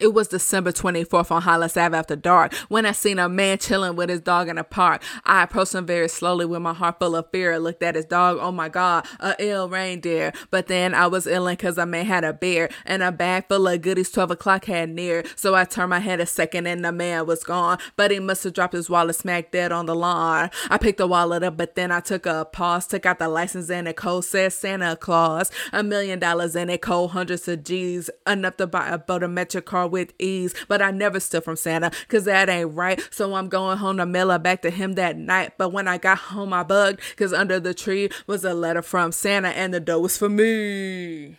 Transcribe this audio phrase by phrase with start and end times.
[0.00, 3.96] It was December 24th on Hollis Ave after dark when I seen a man chilling
[3.96, 5.02] with his dog in a park.
[5.24, 7.54] I approached him very slowly with my heart full of fear.
[7.54, 8.38] I looked at his dog.
[8.40, 10.32] Oh my God, a ill reindeer.
[10.52, 13.66] But then I was illin' cause a man had a beer and a bag full
[13.66, 15.24] of goodies 12 o'clock had near.
[15.34, 17.78] So I turned my head a second and the man was gone.
[17.96, 20.50] But he must have dropped his wallet smack dead on the lawn.
[20.70, 23.68] I picked the wallet up, but then I took a pause, took out the license
[23.68, 25.50] and the code said Santa Claus.
[25.72, 29.87] A million dollars in it, cold hundreds of G's, enough to buy a Bodametric car
[29.88, 33.00] with ease, but I never steal from Santa, cause that ain't right.
[33.10, 35.52] So I'm going home to mail back to him that night.
[35.58, 39.12] But when I got home, I bugged, cause under the tree was a letter from
[39.12, 41.36] Santa, and the dough was for me.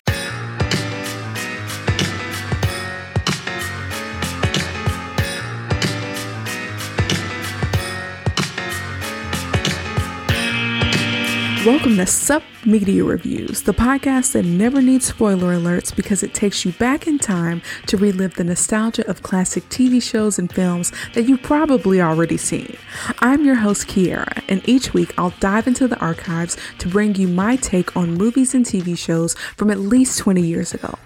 [11.65, 16.63] Welcome to Sup Media Reviews, the podcast that never needs spoiler alerts because it takes
[16.63, 21.23] you back in time to relive the nostalgia of classic TV shows and films that
[21.23, 22.77] you've probably already seen.
[23.19, 27.27] I'm your host, Kiara, and each week I'll dive into the archives to bring you
[27.27, 30.97] my take on movies and TV shows from at least 20 years ago.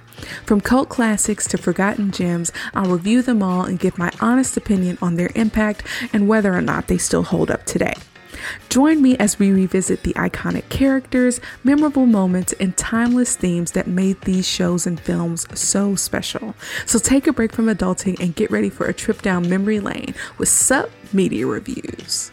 [0.45, 4.99] From cult classics to forgotten gems, I'll review them all and give my honest opinion
[5.01, 7.95] on their impact and whether or not they still hold up today.
[8.69, 14.19] Join me as we revisit the iconic characters, memorable moments, and timeless themes that made
[14.21, 16.55] these shows and films so special.
[16.85, 20.15] So take a break from adulting and get ready for a trip down memory lane
[20.37, 22.31] with Sup Media Reviews.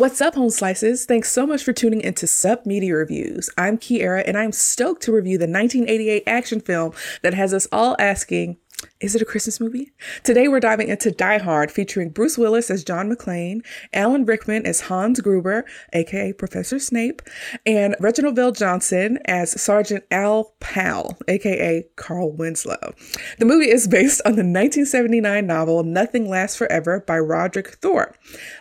[0.00, 1.04] What's up, Home Slices?
[1.04, 3.50] Thanks so much for tuning into Sup Media Reviews.
[3.58, 7.96] I'm Kiara, and I'm stoked to review the 1988 action film that has us all
[7.98, 8.56] asking,
[9.00, 9.92] is it a Christmas movie?
[10.24, 14.82] Today we're diving into Die Hard, featuring Bruce Willis as John McClane, Alan Rickman as
[14.82, 17.22] Hans Gruber, aka Professor Snape,
[17.64, 22.94] and Reginald VelJohnson as Sergeant Al Powell, aka Carl Winslow.
[23.38, 28.16] The movie is based on the 1979 novel Nothing Lasts Forever by Roderick Thorp.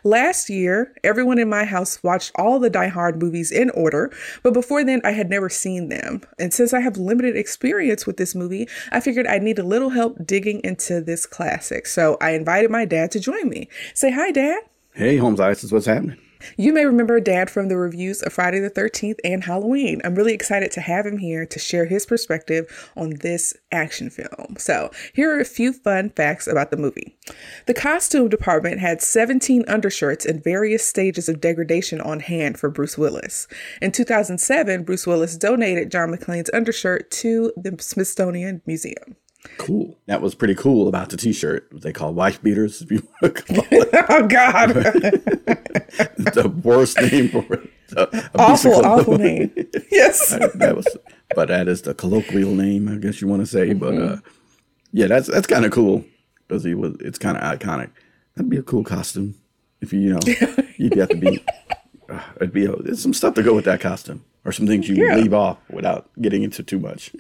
[0.05, 4.09] Last year, everyone in my house watched all the Die Hard movies in order,
[4.41, 6.21] but before then I had never seen them.
[6.39, 9.89] And since I have limited experience with this movie, I figured I'd need a little
[9.89, 11.87] help digging into this classic.
[11.87, 13.67] So I invited my dad to join me.
[13.95, 14.61] Say hi, Dad.
[14.93, 16.19] Hey, Home Slices, what's happening?
[16.55, 20.01] You may remember Dad from the reviews of Friday the 13th and Halloween.
[20.05, 24.55] I'm really excited to have him here to share his perspective on this action film.
[24.57, 27.17] So, here are a few fun facts about the movie.
[27.65, 32.97] The costume department had 17 undershirts in various stages of degradation on hand for Bruce
[32.97, 33.47] Willis.
[33.81, 39.17] In 2007, Bruce Willis donated John McClane's undershirt to the Smithsonian Museum.
[39.57, 39.97] Cool.
[40.07, 41.69] That was pretty cool about the T-shirt.
[41.71, 42.81] They call wife beaters.
[42.81, 43.89] If you want to call it.
[44.09, 44.69] oh God,
[46.33, 47.69] the worst name for it.
[47.95, 49.51] A, awful, awful name.
[49.91, 50.85] Yes, that was.
[51.35, 53.69] But that is the colloquial name, I guess you want to say.
[53.69, 53.79] Mm-hmm.
[53.79, 54.17] But uh,
[54.91, 56.03] yeah, that's that's kind of cool
[56.47, 56.95] because he was.
[56.99, 57.91] It's kind of iconic.
[58.35, 59.35] That'd be a cool costume
[59.81, 60.19] if you you know
[60.77, 61.43] you'd have to be.
[62.09, 64.89] Uh, it'd be a, there's some stuff to go with that costume or some things
[64.89, 65.15] you yeah.
[65.15, 67.11] leave off without getting into too much.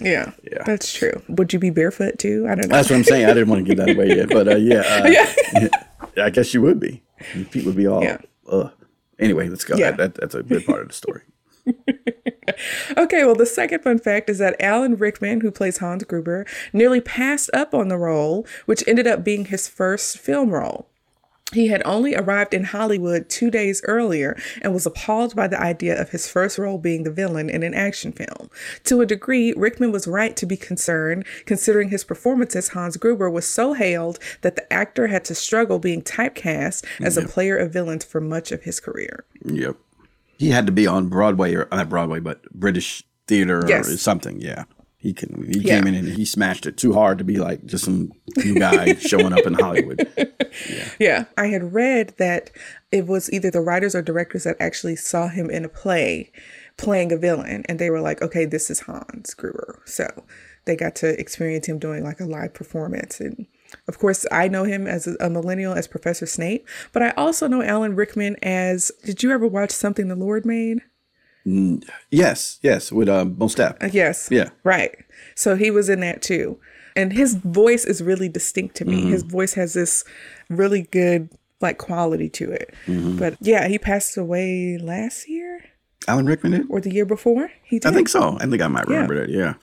[0.00, 1.22] Yeah, yeah, that's true.
[1.28, 2.46] Would you be barefoot too?
[2.48, 2.76] I don't know.
[2.76, 3.26] That's what I'm saying.
[3.26, 4.80] I didn't want to give that away yet, but uh, yeah,
[5.54, 5.68] uh,
[6.16, 7.02] yeah, I guess you would be.
[7.34, 8.02] Your feet would be all.
[8.02, 8.18] Yeah.
[8.50, 8.70] Uh.
[9.18, 9.76] Anyway, let's go.
[9.76, 9.90] Yeah.
[9.90, 11.22] That, that, that's a good part of the story.
[12.96, 17.00] okay, well, the second fun fact is that Alan Rickman, who plays Hans Gruber, nearly
[17.00, 20.87] passed up on the role, which ended up being his first film role.
[21.52, 25.98] He had only arrived in Hollywood two days earlier and was appalled by the idea
[25.98, 28.50] of his first role being the villain in an action film.
[28.84, 33.30] To a degree, Rickman was right to be concerned, considering his performance as Hans Gruber
[33.30, 37.24] was so hailed that the actor had to struggle being typecast as yep.
[37.24, 39.24] a player of villains for much of his career.
[39.44, 39.76] Yep.
[40.36, 43.88] He had to be on Broadway, or uh, not Broadway, but British theater yes.
[43.88, 44.64] or something, yeah.
[45.00, 45.44] He can.
[45.46, 45.76] He yeah.
[45.76, 48.94] came in and he smashed it too hard to be like just some new guy
[48.98, 50.08] showing up in Hollywood.
[50.68, 50.88] Yeah.
[50.98, 52.50] yeah, I had read that
[52.90, 56.32] it was either the writers or directors that actually saw him in a play
[56.76, 60.24] playing a villain, and they were like, "Okay, this is Hans Gruber." So
[60.64, 63.46] they got to experience him doing like a live performance and.
[63.86, 67.46] Of course, I know him as a, a millennial as Professor Snape, but I also
[67.46, 68.90] know Alan Rickman as.
[69.04, 70.80] Did you ever watch Something the Lord Made?
[72.10, 73.76] Yes, yes, with um, Def.
[73.80, 74.28] Uh, yes.
[74.30, 74.50] Yeah.
[74.64, 74.94] Right.
[75.34, 76.58] So he was in that too.
[76.96, 79.00] And his voice is really distinct to me.
[79.02, 79.12] Mm-hmm.
[79.12, 80.04] His voice has this
[80.48, 81.30] really good
[81.60, 82.74] like quality to it.
[82.86, 83.18] Mm-hmm.
[83.18, 85.64] But yeah, he passed away last year.
[86.06, 86.66] Alan Rickman did?
[86.70, 87.50] Or the year before?
[87.62, 87.90] He did.
[87.90, 88.36] I think so.
[88.40, 89.20] I think I might remember yeah.
[89.20, 89.30] that.
[89.30, 89.54] Yeah.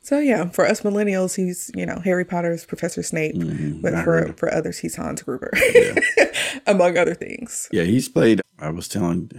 [0.00, 3.80] So yeah, for us millennials, he's you know Harry Potter's Professor Snape, mm-hmm.
[3.80, 4.32] but for really.
[4.32, 5.94] for others, he's Hans Gruber, yeah.
[6.66, 7.68] among other things.
[7.70, 8.40] Yeah, he's played.
[8.58, 9.30] I was telling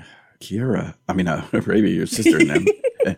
[0.43, 2.65] Kiara, I mean, uh, Raby, your sister, and them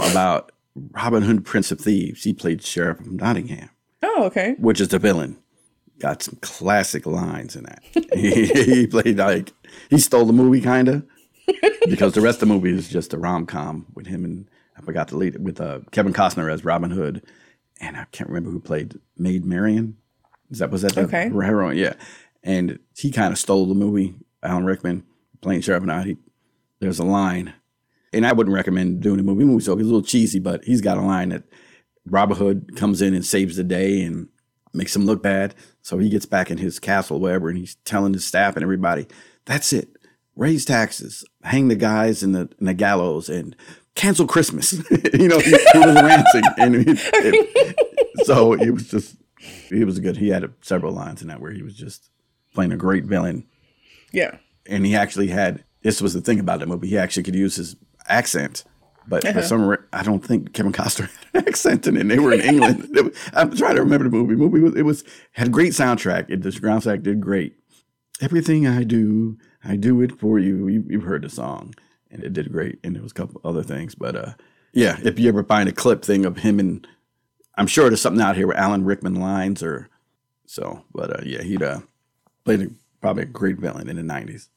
[0.00, 0.52] about
[0.92, 2.24] Robin Hood, Prince of Thieves.
[2.24, 3.70] He played Sheriff of Nottingham,
[4.02, 4.54] Oh, okay.
[4.58, 5.38] which is the villain.
[5.98, 7.82] Got some classic lines in that.
[8.14, 9.52] he, he played like
[9.88, 11.06] he stole the movie, kind of,
[11.88, 14.82] because the rest of the movie is just a rom com with him and I
[14.82, 17.22] forgot to lead it with uh, Kevin Costner as Robin Hood,
[17.80, 19.96] and I can't remember who played Maid Marian.
[20.50, 21.30] Is that was that the Okay.
[21.30, 21.78] heroine?
[21.78, 21.94] Yeah,
[22.42, 24.14] and he kind of stole the movie.
[24.42, 25.02] Alan Rickman
[25.40, 26.18] playing Sheriff of Nottingham.
[26.80, 27.54] There's a line,
[28.12, 30.80] and I wouldn't recommend doing a movie movie so it's a little cheesy, but he's
[30.80, 31.44] got a line that
[32.06, 34.28] Robin Hood comes in and saves the day and
[34.74, 35.54] makes him look bad.
[35.82, 39.06] So he gets back in his castle, whatever, and he's telling his staff and everybody,
[39.46, 39.88] "That's it.
[40.36, 43.56] Raise taxes, hang the guys in the in the gallows, and
[43.94, 44.72] cancel Christmas."
[45.14, 47.76] you know, he, he was ranting, and it, it-
[48.26, 49.16] so it was just
[49.70, 50.16] he was good.
[50.16, 52.10] He had several lines in that where he was just
[52.54, 53.46] playing a great villain
[54.12, 54.38] Yeah.
[54.66, 56.88] and he actually had this was the thing about the movie.
[56.88, 57.76] He actually could use his
[58.08, 58.64] accent
[59.08, 62.00] but for some i don't think kevin costner had an accent in it.
[62.00, 62.88] And they were in england.
[62.94, 64.34] Was- i'm trying to remember the movie.
[64.34, 66.26] Movie was, it was had a great soundtrack.
[66.28, 67.56] It, the soundtrack did great.
[68.20, 70.68] Everything i do i do it for you.
[70.68, 71.74] you you've heard the song
[72.10, 72.78] and it did great.
[72.84, 74.32] And there was a couple other things but uh
[74.72, 76.86] yeah if you ever find a clip thing of him and
[77.56, 79.88] i'm sure there's something out here with alan rickman lines or
[80.46, 81.80] so but uh yeah he'd uh
[82.44, 84.48] played a, probably a great villain in the 90s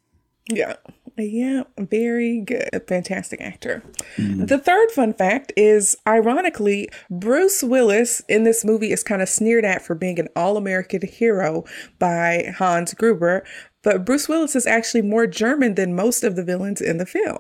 [0.48, 0.76] Yeah.
[1.18, 2.84] Yeah, very good.
[2.88, 3.84] Fantastic actor.
[4.16, 4.46] Mm-hmm.
[4.46, 9.66] The third fun fact is ironically, Bruce Willis in this movie is kind of sneered
[9.66, 11.66] at for being an all American hero
[12.00, 13.44] by Hans Gruber,
[13.84, 17.40] but Bruce Willis is actually more German than most of the villains in the film.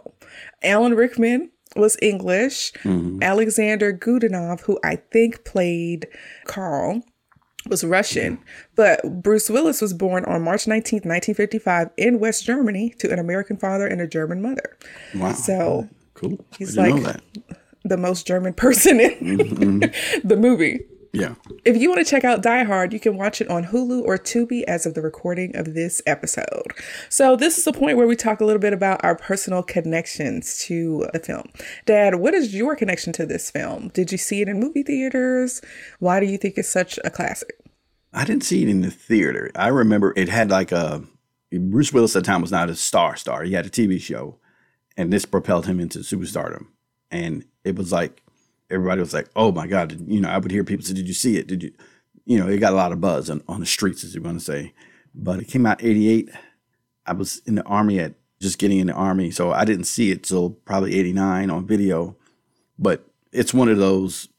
[0.61, 2.73] Alan Rickman was English.
[2.83, 3.21] Mm-hmm.
[3.21, 6.07] Alexander Godunov, who I think played
[6.45, 7.03] Carl,
[7.69, 8.39] was Russian,
[8.75, 13.57] but Bruce Willis was born on March 19th, 1955 in West Germany to an American
[13.57, 14.77] father and a German mother.
[15.15, 15.33] Wow.
[15.33, 16.43] So cool.
[16.57, 17.21] he's like-
[17.85, 19.79] the most German person in
[20.23, 20.81] the movie.
[21.11, 21.35] Yeah.
[21.65, 24.17] If you want to check out Die Hard, you can watch it on Hulu or
[24.17, 26.67] Tubi as of the recording of this episode.
[27.09, 30.59] So, this is the point where we talk a little bit about our personal connections
[30.65, 31.49] to the film.
[31.85, 33.89] Dad, what is your connection to this film?
[33.89, 35.61] Did you see it in movie theaters?
[35.99, 37.59] Why do you think it's such a classic?
[38.13, 39.51] I didn't see it in the theater.
[39.55, 41.03] I remember it had like a
[41.51, 43.43] Bruce Willis at the time was not a star star.
[43.43, 44.37] He had a TV show,
[44.95, 46.67] and this propelled him into superstardom.
[47.09, 48.21] And it was like
[48.69, 51.13] everybody was like, "Oh my god!" You know, I would hear people say, "Did you
[51.13, 51.47] see it?
[51.47, 51.71] Did you?"
[52.25, 54.39] You know, it got a lot of buzz on, on the streets, as you want
[54.39, 54.73] to say.
[55.15, 56.29] But it came out '88.
[57.05, 60.11] I was in the army at just getting in the army, so I didn't see
[60.11, 62.15] it till probably '89 on video.
[62.77, 64.29] But it's one of those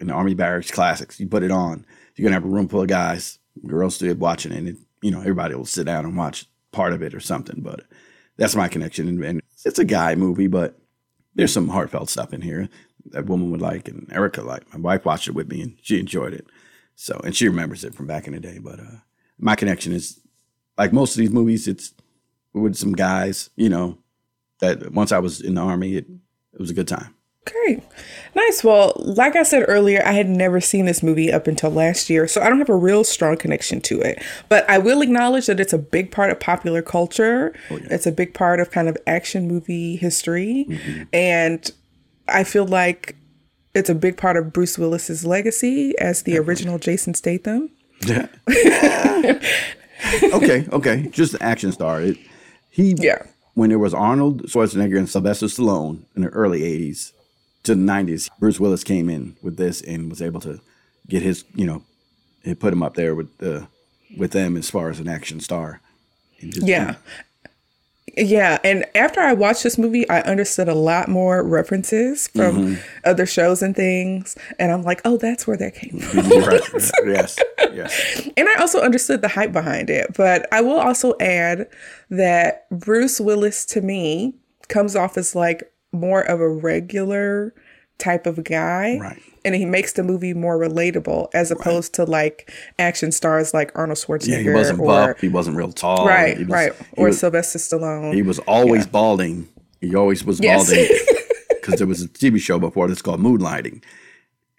[0.00, 1.18] in the army barracks classics.
[1.20, 4.52] You put it on, you're gonna have a room full of guys, girls still watching,
[4.52, 7.20] it, and it, you know everybody will sit down and watch part of it or
[7.20, 7.60] something.
[7.60, 7.84] But
[8.36, 10.78] that's my connection, and, and it's a guy movie, but
[11.34, 12.68] there's some heartfelt stuff in here
[13.12, 14.72] that woman would like, and Erica liked.
[14.72, 16.46] My wife watched it with me, and she enjoyed it.
[16.94, 18.58] So, and she remembers it from back in the day.
[18.58, 19.00] But uh,
[19.38, 20.20] my connection is
[20.78, 21.68] like most of these movies.
[21.68, 21.92] It's
[22.52, 23.98] with some guys, you know.
[24.60, 26.06] That once I was in the army, it
[26.54, 27.14] it was a good time.
[27.48, 27.80] Okay,
[28.34, 28.64] nice.
[28.64, 32.26] Well, like I said earlier, I had never seen this movie up until last year,
[32.26, 34.20] so I don't have a real strong connection to it.
[34.48, 37.54] But I will acknowledge that it's a big part of popular culture.
[37.70, 40.66] It's a big part of kind of action movie history.
[41.12, 41.70] And
[42.28, 43.16] I feel like
[43.74, 47.70] it's a big part of Bruce Willis's legacy as the original Jason Statham.
[48.06, 48.28] Yeah.
[50.34, 51.08] okay, okay.
[51.10, 52.00] Just an action star.
[52.02, 52.18] It,
[52.70, 53.22] he Yeah.
[53.54, 57.12] When there was Arnold Schwarzenegger and Sylvester Stallone in the early '80s
[57.64, 60.60] to the '90s, Bruce Willis came in with this and was able to
[61.08, 61.82] get his, you know,
[62.44, 63.66] it put him up there with the
[64.18, 65.80] with them as far as an action star.
[66.40, 66.96] Just- Yeah.
[68.16, 72.80] Yeah, and after I watched this movie, I understood a lot more references from mm-hmm.
[73.04, 76.20] other shows and things, and I'm like, "Oh, that's where that came mm-hmm.
[76.20, 76.90] from." right.
[77.04, 77.38] yes.
[77.74, 78.28] Yes.
[78.36, 80.14] And I also understood the hype behind it.
[80.16, 81.68] But I will also add
[82.08, 84.34] that Bruce Willis to me
[84.68, 87.54] comes off as like more of a regular
[87.98, 88.98] type of guy.
[88.98, 89.22] Right.
[89.46, 93.98] And he makes the movie more relatable as opposed to like action stars like Arnold
[93.98, 95.20] Schwarzenegger Yeah, he wasn't or buff.
[95.20, 96.04] He wasn't real tall.
[96.06, 98.12] right, was- right, or was- Sylvester Stallone.
[98.12, 99.48] He was always balding.
[99.80, 100.66] He always was Yes.
[100.68, 100.88] balding
[101.50, 103.82] because there was a TV show before that's called Moonlighting,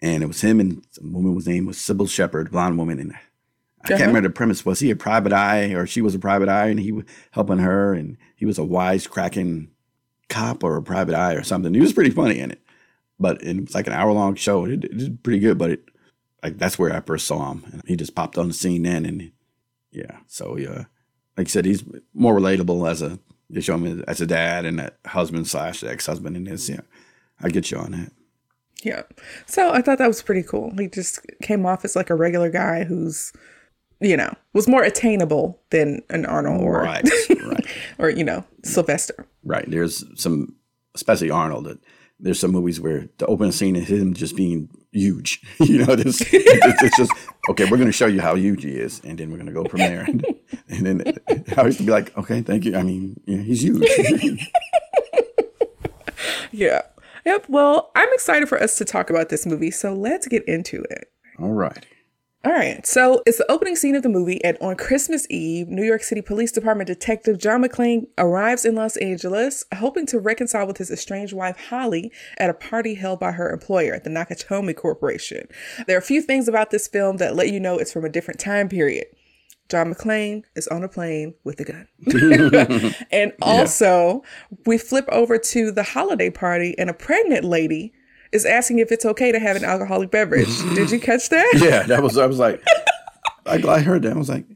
[0.00, 3.12] and it was him and some woman whose name was Cybill Shepherd, blonde woman, and
[3.12, 4.06] I can't Uh-huh.
[4.08, 4.64] remember the premise.
[4.64, 7.58] Was he a private eye or she was a private eye, and he was helping
[7.58, 9.68] her, and he was a wisecracking
[10.30, 11.74] cop or a private eye or something.
[11.74, 12.62] He was pretty funny in it,
[13.18, 14.64] but it was like an hour long show.
[14.64, 15.84] It, it did pretty good, but it
[16.42, 19.04] like that's where I first saw him, and he just popped on the scene then,
[19.04, 19.32] and
[19.90, 20.84] yeah, so yeah
[21.38, 24.80] like I said, he's more relatable as a they show him as a dad and
[24.80, 26.68] a husband slash ex husband and this.
[26.68, 26.80] Yeah,
[27.40, 28.12] I get you on that.
[28.82, 29.02] Yeah.
[29.46, 30.74] So I thought that was pretty cool.
[30.76, 33.32] He just came off as like a regular guy who's,
[34.00, 37.08] you know, was more attainable than an Arnold or Right,
[37.42, 37.66] right,
[37.98, 39.24] or you know Sylvester.
[39.44, 39.64] right.
[39.70, 40.54] There's some,
[40.94, 41.66] especially Arnold.
[41.66, 41.78] That
[42.20, 45.42] there's some movies where the opening scene is him just being huge.
[45.60, 47.12] you know, this it's, just
[47.50, 47.64] okay.
[47.64, 49.64] We're going to show you how huge he is, and then we're going to go
[49.64, 50.02] from there.
[50.02, 50.24] And,
[50.68, 51.18] and then
[51.56, 52.76] I used to be like, okay, thank you.
[52.76, 53.88] I mean, yeah, he's huge.
[56.52, 56.82] Yeah.
[57.24, 57.46] Yep.
[57.48, 61.10] Well, I'm excited for us to talk about this movie, so let's get into it.
[61.38, 61.86] All right.
[62.44, 65.82] All right, so it's the opening scene of the movie, and on Christmas Eve, New
[65.82, 70.76] York City Police Department Detective John McClane arrives in Los Angeles, hoping to reconcile with
[70.76, 75.48] his estranged wife Holly at a party held by her employer, the Nakatomi Corporation.
[75.88, 78.08] There are a few things about this film that let you know it's from a
[78.08, 79.06] different time period.
[79.68, 81.88] John McClane is on a plane with a gun.
[83.10, 84.22] and also,
[84.64, 87.92] we flip over to the holiday party, and a pregnant lady
[88.32, 90.48] is asking if it's okay to have an alcoholic beverage.
[90.74, 91.48] Did you catch that?
[91.58, 92.16] Yeah, that was.
[92.16, 92.62] I was like,
[93.46, 94.12] I, I heard that.
[94.12, 94.46] I was like,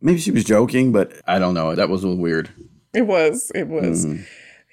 [0.00, 1.74] maybe she was joking, but I don't know.
[1.74, 2.50] That was a little weird.
[2.92, 3.50] It was.
[3.54, 4.06] It was.
[4.06, 4.22] Mm-hmm.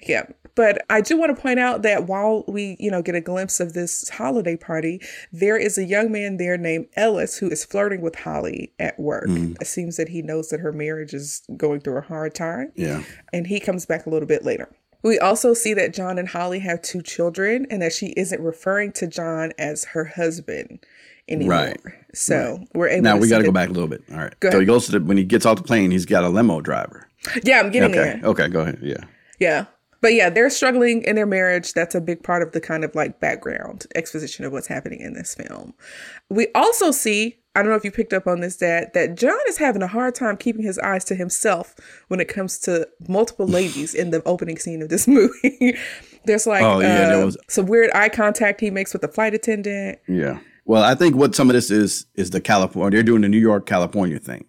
[0.02, 0.26] Yeah.
[0.54, 3.60] But I do want to point out that while we, you know, get a glimpse
[3.60, 5.00] of this holiday party,
[5.32, 9.28] there is a young man there named Ellis who is flirting with Holly at work.
[9.28, 9.60] Mm.
[9.60, 12.72] It seems that he knows that her marriage is going through a hard time.
[12.74, 13.04] Yeah.
[13.32, 14.68] And he comes back a little bit later.
[15.02, 18.92] We also see that John and Holly have two children and that she isn't referring
[18.92, 20.80] to John as her husband
[21.28, 21.50] anymore.
[21.52, 21.80] Right.
[22.12, 24.02] So we're able Now we got to go back a little bit.
[24.10, 24.38] All right.
[24.40, 26.28] Go So he goes to the when he gets off the plane, he's got a
[26.28, 27.08] limo driver.
[27.42, 28.18] Yeah, I'm getting Okay.
[28.20, 28.30] there.
[28.30, 28.48] Okay.
[28.48, 28.78] Go ahead.
[28.82, 29.04] Yeah.
[29.38, 29.66] Yeah.
[30.00, 31.74] But yeah, they're struggling in their marriage.
[31.74, 35.12] That's a big part of the kind of like background exposition of what's happening in
[35.12, 35.74] this film.
[36.30, 39.36] We also see, I don't know if you picked up on this, Dad, that John
[39.48, 41.74] is having a hard time keeping his eyes to himself
[42.08, 45.76] when it comes to multiple ladies in the opening scene of this movie.
[46.24, 49.08] There's like Oh, yeah, there uh, was- some weird eye contact he makes with the
[49.08, 49.98] flight attendant.
[50.08, 50.38] Yeah.
[50.64, 52.96] Well, I think what some of this is is the California.
[52.96, 54.44] They're doing the New York California thing,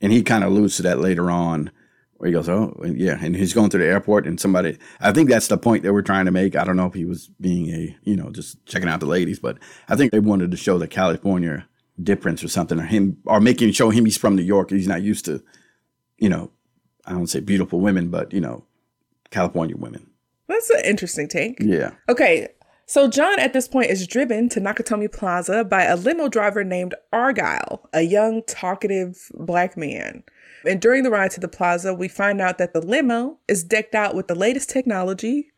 [0.00, 1.70] and he kind of alludes to that later on,
[2.16, 4.78] where he goes, "Oh, yeah," and he's going to the airport, and somebody.
[5.00, 6.56] I think that's the point they were trying to make.
[6.56, 9.38] I don't know if he was being a, you know, just checking out the ladies,
[9.38, 11.68] but I think they wanted to show the California
[12.02, 14.70] difference or something, or him, or making show him he's from New York.
[14.70, 15.42] He's not used to,
[16.18, 16.50] you know,
[17.06, 18.64] I don't say beautiful women, but you know,
[19.30, 20.10] California women.
[20.46, 21.56] That's an interesting take.
[21.60, 21.92] Yeah.
[22.08, 22.48] Okay,
[22.86, 26.94] so John at this point is driven to Nakatomi Plaza by a limo driver named
[27.12, 30.22] Argyle, a young, talkative black man.
[30.66, 33.94] And during the ride to the plaza, we find out that the limo is decked
[33.94, 35.50] out with the latest technology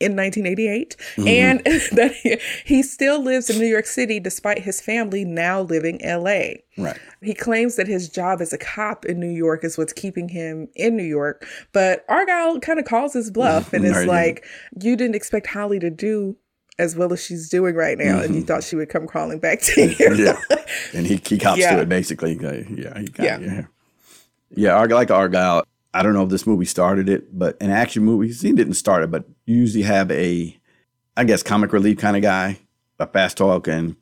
[0.00, 1.60] in 1988 and
[1.92, 6.52] that he, he still lives in New York City despite his family now living LA.
[6.78, 6.98] Right.
[7.20, 10.68] He claims that his job as a cop in New York is what's keeping him
[10.74, 14.42] in New York, but Argyle kind of calls his bluff and is like,
[14.82, 16.34] "You didn't expect Holly to do
[16.78, 19.60] as well as she's doing right now, and you thought she would come crawling back
[19.60, 20.24] to you." Mm-hmm.
[20.50, 20.64] yeah,
[20.94, 21.76] and he he cops Yeah.
[21.76, 22.38] to it basically.
[22.40, 23.38] Yeah, he got, Yeah.
[23.38, 23.62] yeah,
[24.50, 24.74] yeah.
[24.74, 25.64] Arg- like Argyle.
[25.92, 29.02] I don't know if this movie started it, but an action movie, he didn't start
[29.02, 30.56] it, but you usually have a,
[31.16, 32.60] I guess, comic relief kind of guy,
[32.98, 33.96] a fast talk, and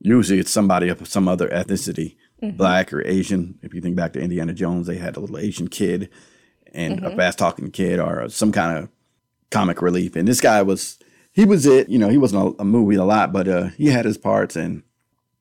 [0.00, 3.58] usually it's somebody of some other ethnicity, black or Asian.
[3.62, 6.08] If you think back to Indiana Jones, they had a little Asian kid
[6.72, 8.88] and a fast talking kid or some kind of
[9.50, 10.16] comic relief.
[10.16, 10.98] And this guy was,
[11.32, 11.88] he was it.
[11.88, 14.56] You know, he wasn't a, a movie a lot, but uh, he had his parts.
[14.56, 14.82] And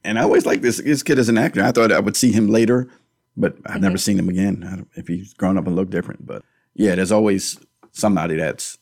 [0.03, 1.63] and I always like this this kid as an actor.
[1.63, 2.87] I thought I would see him later,
[3.37, 3.97] but I've never mm-hmm.
[3.97, 4.67] seen him again.
[4.67, 7.59] I don't, if he's grown up and looked different, but yeah, there's always
[7.91, 8.77] somebody that's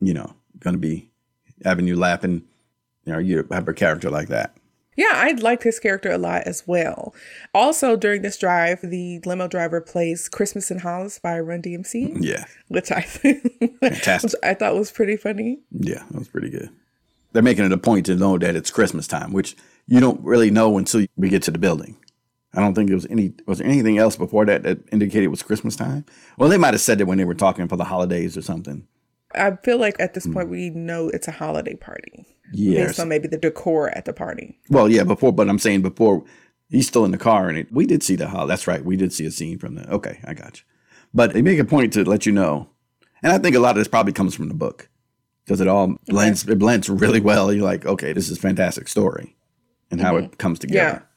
[0.00, 1.10] you know going to be
[1.64, 2.42] having you laughing.
[3.04, 4.56] You know, you have a character like that.
[4.96, 7.14] Yeah, I liked his character a lot as well.
[7.54, 12.46] Also, during this drive, the limo driver plays "Christmas in Hollis" by Run DMC, Yeah,
[12.68, 13.00] which I
[13.80, 14.22] Fantastic.
[14.22, 15.58] which I thought was pretty funny.
[15.70, 16.70] yeah, that was pretty good.
[17.32, 20.50] They're making it a point to know that it's Christmas time, which you don't really
[20.50, 21.96] know until we get to the building.
[22.56, 25.28] I don't think there was any was there anything else before that that indicated it
[25.28, 26.06] was Christmas time.
[26.38, 28.86] Well, they might have said it when they were talking for the holidays or something.
[29.34, 30.52] I feel like at this point hmm.
[30.52, 34.58] we know it's a holiday party Yeah, based on maybe the decor at the party.
[34.70, 36.24] Well, yeah, before, but I'm saying before
[36.70, 38.46] he's still in the car, and it, we did see the hall.
[38.46, 39.90] That's right, we did see a scene from the.
[39.90, 40.64] Okay, I got you.
[41.12, 42.70] But they make a point to let you know,
[43.22, 44.88] and I think a lot of this probably comes from the book
[45.44, 46.48] because it all blends.
[46.48, 47.52] It blends really well.
[47.52, 49.36] You're like, okay, this is a fantastic story,
[49.90, 50.34] and how it mm-hmm.
[50.34, 51.02] comes together.
[51.02, 51.15] Yeah,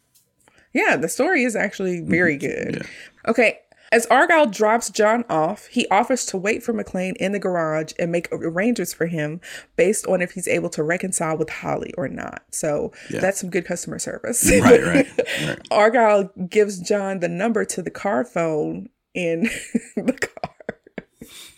[0.97, 2.11] the story is actually mm-hmm.
[2.11, 2.85] very good.
[3.27, 3.59] Okay.
[3.91, 8.11] As Argyle drops John off, he offers to wait for McClane in the garage and
[8.11, 9.41] make arrangements for him
[9.77, 12.43] based on if he's able to reconcile with Holly or not.
[12.51, 14.47] So that's some good customer service.
[14.61, 15.07] Right, right,
[15.41, 15.59] right.
[15.71, 19.43] Argyle gives John the number to the car phone in
[19.95, 20.55] the car.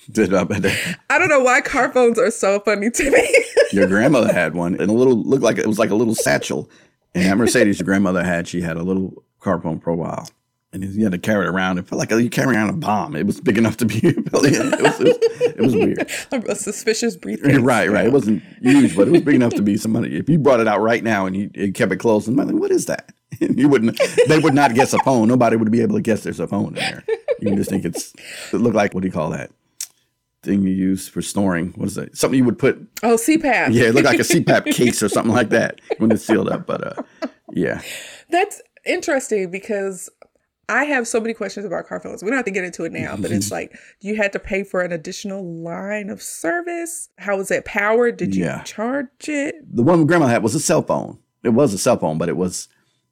[0.10, 0.52] Did at
[1.10, 3.46] I don't know why car phones are so funny to me.
[3.72, 6.70] your grandmother had one, and a little looked like it was like a little satchel.
[7.14, 10.30] And that Mercedes your grandmother had, she had a little car phone profile.
[10.74, 11.80] And you had to carry it around.
[11.80, 13.14] It felt like oh, you carrying around a bomb.
[13.18, 14.00] It was big enough to be.
[14.04, 16.10] It was, it was, it was weird.
[16.50, 17.58] a suspicious briefcase.
[17.58, 18.06] Right, right.
[18.06, 20.18] It wasn't huge, but it was big enough to be somebody.
[20.18, 22.48] If you brought it out right now and you, you kept it close, and like,
[22.48, 23.12] what is that?
[23.40, 24.00] you wouldn't.
[24.28, 25.28] They would not guess a phone.
[25.28, 27.04] Nobody would be able to guess there's a phone in there.
[27.40, 28.14] You can just think it's.
[28.54, 29.52] It looked like what do you call that
[30.44, 31.74] thing you use for snoring?
[31.76, 32.18] What is that?
[32.18, 32.80] Something you would put.
[33.04, 33.74] Oh, CPAP.
[33.74, 36.66] Yeah, it looked like a CPAP case or something like that when it's sealed up.
[36.66, 37.82] But uh, yeah,
[38.30, 40.10] That's interesting because
[40.70, 42.24] I have so many questions about car phones.
[42.24, 44.64] We don't have to get into it now, but it's like you had to pay
[44.64, 47.10] for an additional line of service.
[47.18, 48.18] How was it powered?
[48.18, 48.64] Did you Yeah.
[48.64, 49.56] charge it?
[49.76, 51.20] the one grandma had was a cell phone.
[51.44, 52.68] It was a cell phone, but it was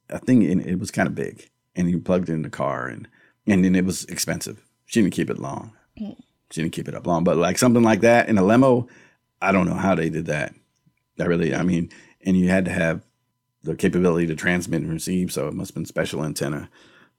[0.08, 0.42] a thing.
[0.42, 3.06] It was kind of big, and you plugged it in the car, and
[3.46, 4.64] and then it was expensive.
[4.86, 5.72] She didn't keep it long.
[6.50, 8.88] She didn't keep it up long, but like something like that in a limo,
[9.40, 10.54] I don't know how they did that.
[11.18, 11.90] I really, I mean,
[12.24, 13.02] and you had to have
[13.62, 16.70] the capability to transmit and receive, so it must have been special antenna.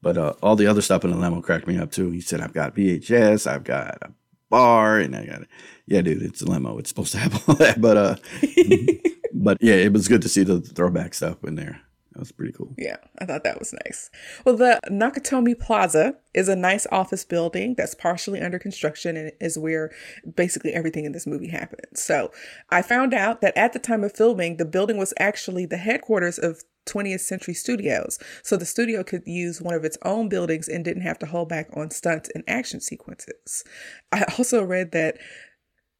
[0.01, 2.09] But uh, all the other stuff in the limo cracked me up too.
[2.09, 4.11] He said, "I've got VHS, I've got a
[4.49, 5.47] bar, and I got it."
[5.91, 6.77] yeah, dude, it's a limo.
[6.77, 8.15] It's supposed to have all that, but uh,
[9.33, 11.81] but yeah, it was good to see the throwback stuff in there.
[12.13, 12.73] That was pretty cool.
[12.77, 14.09] Yeah, I thought that was nice.
[14.45, 19.57] Well, the Nakatomi Plaza is a nice office building that's partially under construction and is
[19.57, 19.91] where
[20.35, 22.01] basically everything in this movie happens.
[22.01, 22.31] So
[22.69, 26.37] I found out that at the time of filming, the building was actually the headquarters
[26.37, 28.19] of 20th Century Studios.
[28.43, 31.47] So the studio could use one of its own buildings and didn't have to hold
[31.47, 33.63] back on stunts and action sequences.
[34.11, 35.17] I also read that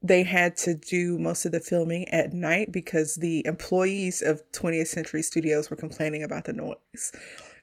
[0.02, 4.88] they had to do most of the filming at night because the employees of 20th
[4.88, 7.12] Century Studios were complaining about the noise.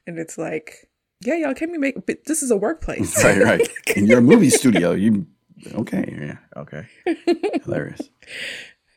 [0.07, 0.89] And it's like,
[1.21, 3.21] yeah, y'all can we make but this is a workplace.
[3.23, 3.69] Right, right.
[3.95, 5.27] In your movie studio, you
[5.73, 6.15] okay?
[6.17, 6.87] Yeah, okay.
[7.63, 8.01] Hilarious.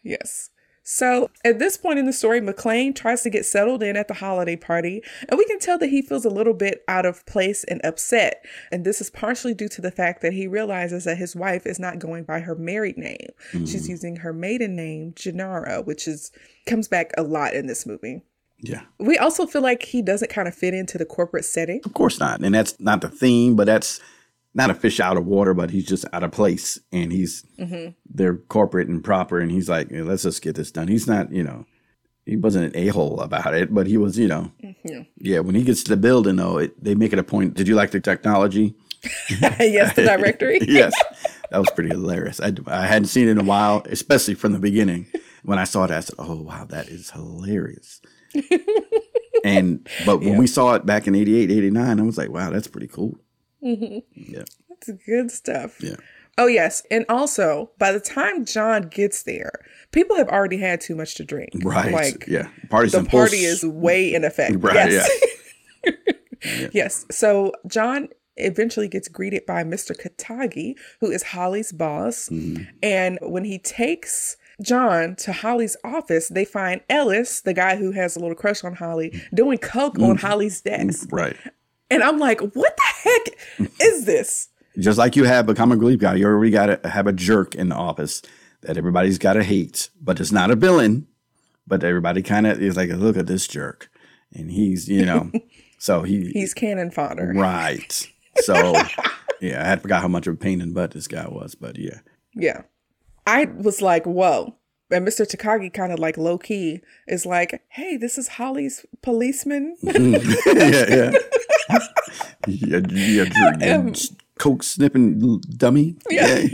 [0.04, 0.50] yes.
[0.82, 4.14] So at this point in the story, McClane tries to get settled in at the
[4.14, 7.64] holiday party, and we can tell that he feels a little bit out of place
[7.64, 8.44] and upset.
[8.70, 11.78] And this is partially due to the fact that he realizes that his wife is
[11.78, 13.28] not going by her married name.
[13.52, 13.90] She's mm.
[13.90, 16.32] using her maiden name, Gennaro, which is
[16.66, 18.22] comes back a lot in this movie.
[18.64, 21.80] Yeah, We also feel like he doesn't kind of fit into the corporate setting.
[21.84, 22.40] of course not.
[22.40, 24.00] And that's not the theme, but that's
[24.54, 27.92] not a fish out of water, but he's just out of place, and he's mm-hmm.
[28.08, 30.88] they're corporate and proper, and he's like, "Yeah, let's just get this done.
[30.88, 31.64] He's not, you know,
[32.26, 34.52] he wasn't an a hole about it, but he was, you know,
[34.84, 35.02] Yeah.
[35.18, 35.38] yeah.
[35.40, 37.54] When he gets to the building, though, it, they make it a point.
[37.54, 38.74] Did you like the technology?
[39.40, 40.60] yes, the directory.
[40.68, 40.94] yes,
[41.50, 42.40] that was pretty hilarious.
[42.40, 45.06] I, I hadn't seen it in a while, especially from the beginning.
[45.42, 48.00] When I saw it, I said, "Oh wow, that is hilarious."
[49.44, 52.68] and but when we saw it back in 88, 89, I was like, "Wow, that's
[52.68, 53.18] pretty cool."
[53.62, 55.80] Yeah, It's good stuff.
[55.82, 55.96] yeah,
[56.38, 56.82] Oh, yes.
[56.90, 59.52] And also, by the time John gets there,
[59.92, 61.50] people have already had too much to drink.
[61.62, 61.92] right.
[61.92, 64.56] Like, yeah, party's the party s- is way in effect.
[64.58, 65.10] Right, Yes.
[66.72, 67.06] yes.
[67.10, 69.94] So John eventually gets greeted by Mr.
[69.94, 72.28] Takagi, who is Holly's boss.
[72.30, 72.62] Mm-hmm.
[72.82, 78.16] And when he takes John to Holly's office, they find Ellis, the guy who has
[78.16, 81.08] a little crush on Holly, doing coke on Holly's desk.
[81.12, 81.36] right.
[81.92, 84.48] And I'm like, what the heck is this?
[84.78, 87.54] Just like you have a comic relief guy, you already got to have a jerk
[87.54, 88.22] in the office
[88.62, 91.06] that everybody's got to hate, but it's not a villain.
[91.66, 93.90] But everybody kind of is like, look at this jerk,
[94.32, 95.30] and he's, you know,
[95.78, 97.32] so he He's cannon fodder.
[97.34, 98.10] Right.
[98.36, 98.54] So,
[99.40, 101.54] yeah, I had forgot how much of a pain in the butt this guy was,
[101.54, 102.00] but yeah.
[102.34, 102.62] Yeah.
[103.26, 104.56] I was like, whoa.
[104.90, 105.26] And Mr.
[105.26, 109.76] Takagi kind of like low key is like, hey, this is Holly's policeman.
[109.82, 111.10] yeah, yeah.
[112.46, 113.24] Yeah, yeah,
[113.60, 113.82] yeah,
[114.42, 115.94] coke snipping dummy.
[116.10, 116.44] Yeah.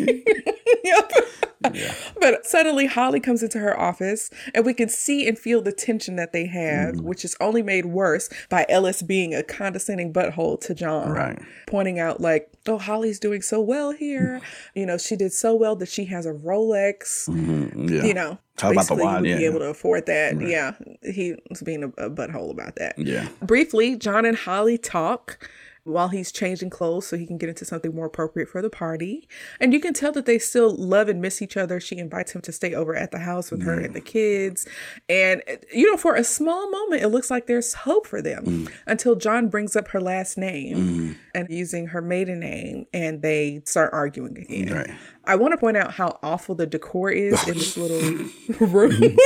[0.85, 1.13] yep.
[2.21, 6.17] But suddenly Holly comes into her office and we can see and feel the tension
[6.17, 10.75] that they have, which is only made worse by Ellis being a condescending butthole to
[10.75, 11.11] John.
[11.11, 11.39] Right.
[11.67, 14.41] Pointing out like, oh, Holly's doing so well here.
[14.75, 17.29] you know, she did so well that she has a Rolex.
[17.29, 18.03] Mhm, yeah.
[18.05, 20.41] You know, Talk about the wine, yeah, be able to afford that.
[20.41, 20.75] Yeah.
[21.03, 22.99] He was being a, a butthole about that.
[22.99, 23.29] Yeah.
[23.41, 25.39] Briefly, John and Holly talk
[25.89, 29.29] while he's changing clothes so he can get into something more appropriate for the party.
[29.61, 31.81] And you can tell that they still love and miss each other.
[31.81, 34.05] She invites him to stay over at the house with her and the mm.
[34.05, 34.67] kids.
[35.09, 38.73] And, you know, for a small moment, it looks like there's hope for them mm.
[38.87, 41.17] until John brings up her last name mm.
[41.35, 44.73] and using her maiden name, and they start arguing again.
[44.73, 44.91] Right.
[45.25, 48.29] I want to point out how awful the decor is in this little
[48.67, 49.17] room.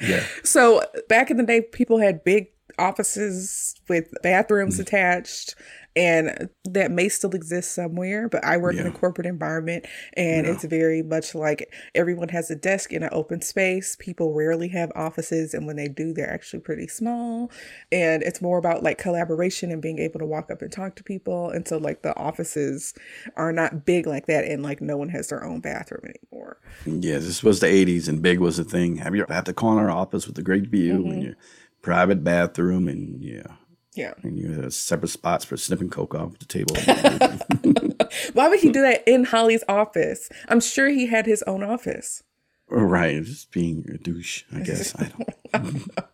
[0.00, 0.24] Yeah.
[0.44, 4.82] So back in the day, people had big offices with bathrooms Mm.
[4.82, 5.54] attached.
[5.96, 9.84] And that may still exist somewhere, but I work in a corporate environment
[10.16, 10.52] and Yeah.
[10.52, 13.96] it's very much like everyone has a desk in an open space.
[13.98, 17.50] People rarely have offices, and when they do, they're actually pretty small.
[17.90, 21.02] And it's more about like collaboration and being able to walk up and talk to
[21.02, 21.50] people.
[21.50, 22.94] And so, like, the offices
[23.36, 26.58] are not big like that, and like, no one has their own bathroom anymore.
[26.86, 28.96] Yeah, this was the '80s, and big was the thing.
[28.98, 31.10] Have you at the corner office with the great view Mm-hmm.
[31.10, 31.34] and your
[31.82, 33.54] private bathroom, and yeah,
[33.94, 34.14] Yeah.
[34.22, 36.76] and you had separate spots for snipping coke off the table.
[38.32, 40.28] Why would he do that in Holly's office?
[40.48, 42.22] I'm sure he had his own office.
[42.70, 44.94] right, just being a douche, I guess.
[44.98, 45.10] I
[45.52, 45.64] don't.
[45.96, 46.04] know.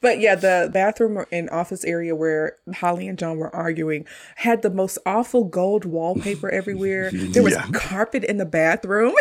[0.00, 4.04] But yeah, the bathroom and office area where Holly and John were arguing
[4.36, 7.10] had the most awful gold wallpaper everywhere.
[7.12, 7.66] There was Yeah.
[7.72, 9.14] carpet in the bathroom.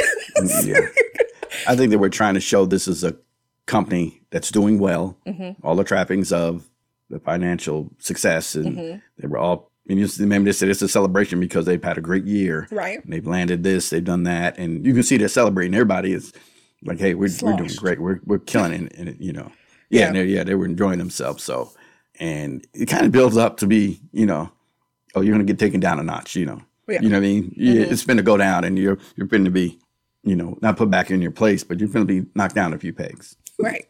[0.64, 0.80] yeah.
[1.68, 3.16] I think they were trying to show this is a
[3.70, 5.66] company that's doing well, Mm-hmm.
[5.66, 6.68] all the trappings of
[7.10, 8.98] the financial success, and Mm-hmm.
[9.20, 9.70] they were all.
[9.90, 12.68] And you remember they said it's a celebration because they've had a great year.
[12.70, 13.04] Right.
[13.04, 15.74] And they've landed this, they've done that, and you can see they're celebrating.
[15.74, 16.32] Everybody is
[16.84, 18.00] like, "Hey, we're we're doing great.
[18.00, 19.52] We're we're killing it." And, you know,
[19.90, 20.22] yeah, Yeah.
[20.22, 21.44] yeah, they were enjoying themselves.
[21.44, 21.72] So,
[22.20, 24.52] and it kind of builds up to be, you know,
[25.16, 26.36] oh, you're gonna get taken down a notch.
[26.36, 26.96] You know, Yeah.
[26.98, 27.04] Mm-hmm.
[27.06, 27.54] you know what I mean?
[27.58, 29.80] Yeah, It's going to go down, and you're you're going to be,
[30.24, 32.74] you know, not put back in your place, but you're going to be knocked down
[32.74, 33.36] a few pegs.
[33.60, 33.86] Right.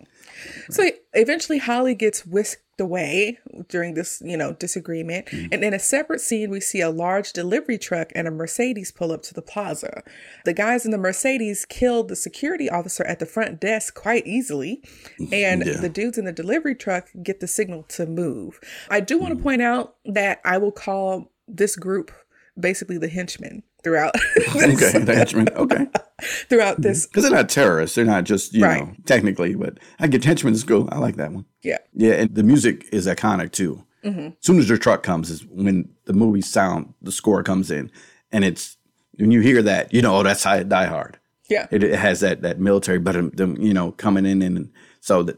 [0.70, 5.26] So eventually Holly gets whisked away during this, you know, disagreement.
[5.28, 5.48] Mm-hmm.
[5.52, 9.12] And in a separate scene, we see a large delivery truck and a Mercedes pull
[9.12, 10.04] up to the plaza.
[10.46, 14.82] The guys in the Mercedes killed the security officer at the front desk quite easily.
[15.20, 15.34] Mm-hmm.
[15.34, 15.78] And Yeah.
[15.82, 18.60] the dudes in the delivery truck get the signal to move.
[18.90, 19.44] I do want to mm-hmm.
[19.44, 22.12] point out that I will call this group
[22.58, 25.50] basically the henchmen throughout this, Okay, henchmen.
[25.56, 25.88] Okay,
[26.50, 27.96] throughout this because they're not terrorists.
[27.96, 28.86] They're not just you Right.
[28.86, 30.88] know technically, but I get henchmen is cool.
[30.92, 31.46] I like that one.
[31.64, 33.84] yeah Yeah, and the music is iconic too.
[34.04, 34.20] Mm-hmm.
[34.28, 37.92] As soon as the truck comes, is when the movie sound, the score comes in,
[38.32, 38.78] and it's
[39.18, 41.18] when you hear that, you know, oh, that's how Die Hard.
[41.50, 44.72] yeah It, it has that that military, but um, them, you know, coming in and
[45.02, 45.38] so that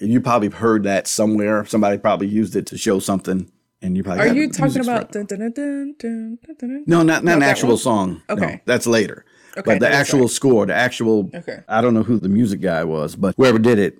[0.00, 1.64] you probably heard that somewhere.
[1.66, 5.26] Somebody probably used it to show something, and you probably Are you talking about dun,
[5.26, 6.84] dun, dun, dun, dun, dun, dun?
[6.86, 8.22] No, not not an actual song.
[8.28, 8.62] No, Okay.
[8.64, 9.24] that's later.
[9.56, 11.58] Okay, but the actual score, the actual, Okay.
[11.68, 13.98] I don't know who the music guy was, but whoever did it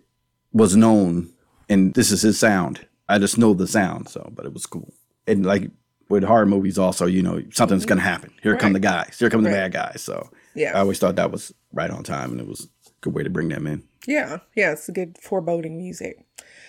[0.52, 1.30] was known,
[1.68, 2.86] and this is his sound.
[3.08, 4.92] I just know the sound, so but it was cool.
[5.26, 5.70] And like
[6.08, 8.32] with horror movies, also, you know, something's gonna happen.
[8.42, 9.16] Here come the guys.
[9.18, 9.70] Here come the Right.
[9.70, 10.02] bad guys.
[10.02, 10.72] So Yeah.
[10.76, 13.30] I always thought that was right on time, and it was a good way to
[13.30, 13.82] bring them in.
[14.06, 16.24] Yeah, yeah, it's a good foreboding music.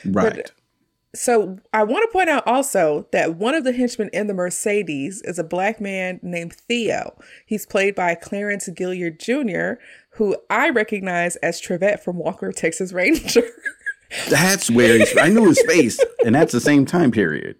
[0.06, 0.52] Right.
[1.16, 5.22] So I want to point out also that one of the henchmen in the Mercedes
[5.22, 7.16] is a black man named Theo.
[7.46, 9.80] He's played by Clarence Gilyard Jr.,
[10.16, 13.44] who I recognize as Trivette from Walker, Texas Ranger.
[14.30, 17.56] That's where he's, I knew his face, and that's the same time period.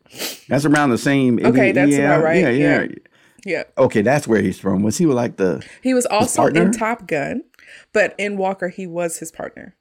[0.48, 1.44] That's around the same.
[1.44, 2.96] Okay, that's yeah, about right, Yeah, yeah, yeah.
[3.44, 3.64] yeah.
[3.76, 4.84] Okay, that's where he's from.
[4.84, 5.66] Was he like the?
[5.82, 6.72] He was also in?
[6.72, 7.44] Top Gun,
[7.92, 9.76] but in Walker, he was his partner.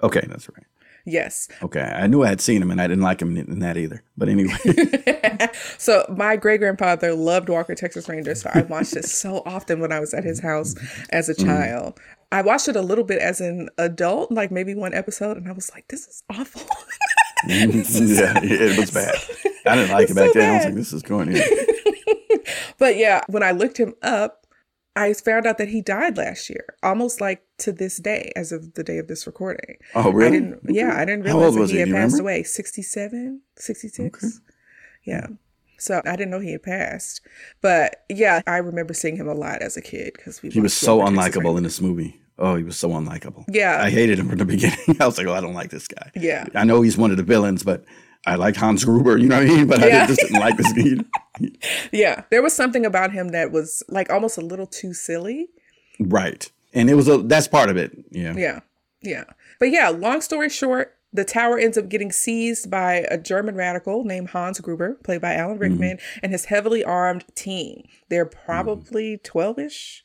[0.00, 0.66] Okay, that's right.
[1.04, 1.48] Yes.
[1.62, 4.02] Okay, I knew I had seen him, and I didn't like him in, that either.
[4.16, 4.56] But anyway,
[5.78, 9.92] So my great grandfather loved Walker Texas Ranger, so I watched it so often when
[9.92, 10.74] I was at his house
[11.10, 11.44] as a mm.
[11.44, 12.00] child.
[12.30, 15.52] I watched it a little bit as an adult, like maybe one episode, and I
[15.52, 16.62] was like, "This is awful."
[17.48, 19.14] yeah, it was bad.
[19.66, 20.50] I didn't like it back so then.
[20.50, 21.42] I was like, this is going in.
[22.78, 24.41] but yeah, when I looked him up,
[24.94, 28.74] I found out that he died last year, almost like to this day, as of
[28.74, 29.76] the day of this recording.
[29.94, 30.40] Oh, I really?
[30.40, 30.60] didn't.
[30.68, 32.22] Yeah, I didn't realize that he had passed remember?
[32.22, 32.42] away.
[32.42, 34.40] 67, 66.
[35.04, 35.26] Yeah.
[35.78, 37.22] So I didn't know he had passed,
[37.60, 40.50] but yeah, I remember seeing him a lot as a kid because we.
[40.50, 42.20] He was so unlikable in this movie.
[42.38, 43.44] Oh, he was so unlikable.
[43.48, 43.80] Yeah.
[43.82, 44.96] I hated him from the beginning.
[45.00, 46.10] I was like, oh, I don't like this guy.
[46.14, 46.46] Yeah.
[46.54, 47.84] I know he's one of the villains, but
[48.26, 49.18] I liked Hans Gruber.
[49.18, 49.66] You know what I mean?
[49.68, 50.04] But Yeah.
[50.04, 50.72] I just didn't like this
[51.40, 51.48] guy.
[51.90, 55.48] Yeah, there was something about him that was like almost a little too silly.
[55.98, 56.50] right.
[56.74, 57.18] And it was a.
[57.18, 57.92] That's part of it.
[58.10, 58.34] Yeah.
[58.34, 58.60] Yeah,
[59.02, 59.24] yeah.
[59.60, 64.04] But yeah, long story short, the tower ends up getting seized by a German radical
[64.04, 65.62] named Hans Gruber, played by Alan mm-hmm.
[65.62, 67.86] Rickman, and his heavily armed team.
[68.08, 68.44] They're mm-hmm.
[68.46, 70.04] probably 12 ish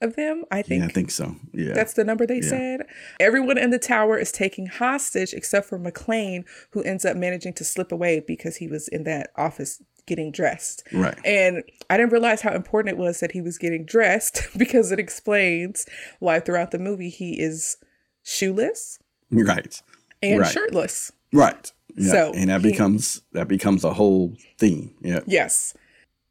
[0.00, 0.80] of them, I think.
[0.82, 1.36] Yeah, I think so.
[1.52, 1.72] Yeah.
[1.74, 2.86] That's the number they said.
[3.18, 7.64] Everyone in the tower is taking hostage except for McClane, who ends up managing to
[7.64, 10.82] slip away because he was in that office getting dressed.
[10.92, 11.16] Right.
[11.24, 14.98] And I didn't realize how important it was that he was getting dressed because it
[14.98, 15.86] explains
[16.18, 17.76] why throughout the movie he is
[18.22, 18.98] shoeless
[19.30, 19.82] right.
[20.22, 20.50] and Right.
[20.52, 21.12] shirtless.
[21.32, 21.72] Right.
[21.96, 22.10] Yeah.
[22.12, 24.94] So, and that he- becomes that becomes a whole theme.
[25.00, 25.20] Yeah.
[25.26, 25.74] Yes.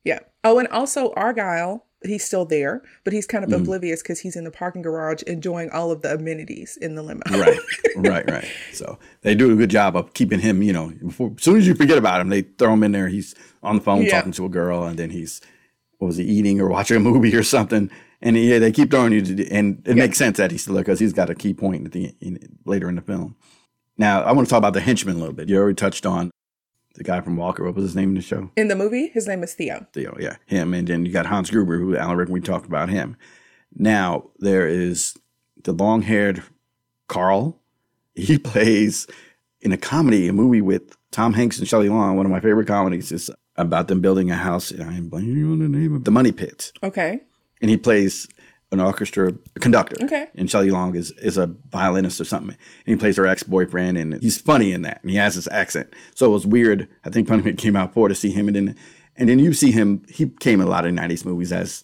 [0.03, 0.19] Yeah.
[0.43, 3.61] Oh, and also Argyle he's still there, but he's kind of mm.
[3.61, 7.21] oblivious because he's in the parking garage enjoying all of the amenities in the limo.
[7.29, 7.59] right,
[7.97, 8.47] right, right.
[8.73, 10.63] So they do a good job of keeping him.
[10.63, 13.07] You know, before as soon as you forget about him, they throw him in there.
[13.09, 14.11] He's on the phone Yeah.
[14.11, 15.41] talking to a girl, and then he's
[15.97, 17.91] what was he eating or watching a movie or something.
[18.21, 20.83] And yeah, they keep throwing you, to, and it makes sense that he's still there
[20.83, 23.35] because he's got a key point at the in, later in the film.
[23.97, 25.49] Now I want to talk about the henchman a little bit.
[25.49, 26.31] You already touched on
[26.95, 27.63] the guy from Walker.
[27.63, 28.49] What was his name in the show?
[28.55, 29.85] In the movie, his name is Theo.
[29.93, 32.33] Theo, yeah, him, and then you got Hans Gruber, who Alan Rickman.
[32.33, 33.15] We talked about him.
[33.75, 35.15] Now there is
[35.63, 36.43] the long-haired
[37.07, 37.59] Carl.
[38.15, 39.07] He plays
[39.61, 42.17] in a comedy, a movie with Tom Hanks and Shelley Long.
[42.17, 44.71] One of my favorite comedies is about them building a house.
[44.71, 47.19] And I'm blanking on the name of the Money Pit, Okay.
[47.61, 48.27] and he plays
[48.71, 49.95] an orchestra conductor.
[50.03, 50.27] Okay.
[50.35, 52.55] And Shelley Long is is a violinist or something.
[52.85, 55.47] And he plays her ex boyfriend, and he's funny in that, and he has this
[55.51, 55.93] accent.
[56.15, 56.87] So it was weird.
[57.03, 58.75] I think Punishment came out for to see him, and then
[59.15, 60.03] and then you see him.
[60.07, 61.83] He came in a lot of '90s movies as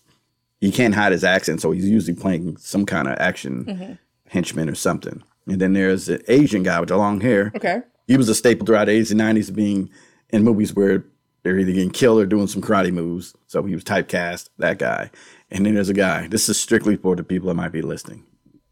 [0.62, 3.94] he can't hide his accent, so he's usually playing some kind of action mm-hmm.
[4.28, 5.24] henchman or something.
[5.48, 7.52] And then there's an Asian guy with the long hair.
[7.56, 7.82] Okay.
[8.08, 9.90] He was a staple throughout the 80s and 90s being
[10.30, 11.06] in movies where
[11.44, 13.36] they're either getting killed or doing some karate moves.
[13.48, 15.12] So he was typecast, that guy.
[15.52, 18.24] And then there's a guy, this is strictly for the people that might be listening,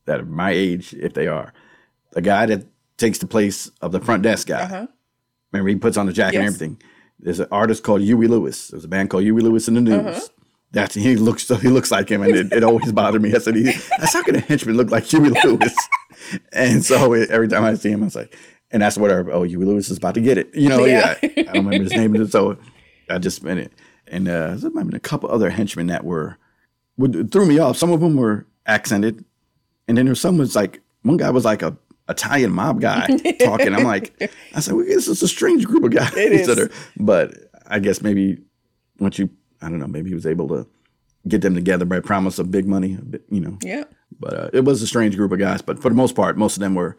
[0.05, 1.53] that are my age, if they are.
[2.15, 2.65] A guy that
[2.97, 4.63] takes the place of the front desk guy.
[4.63, 4.87] Uh-huh.
[5.51, 6.81] Remember, he puts on the jacket and everything.
[7.19, 8.69] There's an artist called Huey Lewis.
[8.69, 10.05] There's a band called Huey Lewis in the News.
[10.05, 10.19] Uh-huh.
[10.71, 13.33] That's he looks he looks like him, and it, it always bothered me.
[13.35, 13.63] I said, he,
[13.99, 15.75] "That's how can a henchman look like Huey Lewis?"
[16.51, 18.35] and so every time I see him, I was like,
[18.71, 20.49] and that's what our, oh Huey Lewis is about to get it.
[20.55, 21.15] You know, Yeah.
[21.21, 21.29] yeah.
[21.37, 22.57] I don't remember his name, so
[23.07, 23.71] I just meant it.
[24.07, 26.37] And uh, there might have been a couple other henchmen that were
[26.97, 27.77] would threw me off.
[27.77, 29.23] Some of them were accented,
[29.87, 31.75] and then there's some was like one guy was like a
[32.09, 33.07] Italian mob guy
[33.43, 33.73] talking.
[33.73, 36.15] I'm like, I said, well, this is a strange group of guys.
[36.15, 36.47] It is.
[36.47, 37.33] that are- but
[37.67, 38.39] I guess maybe
[38.99, 39.29] once you,
[39.61, 40.67] I don't know, maybe he was able to
[41.27, 42.97] get them together by promise of big money,
[43.29, 43.57] you know.
[43.61, 43.85] Yeah.
[44.19, 45.61] But uh, it was a strange group of guys.
[45.61, 46.97] But for the most part, most of them were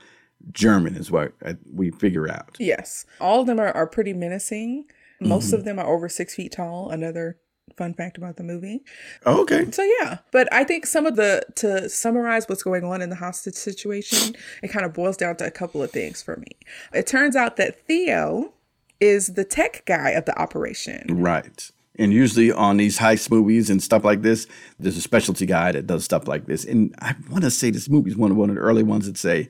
[0.53, 2.57] German, is what I, we figure out.
[2.59, 3.05] Yes.
[3.21, 4.87] All of them are, are pretty menacing.
[5.21, 5.55] Most Mm-hmm.
[5.57, 6.91] of them are over six feet tall.
[6.91, 7.39] Another
[7.77, 8.85] fun fact about the movie.
[9.27, 9.71] Oh, okay.
[9.71, 13.17] So yeah, but I think some of the to summarize what's going on in the
[13.17, 16.53] hostage situation, it kind of boils down to a couple of things for me.
[16.93, 18.53] It turns out that Theo
[19.01, 21.07] is the tech guy of the operation.
[21.11, 21.71] Right.
[21.97, 24.47] And usually on these heist movies and stuff like this,
[24.79, 26.65] there's a specialty guy that does stuff like this.
[26.65, 29.07] And I want to say this movie is one of one of the early ones
[29.07, 29.49] that say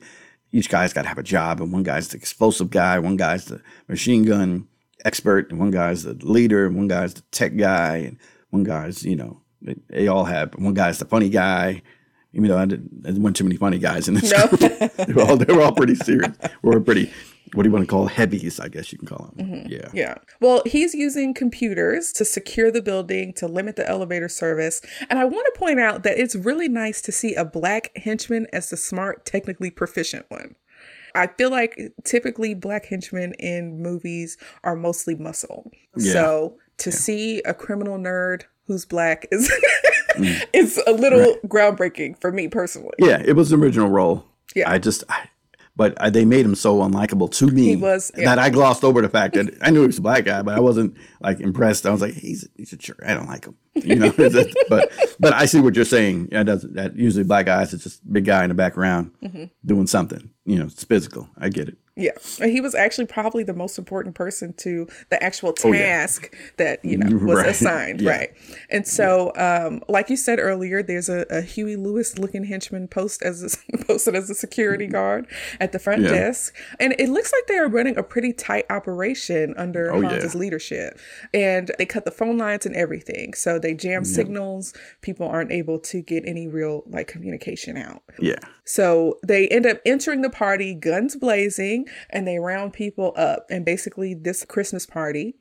[0.51, 3.45] each guy's got to have a job, and one guy's the explosive guy, one guy's
[3.45, 4.67] the machine gun
[5.05, 8.17] expert, and one guy's the leader, and one guy's the tech guy, and
[8.49, 10.53] one guy's you know they, they all have.
[10.55, 11.81] One guy's the funny guy.
[12.33, 14.47] Even though I didn't, there weren't too many funny guys in this No.
[14.47, 14.59] group,
[15.07, 16.35] they were all they were all pretty serious.
[16.63, 17.09] Or pretty,
[17.53, 18.59] what do you want to call heavies?
[18.59, 19.47] I guess you can call them.
[19.47, 19.71] Mm-hmm.
[19.71, 19.87] Yeah.
[19.93, 20.15] Yeah.
[20.41, 24.81] Well, he's using computers to secure the building, to limit the elevator service.
[25.09, 28.47] And I want to point out that it's really nice to see a black henchman
[28.51, 30.55] as the smart, technically proficient one.
[31.15, 35.71] I feel like typically black henchmen in movies are mostly muscle.
[35.95, 36.13] Yeah.
[36.13, 39.51] So to see a criminal nerd who's black is
[40.11, 40.45] mm.
[40.53, 42.95] is a little groundbreaking for me personally.
[42.99, 44.25] Yeah, it was an original role.
[44.55, 44.69] Yeah.
[44.69, 45.29] I just, I,
[45.75, 47.75] but I, they made him so unlikable to me.
[47.75, 48.25] Was, yeah.
[48.25, 50.55] that I glossed over the fact that I knew he was a black guy, but
[50.55, 51.85] I wasn't like impressed.
[51.85, 53.01] I was like, he's he's a jerk.
[53.05, 53.55] I don't like him.
[53.75, 54.11] You know,
[54.69, 56.29] but but I see what you're saying.
[56.31, 57.73] Yeah, that usually black guys.
[57.73, 59.45] It's just big guy in the background Mm-hmm.
[59.65, 60.29] doing something.
[60.45, 61.29] You know, it's physical.
[61.37, 61.77] I get it.
[61.97, 62.11] Yeah.
[62.41, 65.79] And he was actually probably the most important person to the actual Oh, yeah.
[66.01, 67.47] task that, you know, was Right.
[67.47, 68.01] assigned.
[68.01, 68.11] Yeah.
[68.11, 68.29] Right.
[68.69, 73.21] And so, um, like you said earlier, there's a, a Huey Lewis looking henchman post
[73.23, 75.25] as a, posted as a security guard
[75.61, 76.09] at the front Yeah.
[76.09, 76.53] desk.
[76.81, 80.09] And it looks like they are running a pretty tight operation under Oh, yeah.
[80.09, 80.99] Hans's leadership.
[81.33, 83.33] And they cut the phone lines and everything.
[83.33, 84.73] So they jam signals.
[85.01, 88.03] People aren't able to get any real like communication out.
[88.19, 88.39] Yeah.
[88.65, 93.45] So they end up entering the party, guns blazing, and they round people up.
[93.49, 95.35] And basically, this Christmas party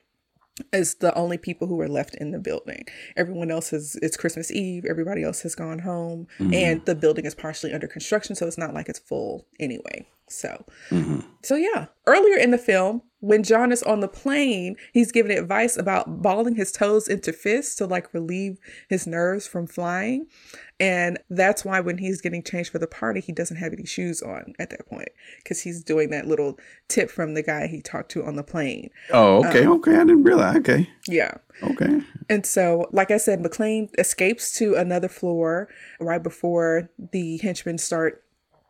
[0.73, 2.85] is the only people who are left in the building.
[3.17, 6.55] Everyone else is it's Christmas Eve, everybody else has gone home, mm-hmm.
[6.55, 10.07] and the building is partially under construction, so it's not like it's full anyway.
[10.29, 11.21] So mm-hmm.
[11.43, 15.77] so yeah, earlier in the film, when John is on the plane, he's giving advice
[15.77, 20.27] about balling his toes into fists to like relieve his nerves from flying.
[20.81, 24.21] And that's why when he's getting changed for the party, he doesn't have any shoes
[24.21, 25.09] on at that point
[25.39, 26.59] because he's doing that little
[26.89, 28.91] tip from the guy he talked to on the plane.
[29.13, 29.93] Oh, okay, um, okay.
[29.95, 30.57] I didn't realize.
[30.57, 31.35] Okay, Yeah.
[31.63, 32.01] okay.
[32.29, 35.69] And so, like I said, McClane escapes to another floor
[36.01, 38.24] right before the henchmen start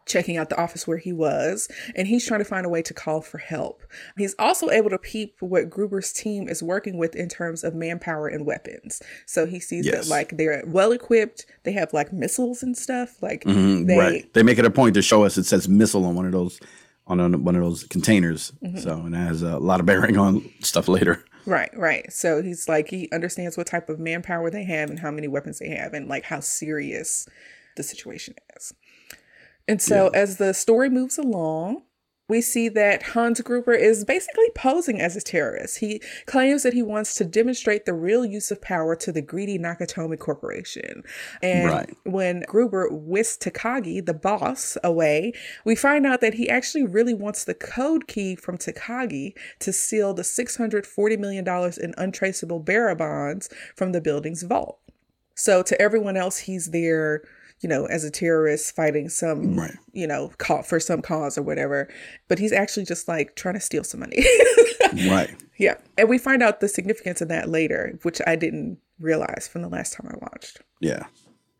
[0.06, 2.92] checking out the office where he was, and he's trying to find a way to
[2.94, 3.82] call for help.
[4.16, 8.28] He's also able to peep what Gruber's team is working with in terms of manpower
[8.28, 9.00] and weapons.
[9.26, 10.04] So he sees Yes.
[10.04, 13.22] that like they're well equipped, they have like missiles and stuff.
[13.22, 14.32] Like Mhm, they right.
[14.34, 16.60] They make it a point to show us it says missile on one of those
[17.06, 18.52] on a- one of those containers.
[18.62, 18.78] Mm-hmm.
[18.78, 21.24] So and has a lot of bearing on stuff later.
[21.46, 22.10] Right, right.
[22.12, 25.58] So he's like he understands what type of manpower they have and how many weapons
[25.58, 27.28] they have and like how serious
[27.76, 28.72] the situation is.
[29.66, 31.82] And so as the story moves along,
[32.26, 35.80] we see that Hans Gruber is basically posing as a terrorist.
[35.80, 39.58] He claims that he wants to demonstrate the real use of power to the greedy
[39.58, 41.02] Nakatomi Corporation.
[41.42, 41.96] And Right.
[42.04, 45.34] when Gruber whisks Takagi, the boss, away,
[45.66, 50.14] we find out that he actually really wants the code key from Takagi to seal
[50.14, 54.78] the $640 million in untraceable bearer bonds from the building's vault.
[55.34, 57.22] So to everyone else, he's there,
[57.64, 59.72] you know, as a terrorist fighting some, Right.
[59.94, 61.88] you know, call for some cause or whatever.
[62.28, 64.24] But he's actually just like trying to steal some money.
[65.08, 65.34] Right.
[65.58, 65.74] yeah.
[65.98, 69.68] And we find out the significance of that later, which I didn't realize from the
[69.68, 70.60] last time I watched.
[70.80, 71.06] Yeah.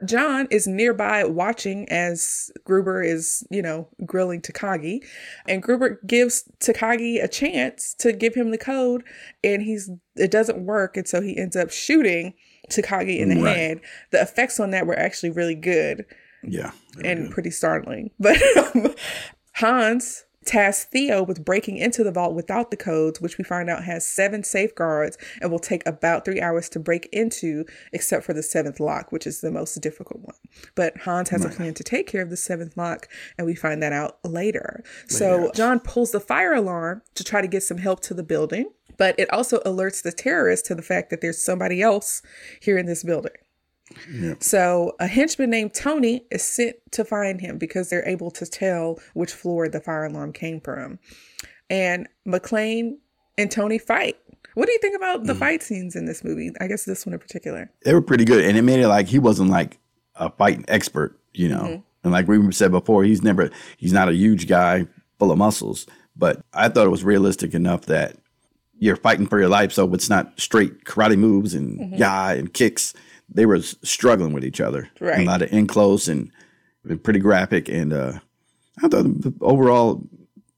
[0.05, 5.01] John is nearby watching as Gruber is, you know, grilling Takagi.
[5.49, 9.03] And Gruber gives Takagi a chance to give him the code
[9.43, 12.35] and he's it doesn't work and so he ends up shooting
[12.71, 13.57] Takagi in the Right.
[13.57, 13.81] head.
[14.11, 16.05] The effects on that were actually really good
[16.43, 16.73] Yeah.
[17.05, 18.11] and pretty startling.
[18.21, 18.95] But um,
[19.55, 23.85] Hans tasks Theo with breaking into the vault without the codes, which we find out
[23.85, 28.43] has seven safeguards and will take about three hours to break into, except for the
[28.43, 30.37] seventh lock, which is the most difficult one.
[30.75, 33.83] But Hans has a plan to take care of the seventh lock, and we find
[33.83, 34.83] that out later.
[35.09, 38.71] So John pulls the fire alarm to try to get some help to the building,
[38.97, 42.23] but it also alerts the terrorists to the fact that there's somebody else
[42.61, 43.33] here in this building.
[44.41, 48.99] So a henchman named Tony is sent to find him because they're able to tell
[49.15, 50.99] which floor the fire alarm came from.
[51.71, 52.97] And McClane
[53.39, 54.17] and Tony fight.
[54.55, 56.53] What do you think about the fight scenes in this movie?
[56.61, 57.71] I guess this one in particular.
[57.85, 59.79] They were pretty good, and it made it like he wasn't like
[60.15, 61.63] a fighting expert, you know.
[61.63, 61.83] Mm-hmm.
[62.05, 64.87] And like we said before, he's never he's not a huge guy
[65.19, 68.17] full of muscles, but I thought it was realistic enough that
[68.79, 71.95] you're fighting for your life, so it's not straight karate moves and Mm-hmm.
[71.97, 72.95] yah and kicks.
[73.35, 75.21] They were struggling with each other, Right.
[75.21, 76.31] a lot of in close and
[77.03, 77.69] pretty graphic.
[77.69, 78.21] And uh,
[78.83, 80.03] I thought the overall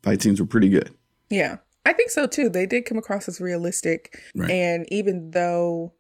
[0.03, 0.91] fight scenes were pretty good.
[1.31, 2.49] Yeah, I think so too.
[2.49, 4.21] They did come across as realistic.
[4.35, 4.51] Right.
[4.51, 5.93] And even though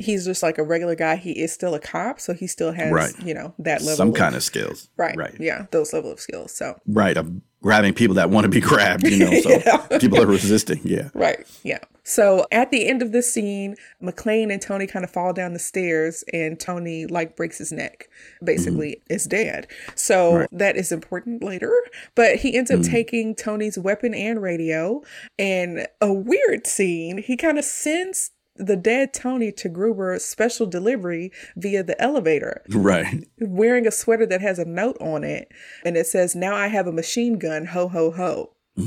[0.00, 2.20] he's just like a regular guy, he is still a cop.
[2.20, 3.12] So he still has, Right.
[3.24, 5.16] you know, that level Some of, kind of skills, right.
[5.16, 6.52] Right, Yeah, those level of skills.
[6.52, 7.16] So right.
[7.16, 7.30] Of
[7.62, 9.30] grabbing people that want to be grabbed, you know.
[9.40, 10.80] So people are resisting.
[10.84, 11.10] Yeah.
[11.14, 11.46] Right.
[11.62, 11.78] Yeah.
[12.02, 15.58] So at the end of this scene, McClane and Tony kind of fall down the
[15.58, 18.08] stairs, and Tony like breaks his neck.
[18.42, 19.14] Basically, mm-hmm.
[19.14, 19.68] is dead.
[19.94, 21.72] So that is important later.
[22.14, 22.90] But he ends up mm-hmm.
[22.90, 25.02] taking Tony's weapon and radio.
[25.38, 27.18] And a weird scene.
[27.18, 33.24] He kind of sends the dead Tony to Gruber's special delivery via the elevator Right.
[33.40, 35.48] wearing a sweater that has a note on it
[35.84, 38.52] and it says now i have a machine gun ho ho ho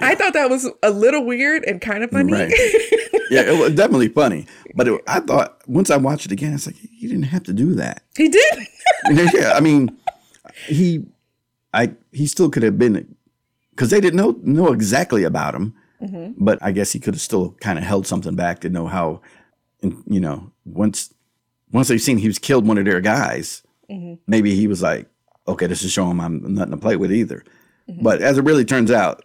[0.00, 2.50] i thought that was a little weird and kind of funny Right.
[3.30, 4.46] yeah, it was definitely funny.
[4.74, 7.52] But it, I thought once I watched it again, it's like he didn't have to
[7.52, 8.02] do that.
[8.16, 8.54] he did
[9.34, 9.96] yeah, I mean,
[10.66, 11.04] he,
[11.72, 13.14] I, he still could have been
[13.70, 15.74] because they didn't know know exactly about him.
[16.04, 16.44] Mm-hmm.
[16.44, 19.22] But I guess he could have still kind of held something back to know how,
[19.82, 21.12] you know, once
[21.72, 24.14] once they've seen he was killed one of their guys, mm-hmm.
[24.26, 25.08] maybe he was like,
[25.48, 27.44] okay, this is showing I'm nothing to play with either.
[27.88, 28.02] Mm-hmm.
[28.02, 29.24] But as it really turns out,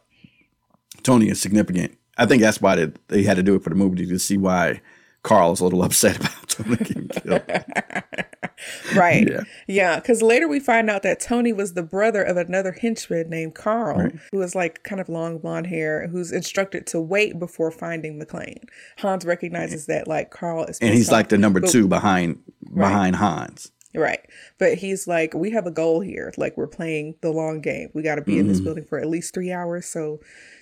[1.04, 1.98] Tony is significant.
[2.18, 4.38] I think that's why they, they had to do it for the movie to see
[4.38, 4.82] why
[5.24, 7.44] Carl is a little upset about Tony getting killed.
[8.94, 9.42] right Yeah.
[9.68, 13.56] yeah because later we find out that tony was the brother of another henchman named
[13.56, 18.20] carl who has like kind of long blonde hair who's instructed to wait before finding
[18.20, 18.66] McClane
[18.98, 23.72] hans recognizes that like carl is and he's like the number two behind behind Hans.
[23.96, 24.22] Right.
[24.60, 26.32] But he's like, we have a goal here.
[26.38, 27.90] Like, we're playing the long game.
[27.94, 28.66] We got to be in this mm-hmm.
[28.66, 30.20] building for at least three hours so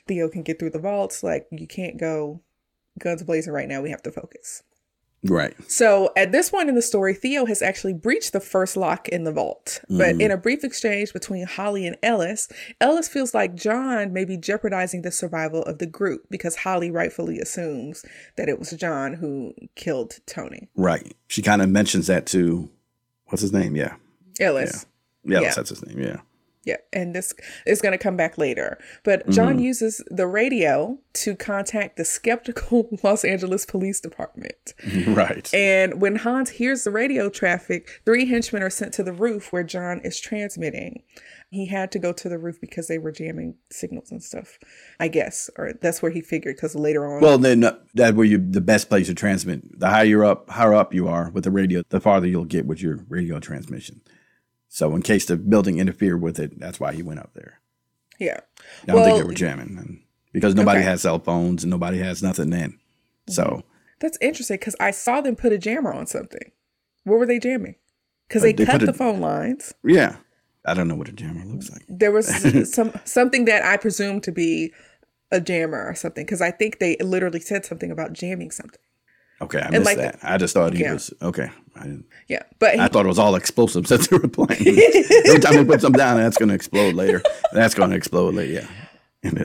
[0.08, 1.24] Theo can get through the vaults.
[1.24, 2.42] Like, you can't go
[3.00, 3.82] guns blazing right now.
[3.82, 4.64] We have to focus.
[5.24, 5.56] Right.
[5.70, 9.24] So, at this point in the story, Theo has actually breached the first lock in
[9.24, 9.82] the vault.
[9.90, 10.22] But mm-hmm.
[10.22, 12.48] in a brief exchange between Holly and Ellis,
[12.80, 17.40] Ellis feels like John may be jeopardizing the survival of the group because Holly rightfully
[17.40, 18.06] assumes
[18.36, 20.70] that it was John who killed Tony.
[20.76, 21.16] Right.
[21.28, 22.70] She kind of mentions that to
[23.26, 23.76] what's his name?
[23.76, 23.96] Yeah.
[24.40, 24.86] Ellis.
[25.24, 25.54] Yeah, Yeah.
[25.56, 26.00] that's his name.
[26.00, 26.18] Yeah.
[26.68, 27.34] Yeah, and this
[27.66, 28.78] is going to come back later.
[29.06, 34.74] But John uses the radio to contact the skeptical Los Angeles Police Department.
[35.08, 35.50] right.
[35.54, 39.64] And when Hans hears the radio traffic, three henchmen are sent to the roof where
[39.64, 41.04] John is transmitting.
[41.52, 44.60] He had to go to the roof because they were jamming signals and stuff,
[45.00, 46.58] I guess, or that's where he figured.
[46.58, 49.80] Because later on, well, then uh, that where you the best place to transmit.
[49.80, 52.66] The higher you're up, higher up you are with the radio, the farther you'll get
[52.66, 54.02] with your radio transmission.
[54.78, 57.60] So in case the building interfered with it, that's why he went up there.
[58.20, 58.42] yeah,
[58.88, 60.02] I don't think they were jamming and
[60.34, 60.88] because nobody Okay.
[60.90, 62.72] has cell phones and nobody has nothing then.
[62.74, 63.32] Mm-hmm.
[63.32, 63.64] So
[64.00, 66.52] that's interesting because I saw them put a jammer on something.
[67.06, 67.74] What were they jamming?
[68.28, 69.74] Because they, they cut put a- the phone lines.
[69.84, 70.18] yeah,
[70.64, 71.82] I don't know what a jammer looks like.
[71.90, 72.28] There was
[72.72, 74.74] some something that I presume to be
[75.32, 78.80] a jammer or something because I think they literally said something about jamming something.
[79.42, 80.20] Okay, I missed like- that.
[80.24, 80.94] I just thought he Yeah.
[80.94, 81.50] was okay.
[81.76, 82.06] I didn't.
[82.28, 84.62] Yeah, but he, I thought it was all explosives that they were playing.
[85.28, 87.22] Every time they put something down, that's going to explode later.
[87.54, 88.54] That's going to explode later.
[88.54, 88.68] Yeah.
[89.24, 89.42] Maybe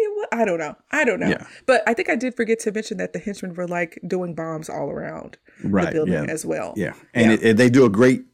[0.00, 0.28] it was.
[0.32, 0.74] I don't know.
[0.90, 1.28] I don't know.
[1.28, 1.46] Yeah.
[1.66, 4.68] But I think I did forget to mention that the henchmen were like doing bombs
[4.70, 6.24] all around the building yeah.
[6.24, 6.72] as well.
[6.76, 7.32] yeah, and Yeah.
[7.34, 8.24] It, it- they do a great.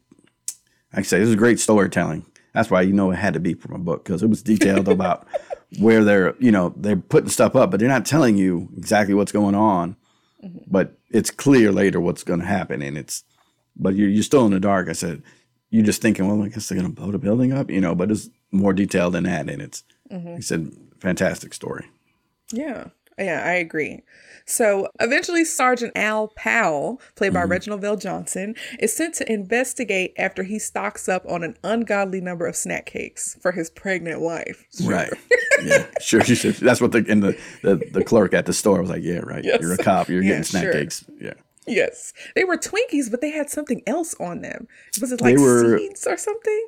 [0.92, 2.24] Like I say, this is great storytelling.
[2.54, 4.88] That's why you know it had to be from a book because it was detailed
[4.88, 5.26] about
[5.80, 9.30] where they're, you know, they're putting stuff up, but they're not telling you exactly what's
[9.32, 9.96] going on.
[10.44, 10.58] Mm-hmm.
[10.70, 13.24] But it's clear later what's going to happen, and it's,
[13.76, 14.88] but you're you're still in the dark.
[14.88, 15.22] I said,
[15.70, 17.94] you're just thinking, well, I guess they're going to blow the building up, you know.
[17.94, 20.36] But it's more detailed than that, and it's, Mm-hmm.
[20.36, 21.84] he said, fantastic story.
[22.50, 22.86] Yeah.
[23.18, 24.02] Yeah, I agree.
[24.46, 27.34] So eventually, Sergeant Al Powell, played Mm-hmm.
[27.34, 32.46] by Reginald VelJohnson, is sent to investigate after he stocks up on an ungodly number
[32.46, 34.64] of snack cakes for his pregnant wife.
[34.84, 35.12] Right.
[35.64, 35.86] yeah.
[36.00, 36.22] Sure.
[36.24, 36.54] Should.
[36.56, 39.02] That's what the and the, the the clerk at the store was like.
[39.02, 39.18] Yeah.
[39.18, 39.44] Right.
[39.44, 39.60] Yes.
[39.60, 40.08] You're a cop.
[40.08, 40.72] You're Yeah, getting snack sure.
[40.72, 41.04] cakes.
[41.20, 41.34] Yeah.
[41.66, 42.14] Yes.
[42.34, 44.66] They were Twinkies, but they had something else on them.
[45.00, 46.66] Was it like were- seeds or something?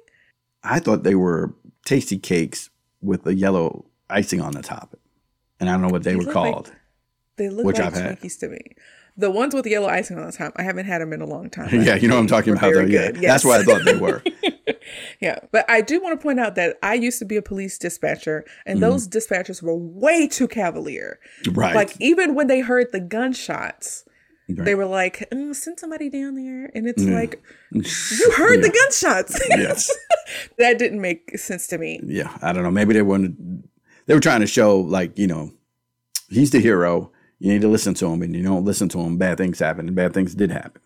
[0.63, 1.55] I thought they were
[1.87, 2.69] tasty cakes
[3.01, 4.95] with the yellow icing on the top,
[5.61, 6.73] and I don't know what they, were look like- called.
[7.37, 8.21] They look Which like I've had.
[8.21, 8.59] To me.
[9.17, 11.27] The ones with the yellow icing on the top, I haven't had them in a
[11.27, 11.69] long time.
[11.83, 12.75] yeah, you know what I'm talking about.
[12.75, 12.81] Though.
[12.81, 13.07] Yeah.
[13.13, 13.45] good, That's yes.
[13.45, 14.23] what I thought they were.
[15.21, 17.79] Yeah, but I do want to point out that I used to be a police
[17.79, 21.21] dispatcher, and those dispatchers were way too cavalier.
[21.45, 21.59] Mm-hmm.
[21.61, 21.75] Right.
[21.77, 24.05] Like even when they heard the gunshots,
[24.49, 24.65] Right.
[24.65, 27.15] they were like, "Mm, "Send somebody down there," and it's Yeah.
[27.15, 27.41] like,
[27.73, 29.95] "You heard the gunshots." Yes.
[30.59, 32.01] that didn't make sense to me.
[32.05, 32.37] yeah.
[32.43, 32.71] I don't know.
[32.73, 33.63] Maybe they wanted.
[34.11, 35.53] They were trying to show like you know,
[36.31, 37.13] he's the hero.
[37.39, 39.19] You need to listen to him, and you don't listen to him.
[39.19, 40.83] Bad things happen, and bad things did happen.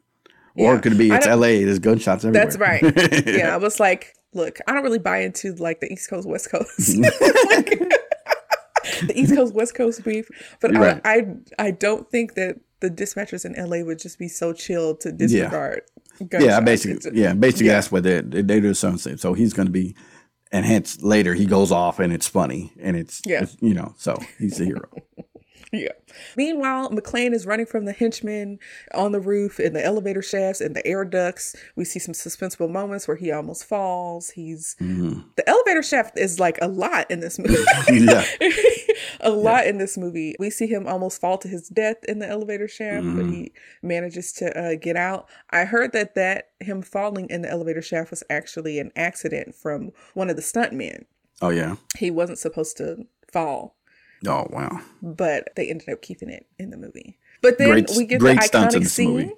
[0.56, 1.64] Or it could be I it's L.A.
[1.64, 2.44] There's gunshots everywhere.
[2.44, 3.26] That's right.
[3.26, 6.50] yeah, I was like, "Look, I don't really buy into like the East Coast West
[6.50, 6.98] Coast."
[8.84, 10.28] Like, the East Coast West Coast beef,
[10.60, 11.00] but Right.
[11.02, 11.14] I,
[11.58, 15.12] I I don't think that the dispatchers in LA would just be so chill to
[15.12, 15.80] disregard.
[16.20, 16.64] Yeah, gunshots.
[16.66, 17.72] basically, yeah, basically yeah.
[17.72, 19.16] that's what they they, they do something.
[19.16, 19.96] So he's going to be,
[20.52, 23.42] and hence later he goes off and it's funny and it's, Yeah.
[23.42, 24.88] it's, you know, so he's a hero.
[25.74, 25.88] Yeah.
[26.36, 28.58] Meanwhile, McClane is running from the henchmen
[28.94, 31.56] on the roof in the elevator shafts and the air ducts.
[31.76, 34.30] We see some suspenseful moments where he almost falls.
[34.30, 37.56] He's the elevator shaft is like a lot in this movie.
[37.90, 38.24] yeah,
[39.20, 40.34] a lot in this movie.
[40.38, 43.52] We see him almost fall to his death in the elevator shaft, but he
[43.82, 45.28] manages to uh, get out.
[45.50, 49.90] I heard that that him falling in the elevator shaft was actually an accident from
[50.14, 51.04] one of the stuntmen.
[51.42, 53.76] oh yeah, He wasn't supposed to fall,
[54.26, 57.18] oh wow, but they ended up keeping it in the movie.
[57.42, 59.10] But then Great- we get the iconic scene.
[59.10, 59.32] movie.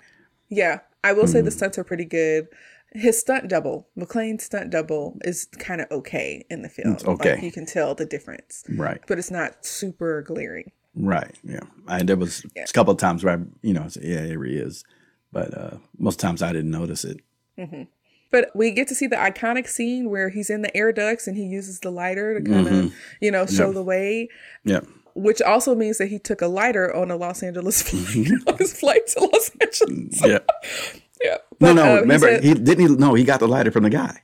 [0.48, 1.56] Yeah, I will say the hmm.
[1.56, 2.48] stunts are pretty good.
[2.92, 6.90] His stunt double, McClane's stunt double, is kind of okay in the film.
[6.90, 7.34] Mm, it's okay.
[7.34, 10.70] like, you can tell the difference, right, but it's not super glaring.
[10.94, 11.60] right, yeah.
[11.88, 14.42] I there was a couple of times where I, you know, I said, yeah, here
[14.44, 14.84] he is,
[15.32, 17.20] but uh, most times I didn't notice it.
[17.58, 17.82] Mm-hmm.
[18.30, 21.36] But we get to see the iconic scene where he's in the air ducts and
[21.36, 23.74] he uses the lighter to kind of, you know, show Yep.
[23.74, 24.28] the way.
[24.64, 24.80] Yeah,
[25.14, 28.78] Which also means that he took a lighter on a Los Angeles flight, on his
[28.78, 30.20] flight to Los Angeles.
[30.24, 30.38] yeah.
[31.24, 31.38] Yeah.
[31.38, 31.96] No, But, no.
[31.96, 32.88] uh, remember, said- he didn't.
[32.88, 34.20] He, no, he got the lighter from the guy.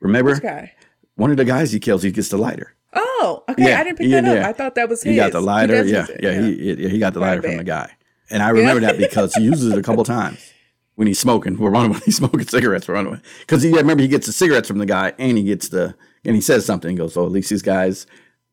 [0.00, 0.72] Remember, guy?
[1.14, 2.74] one of the guys he kills, he gets the lighter.
[2.92, 3.72] Oh, okay.
[3.72, 4.42] I didn't pick yeah, that up.
[4.42, 4.48] yeah.
[4.48, 5.16] I thought that was He his.
[5.16, 5.82] got the lighter.
[5.84, 7.90] Yeah, yeah, He, yeah, he got the lighter from the guy,
[8.30, 10.52] and I remember that because he uses it a couple times
[10.96, 11.56] when he's smoking.
[11.56, 12.88] We're running when he's smoking cigarettes.
[12.88, 15.68] We're running because he remember he gets the cigarettes from the guy, and he gets
[15.68, 15.94] the
[16.24, 16.90] and he says something.
[16.90, 18.06] He goes, "Oh, at least these guys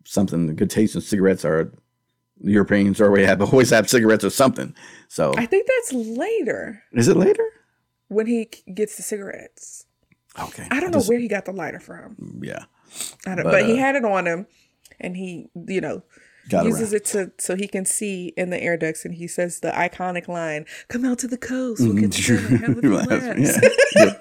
[0.06, 1.74] something the good taste in cigarettes are."
[2.46, 4.76] Europeans or we have always have cigarettes or something.
[5.08, 7.44] So I think that's later is it later?
[8.10, 9.86] when he gets the cigarettes.
[10.38, 12.42] Okay, I don't know just- where he got the lighter from.
[12.44, 12.66] Yeah,
[13.26, 14.48] I don't, But, but, he uh, had it on him,
[15.00, 16.04] and he, you know,
[16.50, 16.96] got uses around.
[16.96, 20.28] it to so he can see in the air ducts, and he says the iconic
[20.28, 23.60] line, "Come out to the coast, we'll get have a few laughs."
[23.96, 24.14] yeah.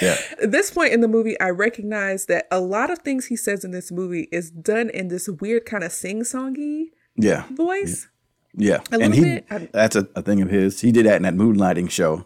[0.00, 0.16] Yeah.
[0.42, 3.64] At this point in the movie, I recognize that a lot of things he says
[3.64, 6.86] in this movie is done in this weird kind of sing-songy
[7.16, 7.44] Yeah.
[7.52, 8.08] voice.
[8.56, 8.80] Yeah.
[8.92, 10.80] A and he I, that's a, a thing of his.
[10.80, 12.24] He did that in that moonlighting show.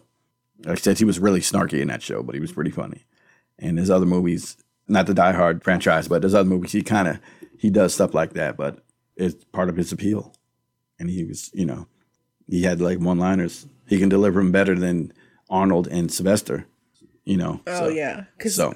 [0.63, 3.05] Like I said, he was really snarky in that show, but he was pretty funny.
[3.59, 4.55] And his other movies,
[4.87, 7.19] not the Die Hard franchise, but his other movies, he kind of
[7.57, 8.79] he does stuff like that, but
[9.15, 10.33] it's part of his appeal.
[10.99, 11.87] And he was, you know,
[12.47, 13.67] he had like one liners.
[13.87, 15.11] He can deliver them better than
[15.49, 16.65] Arnold and Sylvester,
[17.23, 17.61] you know.
[17.67, 18.73] Oh so, yeah, because So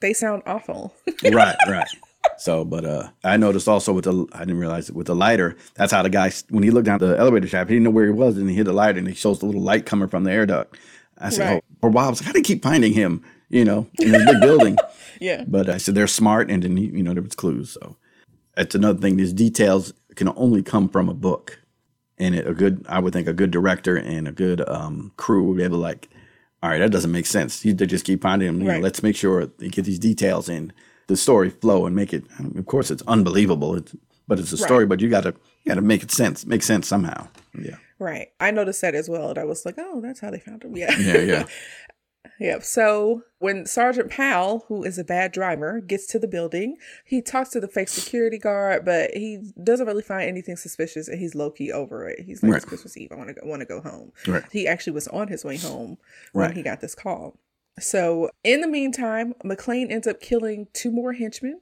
[0.00, 0.94] they sound awful.
[1.24, 1.88] right, right.
[2.36, 5.56] So, but uh, I noticed also with the I didn't realize it with the lighter.
[5.74, 8.04] That's how the guy when he looked down the elevator shaft, he didn't know where
[8.06, 10.22] he was, and he hit the lighter, and he shows the little light coming from
[10.24, 10.76] the air duct.
[11.16, 11.64] I said, Right.
[11.64, 13.24] oh, for a while, I was like, how do you keep finding him?
[13.48, 14.76] You know, in this big building.
[15.20, 15.44] yeah.
[15.48, 17.70] But I said they're smart, and then you know there was clues.
[17.72, 17.96] So
[18.58, 19.16] that's another thing.
[19.16, 21.60] These details can only come from a book,
[22.18, 25.44] and it, a good I would think a good director and a good um, crew
[25.44, 26.08] would be able to like,
[26.62, 27.64] all right, that doesn't make sense.
[27.64, 28.60] You they just keep finding them.
[28.60, 30.72] You know, let's make sure they get these details in
[31.06, 32.24] the story flow and make it.
[32.38, 33.76] I mean, of course, it's unbelievable.
[33.76, 33.94] It's
[34.26, 34.86] but it's a story.
[34.86, 35.34] But you got to
[35.64, 36.44] you got to make it sense.
[36.44, 37.28] Make sense somehow.
[37.56, 37.76] Yeah.
[38.00, 38.28] Right.
[38.40, 39.30] I noticed that as well.
[39.30, 40.76] And I was like, oh, that's how they found him.
[40.76, 40.96] Yeah.
[40.98, 41.18] Yeah.
[41.18, 41.44] Yeah.
[42.40, 42.62] Yep.
[42.64, 47.50] So when Sergeant Powell, who is a bad driver, gets to the building, he talks
[47.50, 51.50] to the fake security guard, but he doesn't really find anything suspicious, and he's low
[51.50, 52.20] key over it.
[52.20, 52.56] He's like, Right.
[52.56, 53.12] "It's Christmas Eve.
[53.12, 53.46] I want to go.
[53.46, 54.42] Want to go home." Right.
[54.52, 55.98] He actually was on his way home
[56.32, 56.56] when Right.
[56.56, 57.38] he got this call.
[57.80, 61.60] So in the meantime, McClane ends up killing two more henchmen,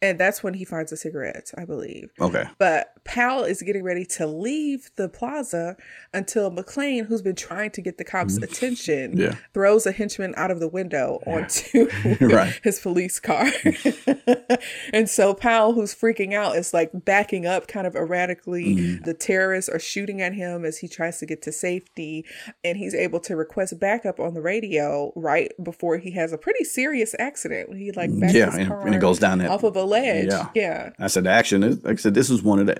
[0.00, 2.10] and that's when he finds the cigarettes, I believe.
[2.20, 2.44] Okay.
[2.58, 5.76] But Powell is getting ready to leave the plaza
[6.14, 9.20] until McClane, who's been trying to get the cops' attention, Mm-hmm.
[9.20, 9.34] Yeah.
[9.54, 11.88] throws a henchman out of the window onto
[12.20, 12.58] Right.
[12.62, 13.46] his police car.
[14.92, 18.76] and so Powell, who's freaking out, is like backing up kind of erratically.
[18.76, 19.04] Mm-hmm.
[19.04, 22.24] The terrorists are shooting at him as he tries to get to safety.
[22.64, 26.64] And he's able to request backup on the radio right before he has a pretty
[26.64, 27.76] serious accident.
[27.76, 30.28] He like backs Yeah, his car and it goes down that- off of a ledge.
[30.28, 30.48] Yeah.
[30.54, 30.90] yeah.
[30.98, 32.76] I said the action is like I said, this was one of the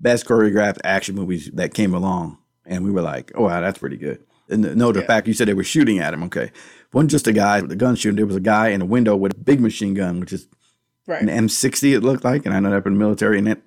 [0.00, 2.38] best choreographed action movies that came along.
[2.66, 4.22] And we were like, oh wow, that's pretty good.
[4.48, 5.06] And the- no, the Yeah.
[5.06, 6.50] fact you said they were shooting at him, okay.
[6.92, 9.16] Wasn't just a guy with a gun shooting, there was a guy in a window
[9.16, 10.46] with a big machine gun, which is
[11.06, 11.20] Right.
[11.20, 13.60] an M60 it looked like, and I know that in the military, and that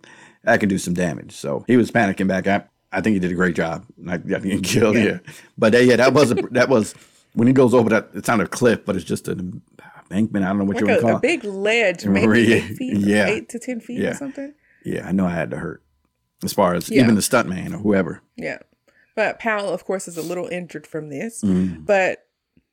[0.43, 1.33] that can do some damage.
[1.33, 2.47] So he was panicking back.
[2.47, 3.85] I, I think he did a great job.
[3.97, 5.21] Not not getting killed here,
[5.57, 6.95] but uh, yeah, that was a, that was
[7.33, 8.09] when he goes over that.
[8.15, 9.61] It's not a cliff, but it's just an
[10.09, 10.45] embankment.
[10.45, 11.21] I don't know what like you would a, call a it.
[11.21, 13.27] big ledge, maybe eight feet, yeah.
[13.27, 14.09] eight to ten feet Yeah.
[14.11, 14.53] or something.
[14.85, 15.83] Yeah, I know I had to hurt.
[16.43, 17.03] As far as Yeah.
[17.03, 18.21] even the stuntman or whoever.
[18.35, 18.59] Yeah.
[19.15, 21.41] But Powell, of course, is a little injured from this.
[21.43, 21.85] Mm.
[21.85, 22.19] But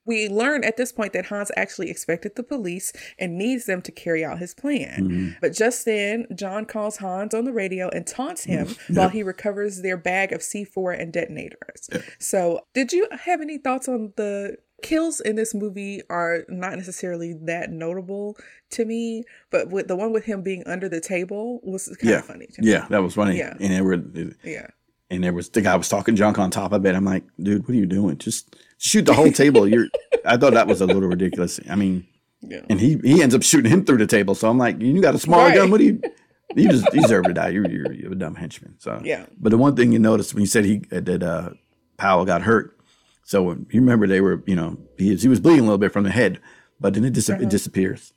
[0.07, 3.91] we learn at this point that Hans actually expected the police and needs them to
[3.91, 5.05] carry out his plan.
[5.09, 5.31] Mm-hmm.
[5.41, 9.81] But just then, John calls Hans on the radio and taunts him while he recovers
[9.81, 11.89] their bag of C4 and detonators.
[12.19, 17.33] So, did you have any thoughts on the kills in this movie are not necessarily
[17.47, 18.37] that notable
[18.71, 22.19] to me, but with the one with him being under the table was kind Yeah.
[22.19, 22.71] of funny to me.
[22.71, 23.37] Yeah, that was funny.
[23.39, 23.55] Yeah.
[23.59, 23.99] And there were
[24.45, 24.67] Yeah.
[25.11, 26.95] and there was the guy was talking junk on top of it.
[26.95, 28.19] I'm like, dude, what are you doing?
[28.19, 29.67] Just shoot the whole table.
[29.67, 29.89] You're
[30.25, 31.59] I thought that was a little ridiculous.
[31.69, 32.07] I mean,
[32.43, 32.61] Yeah.
[32.71, 34.35] and he he ends up shooting him through the table.
[34.35, 35.55] So I'm like, you got a smaller Right.
[35.57, 35.71] gun.
[35.71, 36.01] What do you?
[36.57, 37.49] You just you deserve to die.
[37.49, 38.75] You're, you're you're a dumb henchman.
[38.79, 39.27] So Yeah.
[39.41, 41.51] But the one thing you noticed when you said he that uh,
[41.97, 42.77] Powell got hurt.
[43.25, 45.93] So you remember they were you know he was, he was bleeding a little bit
[45.93, 46.41] from the head,
[46.81, 48.13] but then it dis- it disappears.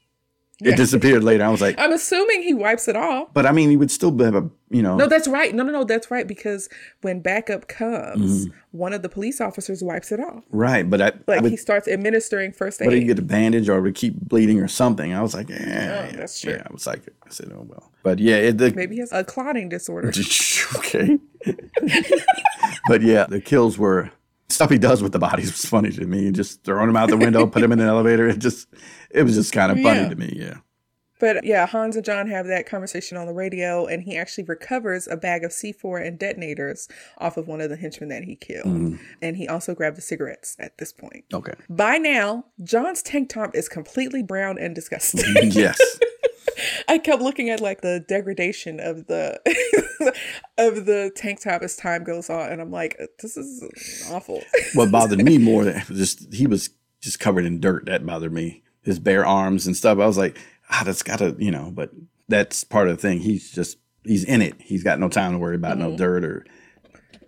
[0.60, 0.72] It Uh-huh.
[0.72, 0.76] Yeah.
[0.76, 1.44] disappeared later.
[1.46, 3.28] I was like, I'm assuming he wipes it off.
[3.32, 4.98] but I mean, he would still have a you know.
[4.98, 5.54] No, that's right.
[5.54, 6.28] No, no, no, that's right.
[6.28, 6.68] Because
[7.02, 8.58] when backup comes, Mm-hmm.
[8.72, 10.44] one of the police officers wipes it off.
[10.50, 12.86] right, but I, I Like would he starts administering first aid.
[12.88, 15.14] But he get a bandage or would keep bleeding or something.
[15.14, 16.54] I was like, eh, Oh, that's true.
[16.54, 17.92] Yeah, I was like, I said, oh well.
[18.02, 20.12] But yeah, it, the, Maybe he has a clotting disorder.
[20.78, 21.20] okay.
[22.88, 24.10] but yeah, the kills were
[24.50, 26.32] stuff he does with the bodies was funny to me.
[26.32, 28.28] Just throwing them out the window, put them in an elevator.
[28.28, 28.68] It just,
[29.12, 30.10] it was just kind of funny Yeah.
[30.10, 30.34] to me.
[30.36, 30.54] Yeah.
[31.20, 35.08] But yeah, Hans and John have that conversation on the radio, and he actually recovers
[35.08, 36.88] a bag of C4 and detonators
[37.18, 38.68] off of one of the henchmen that he killed.
[38.68, 38.96] Mm-hmm.
[39.24, 41.26] And he also grabbed the cigarettes at this point.
[41.34, 41.54] Okay.
[41.70, 45.24] By now, John's tank top is completely brown and disgusting.
[45.52, 45.80] yes.
[46.88, 49.40] I kept looking at like the degradation of the
[50.58, 54.42] of the tank top as time goes on, and I'm like, this is awful.
[54.74, 56.70] What bothered me more than just he was
[57.02, 57.86] just covered in dirt.
[57.86, 58.64] That bothered me.
[58.84, 60.00] His bare arms and stuff.
[60.00, 60.38] I was like,
[60.70, 61.72] ah, that's gotta, you know.
[61.74, 61.92] But
[62.28, 63.20] that's part of the thing.
[63.20, 64.56] He's just he's in it.
[64.60, 66.46] He's got no time to worry about no dirt or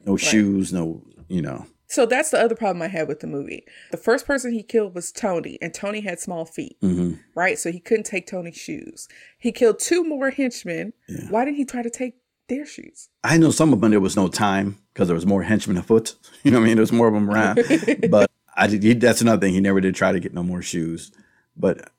[0.05, 1.65] no shoes, no, you know.
[1.89, 3.65] So that's the other problem I had with the movie.
[3.91, 7.15] The first person he killed was Tony, and Tony had small feet, Mm-hmm.
[7.35, 7.57] right?
[7.57, 9.07] So he couldn't take Tony's shoes.
[9.39, 10.93] He killed two more henchmen.
[11.29, 12.13] Why didn't he try to take
[12.47, 13.09] their shoes?
[13.23, 16.15] I know some of them there was no time because there was more henchmen afoot.
[16.43, 16.75] You know what I mean?
[16.77, 17.59] There was more of them around.
[18.09, 18.83] but I did.
[18.83, 19.53] He, that's another thing.
[19.55, 21.11] He never did try to get no more shoes,
[21.57, 21.89] but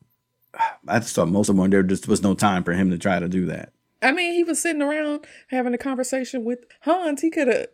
[0.89, 3.19] I just thought most of them there just was no time for him to try
[3.19, 3.73] to do that.
[4.03, 7.21] I mean, he was sitting around having a conversation with Hans.
[7.23, 7.67] He could have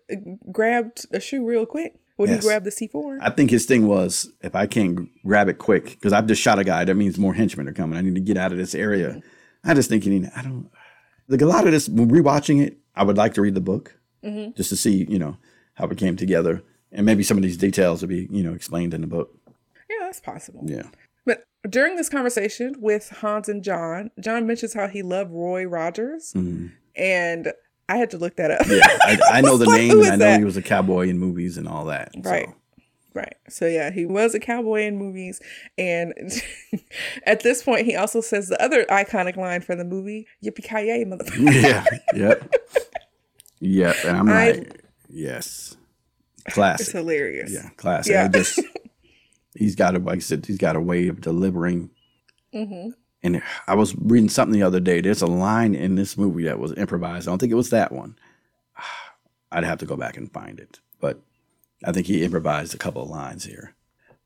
[0.51, 2.43] grabbed a shoe real quick when Yes.
[2.43, 3.19] he grabbed the C4.
[3.21, 6.59] I think his thing was if I can't grab it quick because I've just shot
[6.59, 7.99] a guy, that means more henchmen are coming.
[7.99, 9.21] I need to get out of this area.
[9.65, 10.31] I just think you need.
[10.35, 10.71] I don't.
[11.29, 13.99] Like a lot of this, when rewatching it, I would like to read the book
[14.25, 14.53] mm-hmm.
[14.57, 15.37] just to see, you know,
[15.75, 16.63] how it came together,
[16.93, 19.37] and maybe some of these details will be, you know, explained in the book.
[19.91, 20.63] yeah, that's possible.
[20.65, 20.85] Yeah.
[21.25, 26.33] But during this conversation with Hans and John, John mentions how he loved Roy Rogers.
[26.35, 26.69] Mm-hmm.
[26.97, 27.53] And
[27.89, 28.67] I had to look that up.
[28.67, 30.39] Yeah, I, I know the Like, name, and I know that?
[30.41, 32.11] he was a cowboy in movies and all that.
[32.15, 32.49] so- Right.
[33.15, 33.35] Right.
[33.49, 35.41] So yeah, he was a cowboy in movies.
[35.79, 36.13] And
[37.27, 40.87] at this point he also says the other iconic line for the movie, Yippee ki
[40.87, 41.55] yay, motherfucker.
[41.63, 41.85] yeah.
[42.15, 42.55] Yep.
[43.61, 43.97] Yep.
[44.05, 45.77] And I'm I- like, yes,
[46.51, 46.89] classic.
[46.89, 47.51] It's hilarious.
[47.53, 48.13] Yeah, classic.
[48.13, 48.27] Yeah.
[48.27, 48.61] It just
[49.55, 51.89] he's got a like I said, he's got a way of delivering.
[52.55, 52.91] Mm-hmm.
[53.27, 55.01] And I was reading something the other day.
[55.01, 57.27] There's a line in this movie that was improvised.
[57.29, 58.17] I don't think it was that one.
[59.53, 61.21] I'd have to go back and find it, but
[61.85, 63.75] I think he improvised a couple of lines here.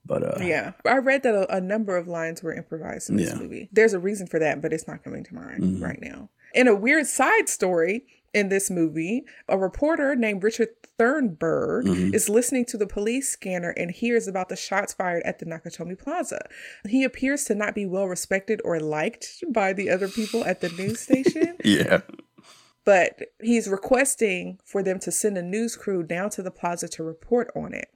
[0.06, 0.72] But uh, Yeah.
[0.86, 3.34] I read that a, a number of lines were improvised in this Yeah.
[3.34, 3.42] Mm-hmm.
[3.42, 3.68] movie.
[3.72, 6.30] There's a reason for that, but it's not coming to mind right now.
[6.54, 10.68] In a weird side story in this movie, a reporter named Richard
[10.98, 12.14] Thornburg Mm-hmm.
[12.14, 15.98] is listening to the police scanner and hears about the shots fired at the Nakatomi
[15.98, 16.40] Plaza.
[16.88, 20.68] He appears to not be well respected or liked by the other people at the
[20.70, 21.56] news station.
[21.64, 22.00] yeah,
[22.84, 27.02] but he's requesting for them to send a news crew down to the plaza to
[27.02, 27.88] report on it.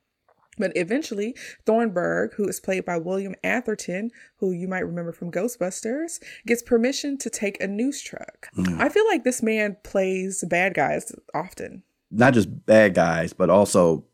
[0.59, 1.35] But eventually,
[1.67, 7.17] Thornburg, who is played by William Atherton, who you might remember from Ghostbusters, gets permission
[7.19, 8.49] to take a news truck.
[8.57, 8.81] Mm.
[8.81, 11.83] I feel like this man plays bad guys often.
[12.11, 14.05] not just bad guys, but also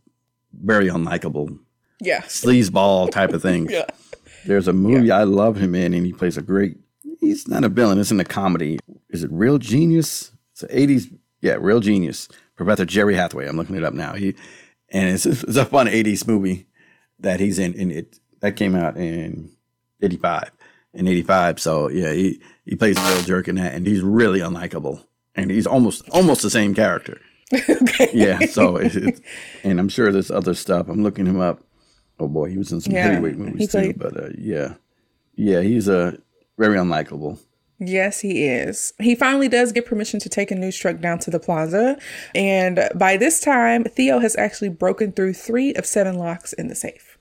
[0.62, 1.58] very unlikable
[2.00, 2.22] Yeah.
[2.22, 3.68] sleazeball type of thing.
[3.70, 3.86] Yeah.
[4.46, 6.78] There's a movie I love him in, and he plays a great.
[7.20, 7.98] He's not a villain.
[7.98, 8.78] It's in a comedy.
[9.10, 10.32] Is it Real Genius?
[10.52, 11.14] It's an '80s.
[11.42, 12.26] Yeah, Real Genius.
[12.56, 13.46] Professor Jerry Hathaway.
[13.46, 14.14] I'm looking it up now.
[14.14, 14.34] He
[14.90, 16.66] and it's it's a fun '80s movie
[17.18, 19.50] that he's in, and it that came out in
[20.02, 20.50] '85.
[20.92, 24.40] In '85, so yeah, he he plays a real jerk in that, and he's really
[24.40, 25.04] unlikable,
[25.36, 27.20] and he's almost almost the same character.
[27.68, 28.08] okay.
[28.12, 29.20] Yeah, so it, it,
[29.64, 30.88] and I'm sure there's other stuff.
[30.88, 31.60] I'm looking him up.
[32.18, 33.92] Oh boy, he was in some Yeah, heavyweight movies too.
[33.96, 34.74] But uh, yeah,
[35.34, 36.16] yeah, he's uh,
[36.58, 37.38] very unlikable.
[37.82, 38.92] Yes, he is.
[39.00, 41.98] He finally does get permission to take a news truck down to the plaza.
[42.34, 46.74] And by this time, Theo has actually broken through three of seven locks in the
[46.74, 47.16] safe.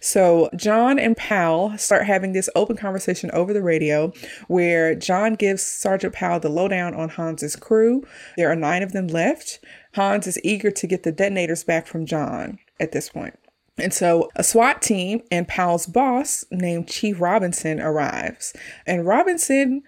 [0.00, 4.12] So John and Powell start having this open conversation over the radio
[4.46, 8.04] where John gives Sergeant Powell the lowdown on Hans's crew.
[8.36, 9.58] There are nine of them left.
[9.94, 13.34] Hans is eager to get the detonators back from John at this point.
[13.78, 18.54] And so a SWAT team and Powell's boss named Chief Robinson arrives.
[18.86, 19.82] And Robinson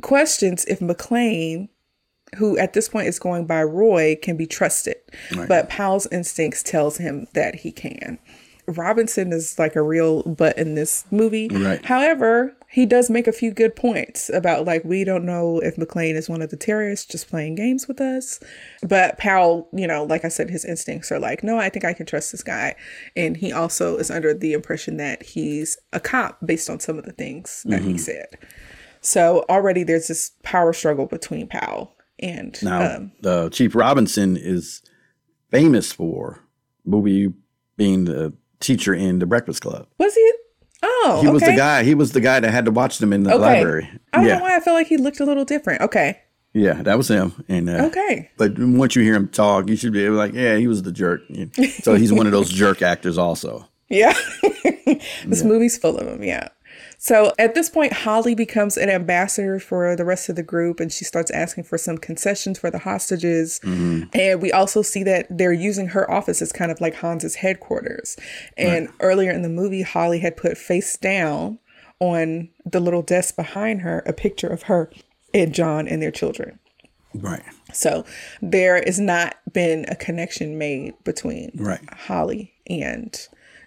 [0.00, 1.68] questions if McClane,
[2.36, 4.96] who at this point is going by Roy, can be trusted.
[5.48, 8.18] But Powell's instincts tells him that he can.
[8.66, 11.48] Robinson is like a real butt in this movie.
[11.48, 11.84] Right.
[11.84, 16.14] However, he does make a few good points about like we don't know if McClane
[16.14, 18.38] is one of the terrorists just playing games with us.
[18.82, 21.92] But Powell, you know, like I said, his instincts are like, no, I think I
[21.92, 22.76] can trust this guy.
[23.16, 27.04] And he also is under the impression that he's a cop based on some of
[27.04, 27.98] the things that he mm-hmm.
[27.98, 28.38] said.
[29.00, 34.82] So already there's this power struggle between Powell and Now, um, the Chief Robinson is
[35.50, 36.40] famous for
[36.84, 37.32] movie
[37.76, 39.86] being the teacher in The Breakfast Club.
[39.98, 40.32] was he?
[40.82, 41.82] Oh, He was the guy.
[41.82, 43.40] He was the guy that had to watch them in the Okay.
[43.42, 43.88] library.
[44.12, 45.80] I don't yeah, know why I felt like he looked a little different.
[45.82, 46.18] Okay.
[46.54, 47.44] yeah, that was him.
[47.48, 48.30] And uh, Okay.
[48.36, 51.22] But once you hear him talk, you should be like, yeah, he was the jerk.
[51.82, 53.66] So he's one of those jerk actors, also.
[53.88, 54.14] Yeah.
[55.26, 56.22] this movie's full of them.
[56.22, 56.48] Yeah.
[57.02, 60.92] So at this point, Holly becomes an ambassador for the rest of the group and
[60.92, 63.58] she starts asking for some concessions for the hostages.
[63.64, 64.10] Mm-hmm.
[64.12, 68.18] And we also see that they're using her office as kind of like Hans's headquarters.
[68.58, 71.58] And earlier in the movie, Holly had put face down
[72.00, 74.90] on the little desk behind her a picture of her
[75.32, 76.58] and John and their children.
[77.14, 77.42] Right.
[77.72, 78.04] So
[78.42, 81.80] there has not been a connection made between Right.
[81.94, 83.18] Holly and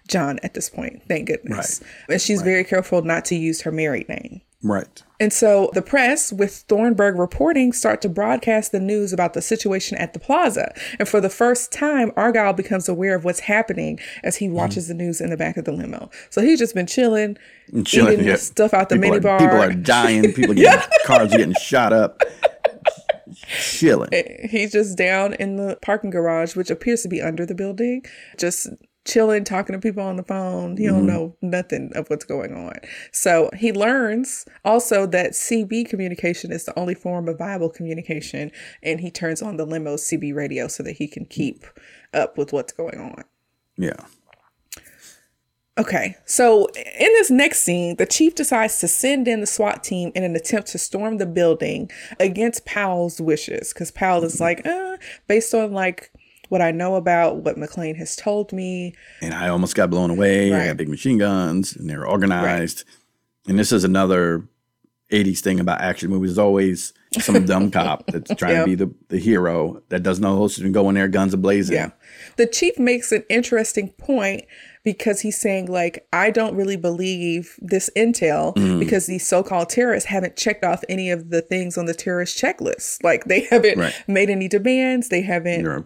[0.08, 1.02] John at this point.
[1.08, 1.80] Thank goodness.
[1.80, 2.14] Right.
[2.14, 4.42] And she's very careful not to use her married name.
[4.64, 5.02] Right.
[5.20, 9.98] And so the press, with Thornburg reporting, start to broadcast the news about the situation
[9.98, 10.74] at the plaza.
[10.98, 14.98] And for the first time, Argyle becomes aware of what's happening as he watches mm-hmm.
[14.98, 16.10] the news in the back of the limo.
[16.30, 17.36] So he's just been chilling,
[17.84, 18.36] Chilling, eating yeah.
[18.36, 19.38] stuff out the people mini are.
[19.38, 20.32] People are dying.
[20.32, 22.22] People getting cars getting shot up.
[23.46, 24.10] Chilling.
[24.50, 28.04] He's just down in the parking garage, which appears to be under the building,
[28.38, 28.68] just
[29.04, 30.76] chilling, talking to people on the phone.
[30.76, 32.74] He don't know nothing of what's going on.
[33.12, 38.50] So he learns also that CB communication is the only form of viable communication,
[38.82, 41.64] and he turns on the limo CB radio so that he can keep
[42.12, 43.24] up with what's going on.
[43.76, 44.06] Yeah.
[45.76, 50.12] Okay, so in this next scene, the chief decides to send in the SWAT team
[50.14, 51.90] in an attempt to storm the building
[52.20, 53.72] against Powell's wishes.
[53.72, 56.12] Because Powell is like, uh, based on like
[56.54, 58.94] what I know about what McClane has told me.
[59.20, 60.52] And I almost got blown away.
[60.54, 60.66] I Right.
[60.68, 62.84] got big machine guns, and they're organized.
[63.48, 64.44] And this is another
[65.10, 66.30] '80s thing about action movies.
[66.30, 68.64] There's always some dumb cop that's trying Yep.
[68.64, 71.34] to be the, the hero that doesn't know who's going to go in there, guns
[71.34, 71.72] ablazing.
[71.72, 71.90] Yeah.
[72.36, 74.44] The chief makes an interesting point
[74.84, 78.78] because he's saying, like, I don't really believe this intel Mm.
[78.78, 82.40] because these so called terrorists haven't checked off any of the things on the terrorist
[82.40, 83.02] checklist.
[83.02, 83.94] Like, they haven't Right.
[84.06, 85.08] made any demands.
[85.08, 85.60] They haven't.
[85.62, 85.76] You're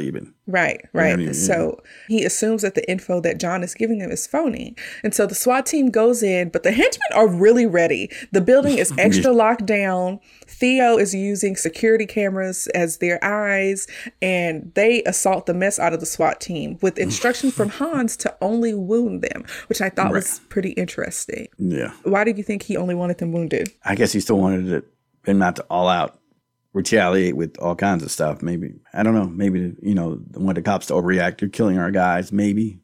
[0.00, 0.34] even.
[0.48, 1.36] Right, right.
[1.36, 1.78] so
[2.08, 4.74] he assumes that the info that John is giving them is phony.
[5.04, 8.10] And so the SWAT team goes in, but the henchmen are really ready.
[8.32, 10.20] The building is extra locked down.
[10.46, 13.86] Theo is using security cameras as their eyes,
[14.22, 18.34] and they assault the mess out of the SWAT team with instruction from Hans to
[18.40, 21.48] only wound them, which I thought was pretty interesting.
[21.58, 21.92] Yeah.
[22.04, 23.70] Why did you think he only wanted them wounded?
[23.84, 24.84] I guess he still wanted it,
[25.24, 26.18] them not to all out
[26.72, 28.42] retaliate with all kinds of stuff.
[28.42, 29.26] Maybe I don't know.
[29.26, 31.40] Maybe you know want the cops to overreact.
[31.40, 32.32] You're killing our guys.
[32.32, 32.80] Maybe,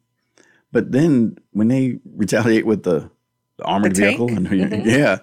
[0.71, 3.09] but then when they retaliate with the,
[3.57, 4.19] the armored The tank?
[4.19, 4.45] Mm-hmm.
[4.47, 5.17] vehicle, yeah,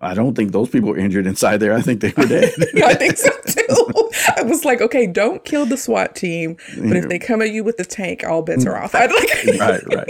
[0.00, 1.72] I don't think those people were injured inside there.
[1.74, 2.52] I think they were dead.
[2.84, 3.62] I think so too.
[4.36, 7.62] I was like, okay, don't kill the SWAT team, but if they come at you
[7.62, 8.94] with the tank, all bets are off.
[8.94, 10.08] I'd like, right, right.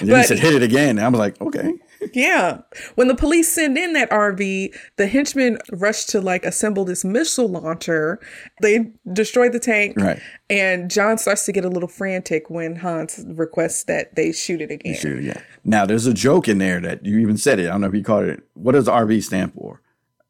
[0.00, 1.72] And then But- he said, "Hit it again." And I was like, "Okay."
[2.12, 2.60] Yeah.
[2.94, 7.48] When the police send in that RV, the henchmen rush to like assemble this missile
[7.48, 8.18] launcher.
[8.62, 10.20] They destroy the tank, Right.
[10.48, 14.70] and John starts to get a little frantic when Hans requests that they shoot it
[14.70, 14.94] again.
[14.94, 15.42] Shoot again.
[15.64, 17.66] Now there's a joke in there that you even said it.
[17.66, 18.42] I don't know if you caught it.
[18.54, 19.80] What does RV stand for?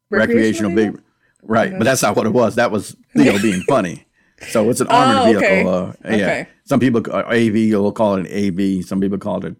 [0.09, 0.99] Recreational, big.
[1.43, 2.55] Right, but that's not what it was.
[2.55, 4.05] That was Theo being funny.
[4.49, 5.55] So it's an armored Oh, okay.
[5.55, 5.73] vehicle.
[5.73, 6.13] Uh, Yeah.
[6.15, 6.47] Okay.
[6.65, 8.31] Some people uh, AV will call it an
[8.79, 8.83] AV.
[8.85, 9.55] Some people call it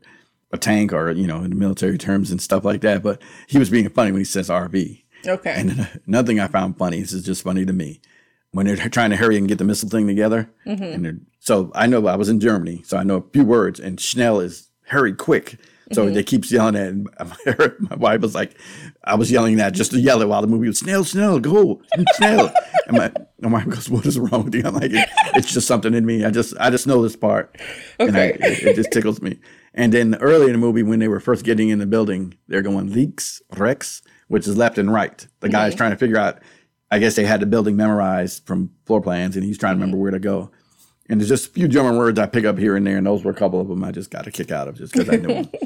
[0.54, 3.04] a tank or you know in military terms and stuff like that.
[3.04, 5.04] But he was being funny when he says RV.
[5.26, 5.54] Okay.
[5.56, 8.02] And another thing I found funny, this is just funny to me,
[8.52, 10.50] when they're trying to hurry and get the missile thing together.
[10.66, 10.84] Mm-hmm.
[10.84, 13.80] And they're, so I know I was in Germany, so I know a few words,
[13.80, 15.58] and Schnell is hurry quick.
[15.92, 16.14] So Mm-hmm.
[16.14, 17.10] they keep yelling at, and
[17.90, 18.58] my wife was like,
[19.04, 21.82] I was yelling that just to yell it while the movie was Schnell, Schnell, go,
[22.16, 22.50] Schnell.
[22.88, 24.64] and my, my wife goes, what is wrong with you?
[24.66, 26.24] I'm like, it, it's just something in me.
[26.24, 27.58] I just, I just know this part.
[28.00, 29.40] And I, it, it just tickles me.
[29.74, 32.62] And then early in the movie, when they were first getting in the building, they're
[32.62, 35.26] going leaks, Rex, which is left and right.
[35.40, 36.40] The guy's trying to figure out.
[36.94, 39.98] I guess they had the building memorized from floor plans, and he's trying to remember
[39.98, 40.52] where to go.
[41.10, 43.24] And there's just a few German words I pick up here and there, and those
[43.24, 45.16] were a couple of them I just got a kick out of just because I
[45.16, 45.50] knew them.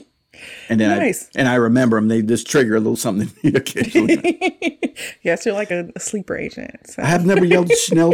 [0.67, 1.27] And then Nice.
[1.35, 2.07] I and I remember them.
[2.09, 4.95] They just trigger a little something in me occasionally.
[5.23, 6.75] yes, you're like a, a sleeper agent.
[6.87, 7.01] So.
[7.01, 8.13] I have never yelled Schnell.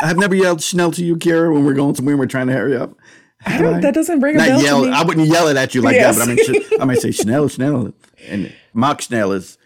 [0.00, 2.48] I have never yelled Schnell to you, Kiara, when we're going somewhere and we're trying
[2.48, 2.96] to hurry up.
[3.46, 4.92] I don't, that doesn't ring a bell yell.
[4.94, 6.18] I wouldn't yell it at you like Yes.
[6.18, 7.92] that, but I mean, I might say Schnell, Schnell,
[8.28, 9.56] and Mach Schnell is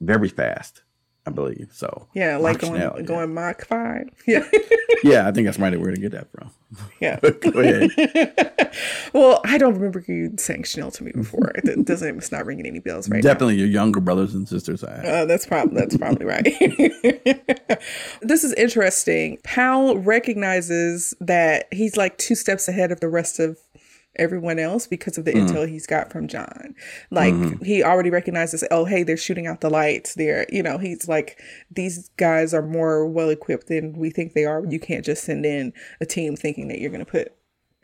[0.00, 0.82] very fast,
[1.24, 1.68] I believe.
[1.72, 3.00] So yeah, like going yeah.
[3.02, 4.08] going Mach five.
[4.26, 4.44] Yeah,
[5.04, 5.78] Yeah, I think that's right.
[5.78, 6.50] Where to get that from?
[7.00, 7.18] yeah.
[7.20, 7.90] Go ahead.
[9.12, 11.52] Well, I don't remember you saying Schnell to me before.
[11.54, 12.16] It doesn't.
[12.16, 13.30] It's not ringing any bells right now.
[13.30, 14.82] Definitely your younger brothers and sisters.
[14.82, 16.44] I Uh, that's probably that's probably right.
[18.22, 19.36] this is interesting.
[19.44, 23.58] Powell recognizes that he's like two steps ahead of the rest of
[24.16, 25.38] everyone else because of the hmm.
[25.38, 26.74] intel he's got from John.
[27.10, 27.64] Like mm-hmm.
[27.64, 30.14] he already recognizes, oh hey, they're shooting out the lights.
[30.14, 31.40] They're you know he's like
[31.70, 34.64] these guys are more well equipped than we think they are.
[34.66, 37.34] You can't just send in a team thinking that you're going to put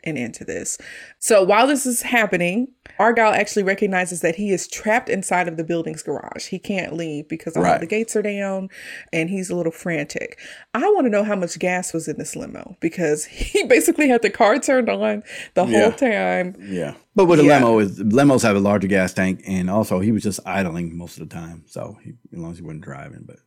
[0.09, 0.77] an end to this.
[1.19, 5.63] So while this is happening, Argyle actually recognizes that he is trapped inside of the
[5.63, 6.47] building's garage.
[6.47, 7.79] He can't leave because all Right.
[7.79, 8.69] the gates are down
[9.13, 10.37] and he's a little frantic.
[10.73, 14.21] I want to know how much gas was in this limo because he basically had
[14.21, 16.55] the car turned on the whole time.
[16.59, 17.55] yeah, but with a Yeah.
[17.59, 21.17] limo is limos have a larger gas tank, and also he was just idling most
[21.19, 23.23] of the time, so he, as long as he wasn't driving.
[23.25, 23.37] But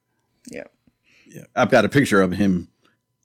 [0.50, 0.64] Yeah.
[1.26, 2.68] yeah, I've got a picture of him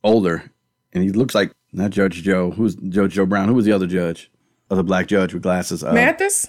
[0.03, 0.51] older,
[0.93, 2.51] and he looks like not Judge Joe.
[2.51, 3.47] Who's Judge Joe Brown?
[3.47, 4.31] Who was the other judge?
[4.69, 5.83] Other black judge with glasses.
[5.83, 6.47] Uh, Mathis?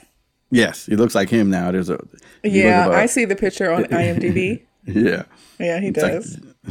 [0.50, 1.70] Yes, he looks like him now.
[1.70, 1.98] There's a
[2.42, 4.62] Yeah, up, I see the picture on IMDb.
[4.86, 5.24] Yeah,
[5.58, 6.40] Yeah, he like- does.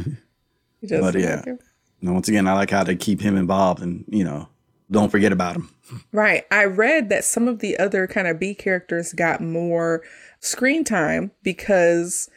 [0.80, 1.00] he does.
[1.00, 1.42] but look yeah.
[1.46, 1.60] like.
[2.00, 4.48] And once again, I like how they keep him involved, and you know,
[4.90, 5.70] don't forget about him.
[6.12, 6.44] Right.
[6.50, 10.02] I read that some of the other kind of B characters got more
[10.40, 12.28] screen time because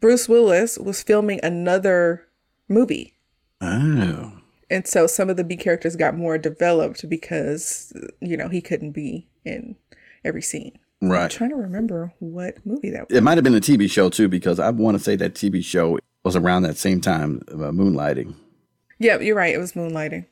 [0.00, 2.26] Bruce Willis was filming another
[2.68, 3.14] movie.
[3.60, 4.32] Oh,
[4.70, 8.92] And so some of the B characters got more developed because, you know, he couldn't
[8.92, 9.76] be in
[10.24, 10.78] every scene.
[11.02, 11.24] Right.
[11.24, 13.16] I'm trying to remember what movie that was.
[13.16, 15.64] It might have been a TV show too, because I want to say that TV
[15.64, 18.34] show was around that same time, uh, Moonlighting.
[18.98, 19.54] Yeah, you're right.
[19.54, 20.26] It was Moonlighting.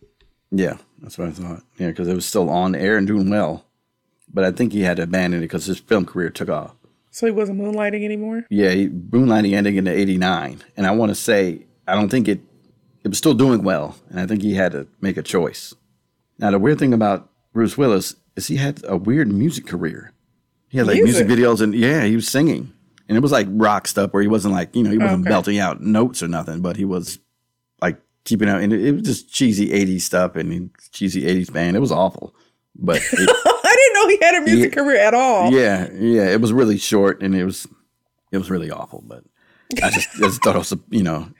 [0.50, 1.62] Yeah, that's what I thought.
[1.78, 3.64] Yeah, because it was still on air and doing well.
[4.32, 6.74] But I think he had to abandon it because his film career took off.
[7.10, 8.44] So he wasn't Moonlighting anymore?
[8.50, 12.40] Yeah, he, Moonlighting ending in '89, and I want to say I don't think it
[13.08, 15.74] it was still doing well, and I think he had to make a choice.
[16.38, 20.12] Now the weird thing about Bruce Willis is he had a weird music career.
[20.68, 21.44] He had like music, Music?
[21.44, 22.70] videos, and yeah, he was singing,
[23.08, 25.30] and it was like rock stuff where he wasn't like you know he wasn't Okay.
[25.30, 27.18] belting out notes or nothing, but he was
[27.80, 31.76] like keeping out, and it, it was just cheesy '80s stuff and cheesy '80s band.
[31.76, 32.34] It was awful,
[32.76, 33.30] but it,
[33.64, 35.50] I didn't know he had a music career at all.
[35.50, 37.66] yeah, yeah, it was really short and it was
[38.30, 39.02] it was really awful.
[39.06, 39.24] But
[39.82, 41.30] I just, I just thought it was a, you know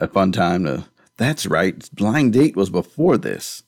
[0.00, 0.84] a fun time to.
[1.16, 1.88] That's right.
[1.92, 3.62] Blind Date was before this.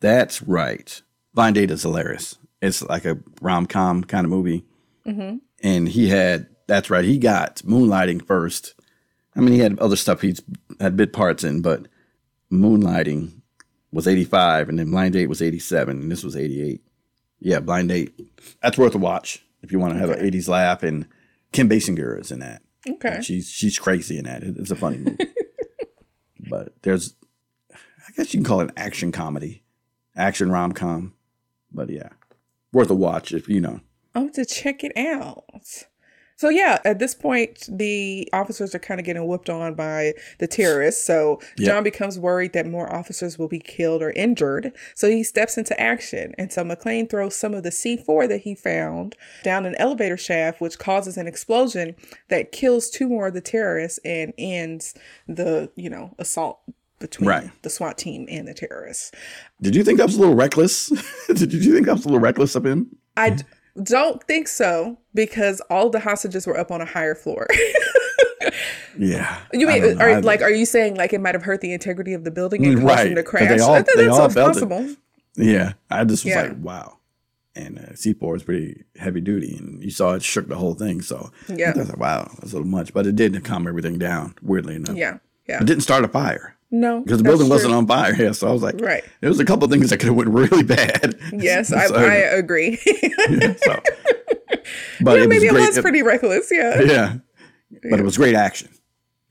[0.00, 1.02] That's right.
[1.34, 2.38] Blind Date is hilarious.
[2.60, 4.64] It's like a rom com kind of movie.
[5.06, 5.38] Mm-hmm.
[5.62, 7.04] And he had that's right.
[7.04, 8.74] He got Moonlighting first.
[9.34, 10.42] I mean, he had other stuff he's
[10.80, 11.86] had bit parts in, but
[12.52, 13.40] Moonlighting
[13.92, 16.82] was 85 and then Blind Date was 87 and this was 88.
[17.40, 18.20] Yeah, Blind Date.
[18.62, 21.06] That's worth a watch if you want to have an 80s laugh and
[21.52, 22.62] Kim Basinger is in that.
[22.88, 23.16] Okay.
[23.16, 24.42] And she's she's crazy in that.
[24.42, 25.18] It's a funny movie.
[26.48, 27.14] but there's
[27.72, 29.62] I guess you can call it action comedy.
[30.16, 31.14] Action rom com.
[31.72, 32.08] But yeah.
[32.72, 33.80] Worth a watch if you know.
[34.14, 35.44] I'm to check it out.
[36.38, 40.46] So yeah, at this point, the officers are kind of getting whooped on by the
[40.46, 41.02] terrorists.
[41.04, 41.66] So Yeah.
[41.66, 44.72] John becomes worried that more officers will be killed or injured.
[44.94, 46.34] So he steps into action.
[46.38, 50.60] And so McClane throws some of the C4 that he found down an elevator shaft,
[50.60, 51.96] which causes an explosion
[52.28, 54.94] that kills two more of the terrorists and ends
[55.26, 56.60] the, you know, assault
[57.00, 57.50] between Right.
[57.62, 59.10] the SWAT team and the terrorists.
[59.60, 60.88] Did you think that was a little reckless?
[61.26, 62.96] Did you think that was a little reckless of him?
[63.16, 63.36] I
[63.82, 67.46] don't think so because all the hostages were up on a higher floor.
[68.98, 69.38] Yeah.
[69.52, 72.24] You mean, are, like, are you saying like it might have hurt the integrity of
[72.24, 73.48] the building and caused Right, to 'cause crash?
[73.48, 74.88] they all- I think they that's all possible.
[75.36, 76.42] Yeah, I just was Yeah.
[76.42, 76.96] like, wow.
[77.54, 81.00] And uh, C4 is pretty heavy duty, and you saw it shook the whole thing.
[81.02, 81.72] So Yeah.
[81.74, 84.34] I was like, wow, that's a little much, but it did calm everything down.
[84.42, 85.18] Weirdly enough, Yeah,
[85.48, 85.60] yeah.
[85.60, 88.14] it didn't start a fire No, because the building wasn't on fire.
[88.14, 89.04] Yeah, so I was like, Right.
[89.20, 91.18] There was a couple of things that could have went really bad.
[91.32, 92.76] Yes, I, So- I agree.
[92.76, 92.84] so,
[95.00, 96.48] but yeah, it was maybe it was pretty reckless.
[96.50, 96.80] Yeah.
[96.82, 97.14] yeah,
[97.90, 98.68] but it was great action.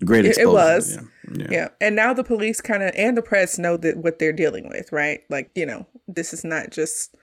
[0.05, 0.95] Great It- it was.
[0.95, 1.01] Yeah.
[1.37, 1.47] yeah.
[1.51, 1.67] Yeah.
[1.81, 4.91] And now the police kind of and the press know that what they're dealing with,
[4.91, 5.21] right?
[5.29, 7.15] Like, you know, this is not just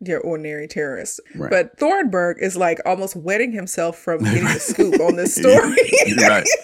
[0.00, 1.20] your ordinary terrorist.
[1.34, 1.50] Right.
[1.50, 5.76] But Thornburg is like almost wetting himself from getting the scoop on this story.
[6.18, 6.46] right.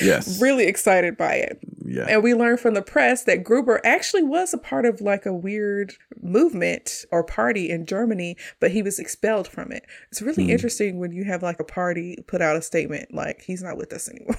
[0.00, 0.40] Yes.
[0.40, 1.58] really excited by it.
[1.84, 2.06] Yeah.
[2.08, 5.32] And we learned from the press that Gruber actually was a part of like a
[5.32, 9.84] weird movement or party in Germany, but he was expelled from it.
[10.10, 10.50] It's really Hmm.
[10.50, 13.92] interesting when you have like a party put out a statement like he's not with
[13.92, 14.36] us anymore.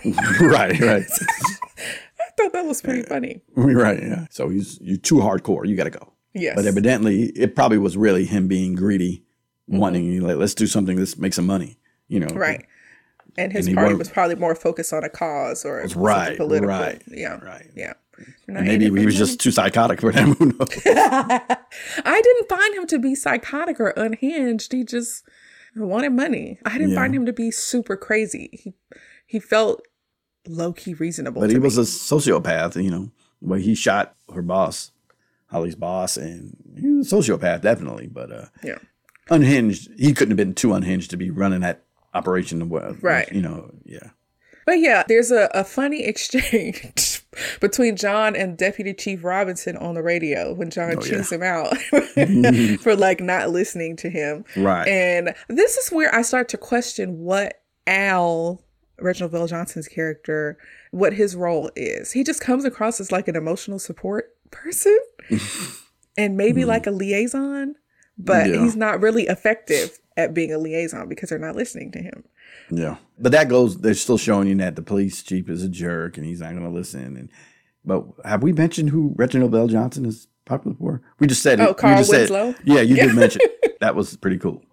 [0.49, 0.79] right.
[0.79, 1.03] Right.
[1.03, 3.41] I thought that was pretty funny.
[3.55, 4.01] right.
[4.01, 4.25] Yeah.
[4.31, 5.67] So he's you too hardcore.
[5.67, 6.13] You got to go.
[6.33, 6.55] Yes.
[6.55, 9.23] But evidently, it probably was really him being greedy,
[9.67, 10.97] wanting like let's do something.
[10.97, 11.77] Let's make some money.
[12.07, 12.27] You know.
[12.27, 12.37] Mm-hmm.
[12.37, 12.65] right.
[13.37, 16.67] And his And party was probably more focused on a cause or right, political.
[16.67, 17.39] right, Yeah.
[17.39, 17.65] right.
[17.75, 17.93] Yeah.
[18.47, 20.33] Maybe he was just too psychotic for them.
[20.39, 20.67] Who knows?
[20.85, 24.73] I didn't find him to be psychotic or unhinged.
[24.73, 25.23] He just
[25.75, 26.59] wanted money.
[26.65, 26.95] I didn't Yeah.
[26.97, 28.49] find him to be super crazy.
[28.51, 28.73] He
[29.25, 29.81] he felt
[30.47, 31.39] low key reasonable.
[31.41, 31.61] But he me.
[31.61, 32.81] was a sociopath.
[32.83, 34.91] You know, where he shot her boss,
[35.51, 38.07] Holly's boss, and he was a sociopath definitely.
[38.07, 38.77] But uh, yeah.
[39.29, 41.83] unhinged, he couldn't have been too unhinged to be running that
[42.13, 42.67] operation.
[42.69, 43.31] Right.
[43.31, 43.71] You know.
[43.85, 44.11] Yeah.
[44.65, 47.23] But yeah, there's a, a funny exchange
[47.59, 51.77] between John and Deputy Chief Robinson on the radio when John Oh, chews him out
[52.81, 54.45] for like not listening to him.
[54.55, 54.87] Right.
[54.87, 58.61] And this is where I start to question what Al,
[58.99, 60.57] Reginald VelJohnson's character,
[60.91, 62.11] what his role is.
[62.11, 64.97] He just comes across as like an emotional support person
[66.17, 66.67] and maybe hmm.
[66.67, 67.75] like a liaison,
[68.17, 68.49] but.
[68.49, 68.63] Yeah.
[68.63, 72.23] he's not really effective at being a liaison because they're not listening to him.
[72.69, 73.77] Yeah, but that goes.
[73.77, 76.63] They're still showing you that the police chief is a jerk and he's not going
[76.63, 77.17] to listen.
[77.17, 77.29] And
[77.83, 81.01] but have we mentioned who Reginald VelJohnson is popular for?
[81.19, 81.67] We just said it.
[81.67, 82.55] Oh, Carl just said- Winslow?
[82.63, 83.41] yeah, you did mention
[83.79, 84.63] that was pretty cool.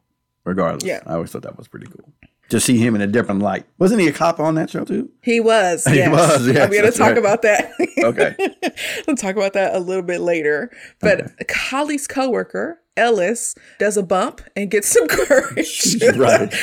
[0.44, 1.02] Regardless, Yeah.
[1.06, 2.12] I always thought that was pretty cool.
[2.50, 3.66] To see him in a different light.
[3.78, 5.10] Wasn't he a cop on that show too?
[5.22, 5.84] He was.
[5.88, 6.10] He yes.
[6.10, 7.18] was, yes, I'm going to talk right.
[7.18, 7.72] about that.
[7.98, 8.34] Okay.
[9.06, 10.70] we'll talk about that a little bit later.
[11.00, 15.96] But Holly's coworker, Ellis, does a bump and gets some courage.
[16.16, 16.54] Right.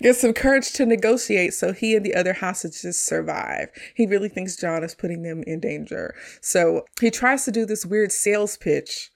[0.00, 3.68] gets some courage to negotiate so he and the other hostages survive.
[3.94, 6.14] He really thinks John is putting them in danger.
[6.40, 9.10] So he tries to do this weird sales pitch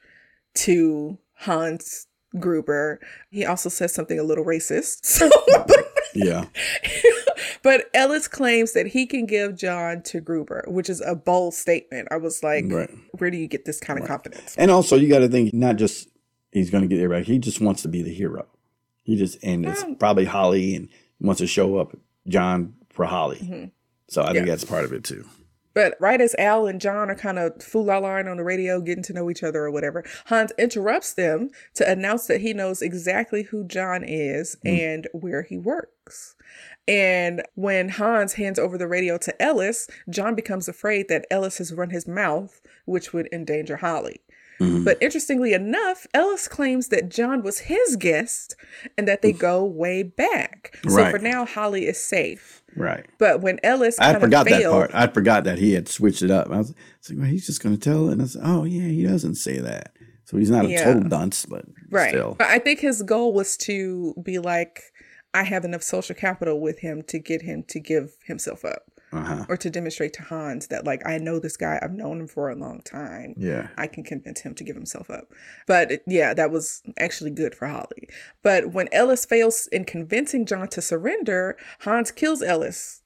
[0.55, 2.07] to Hans
[2.39, 3.01] Gruber.
[3.31, 5.01] He also says something a little racist.
[5.05, 5.29] So
[6.15, 6.47] Yeah.
[7.63, 12.09] but Ellis claims that he can give John to Gruber, which is a bold statement.
[12.11, 12.91] I was like, Right.
[13.19, 14.57] where do you get this kind of confidence?
[14.59, 16.09] And also, you got to think not just
[16.53, 17.25] he's going to get everybody.
[17.25, 18.47] He just wants to be the hero.
[19.05, 20.89] He just and it's Um, probably Holly and
[21.21, 23.39] wants to show up John for Holly.
[23.39, 23.65] Mm-hmm.
[24.09, 24.53] So I think Yeah.
[24.53, 25.25] that's part of it too.
[25.75, 28.81] But right as Al and John are kind of fool la line on the radio,
[28.81, 32.83] getting to know each other or whatever, Hans interrupts them to announce that he knows
[32.83, 34.79] exactly who John is mm.
[34.79, 36.35] and where he works.
[36.89, 41.73] And when Hans hands over the radio to Ellis, John becomes afraid that Ellis has
[41.73, 44.21] run his mouth, which would endanger Holly.
[44.61, 44.85] Mhm.
[44.85, 48.55] But interestingly enough, Ellis claims that John was his guest
[48.99, 50.77] and that they go way back.
[50.87, 51.11] So Right.
[51.11, 52.63] for now, Holly is safe.
[52.77, 53.07] Right.
[53.19, 54.91] But when Ellis I forgot that part.
[54.95, 56.49] I forgot that he had switched it up.
[56.51, 58.09] I was, I was like, well, he's just going to tell.
[58.11, 59.93] And I said, oh, yeah, he doesn't say that.
[60.27, 60.85] So he's not a Yeah.
[60.85, 62.11] total dunce, but Right.
[62.11, 62.37] still.
[62.39, 64.83] But I think his goal was to be like,
[65.35, 68.83] I have enough social capital with him to get him to give himself up
[69.13, 69.45] Uh-huh.
[69.49, 72.49] or to demonstrate to Hans that, like, I know this guy, I've known him for
[72.49, 73.35] a long time.
[73.37, 73.69] Yeah.
[73.77, 75.33] I can convince him to give himself up.
[75.67, 78.09] But it- yeah, that was actually good for Holly.
[78.43, 83.03] But when Ellis fails in convincing John to surrender, Hans kills Ellis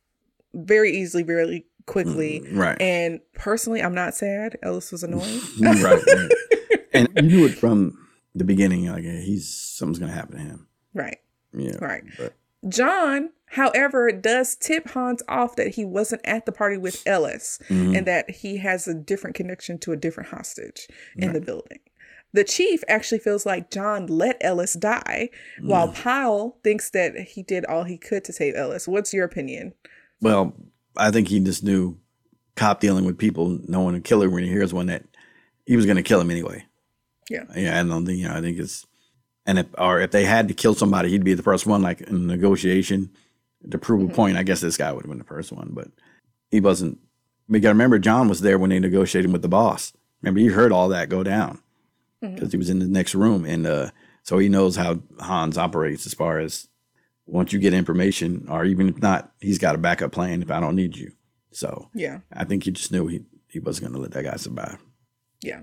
[0.53, 2.43] very easily, very quickly.
[2.53, 2.81] Right.
[2.81, 4.59] And personally, I'm not sad.
[4.63, 5.41] Ellis was annoying.
[5.61, 6.03] right.
[6.93, 7.99] And you knew it from
[8.37, 8.87] the beginning.
[8.87, 10.69] Like, he's something's going to happen to him.
[10.93, 11.19] right.
[11.53, 11.77] Yeah.
[11.81, 12.03] Right.
[12.17, 12.35] But
[12.69, 17.97] John, however, does tip Hans off that he wasn't at the party with Ellis Mhm.
[17.99, 21.81] and that he has a different connection to a different hostage in the building.
[22.33, 27.65] The chief actually feels like John let Ellis die, while Powell thinks that he did
[27.67, 28.89] all he could to save Ellis.
[28.89, 29.75] What's your opinion?
[30.21, 30.53] Well,
[30.97, 31.97] I think he just knew
[32.57, 35.05] cop dealing with people, knowing a killer when he hears one that
[35.67, 36.65] he was going to kill him anyway.
[37.31, 37.45] Yeah.
[37.57, 37.81] Yeah.
[37.81, 38.85] I don't think, you know, I think it's,
[39.47, 42.01] and if, or if they had to kill somebody, he'd be the first one, like
[42.03, 43.11] in negotiation
[43.70, 44.36] to prove a point.
[44.36, 45.88] I guess this guy would have been the first one, but
[46.51, 46.99] he wasn't.
[47.49, 49.92] We got to remember, John was there when they negotiated with the boss.
[50.22, 51.61] Remember, he heard all that go down
[52.22, 53.45] because he was in the next room.
[53.45, 53.90] And uh,
[54.22, 56.68] so he knows how Hans operates as far as
[57.26, 60.59] once you get information, or even if not, he's got a backup plan if I
[60.61, 61.12] don't need you.
[61.53, 62.20] So Yeah.
[62.32, 64.78] I think he just knew he, he wasn't going to let that guy survive.
[65.42, 65.61] Yeah.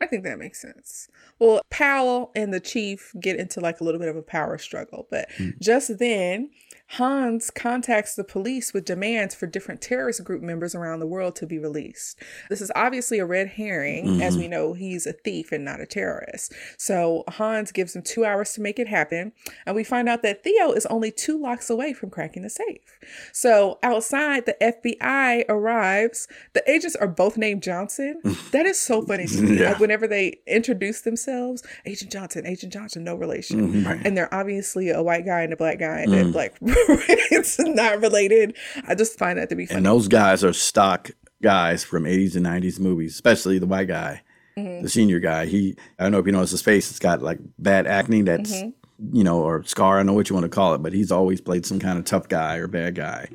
[0.00, 1.08] I think that makes sense.
[1.38, 5.06] Well, Powell and the chief get into like a little bit of a power struggle,
[5.10, 5.50] but hmm.
[5.60, 6.50] just then,
[6.92, 11.46] Hans contacts the police with demands for different terrorist group members around the world to
[11.46, 12.18] be released.
[12.48, 15.86] This is obviously a red herring, as we know he's a thief and not a
[15.86, 16.54] terrorist.
[16.78, 19.32] So Hans gives him two hours to make it happen,
[19.66, 22.98] and we find out that Theo is only two locks away from cracking the safe.
[23.32, 26.26] So outside, the FBI arrives.
[26.54, 28.20] The agents are both named Johnson.
[28.50, 29.58] That is so funny to me.
[29.60, 29.70] Yeah.
[29.72, 33.84] Like whenever they introduce themselves, Agent Johnson, Agent Johnson, no relation.
[33.84, 34.02] Mhm.
[34.06, 36.54] And they're obviously a white guy and a black guy, and they're like,
[37.30, 38.56] it's not related.
[38.86, 39.78] I just find that to be funny.
[39.78, 41.10] And those guys are stock
[41.42, 44.22] guys from 80s and 90s movies, especially the white guy,
[44.56, 44.82] Mm-hmm.
[44.82, 45.46] the senior guy.
[45.46, 48.52] He, I don't know if you notice his face, it's got like bad acne that's,
[48.52, 49.16] Mm-hmm.
[49.16, 51.40] you know, or scar, I know what you want to call it, but he's always
[51.40, 53.28] played some kind of tough guy or bad guy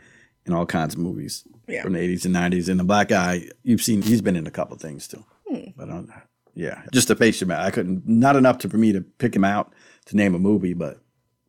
[0.46, 1.82] in all kinds of movies Yeah.
[1.84, 2.68] from the 80s and 90s.
[2.68, 5.24] And the black guy, you've seen, he's been in a couple of things too.
[5.48, 5.70] Hmm.
[5.78, 6.10] But I don't,
[6.56, 9.46] yeah, just to face him, I couldn't, not enough to, for me to pick him
[9.46, 9.74] out
[10.08, 11.00] to name a movie, but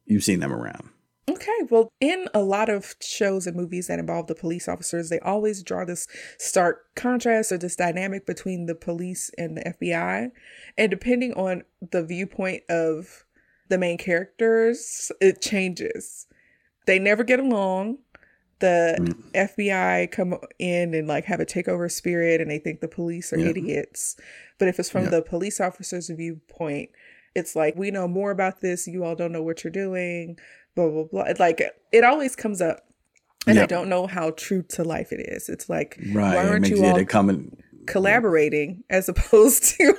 [0.06, 0.88] you've seen them around.
[1.28, 5.20] Okay, well, in a lot of shows and movies that involve the police officers, they
[5.20, 6.06] always draw this
[6.38, 10.30] stark contrast or this dynamic between the police and the FBI.
[10.76, 13.24] And depending on the viewpoint of
[13.70, 16.26] the main characters, it changes.
[16.86, 17.98] They never get along.
[18.60, 19.32] The mm.
[19.34, 23.38] FBI come in and like have a takeover spirit and they think the police are
[23.38, 23.48] Yeah.
[23.48, 24.16] idiots.
[24.58, 25.10] But if it's from Yeah.
[25.10, 26.90] the police officer's viewpoint,
[27.34, 30.38] it's like we know more about this, you all don't know what you're doing,
[30.74, 31.24] blah blah blah.
[31.38, 31.62] Like
[31.92, 32.80] it always comes up.
[33.46, 35.50] And I don't know how true to life it is.
[35.50, 36.34] It's like Right.
[36.36, 37.54] why aren't you all coming.
[37.86, 39.94] collaborating as opposed to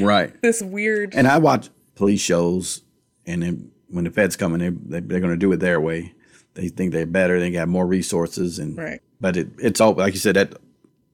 [0.00, 0.32] Right.
[0.42, 2.82] this weird And I watch police shows,
[3.26, 4.70] and then when the feds come in, they,
[5.00, 6.14] they they're going to do it their way.
[6.54, 7.38] They think they're better.
[7.38, 9.00] They got more resources, and Right.
[9.20, 10.54] But it it's all like you said that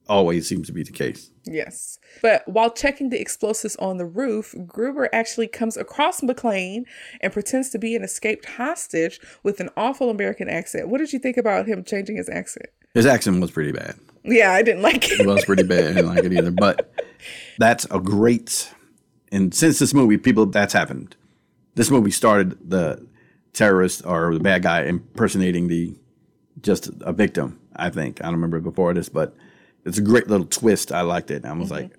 [0.07, 1.31] always seems to be the case.
[1.45, 1.99] Yes.
[2.21, 6.83] But while checking the explosives on the roof, Gruber actually comes across McClane
[7.21, 10.89] and pretends to be an escaped hostage with an awful American accent.
[10.89, 12.67] What did you think about him changing his accent?
[12.93, 13.95] His accent was pretty bad.
[14.23, 15.27] Yeah, I didn't like It it.
[15.27, 15.83] was pretty bad.
[15.85, 16.51] I didn't like it either.
[16.57, 16.91] But
[17.59, 18.71] that's a great.
[19.31, 21.15] And since this movie, people that's happened.
[21.75, 23.05] This movie started the
[23.53, 25.95] terrorist or the bad guy impersonating the
[26.61, 27.59] just a victim.
[27.75, 29.35] I think I don't remember before this, but
[29.85, 30.91] it's a great little twist.
[30.91, 31.45] I liked it.
[31.45, 31.83] I was mm-hmm.
[31.83, 31.97] like,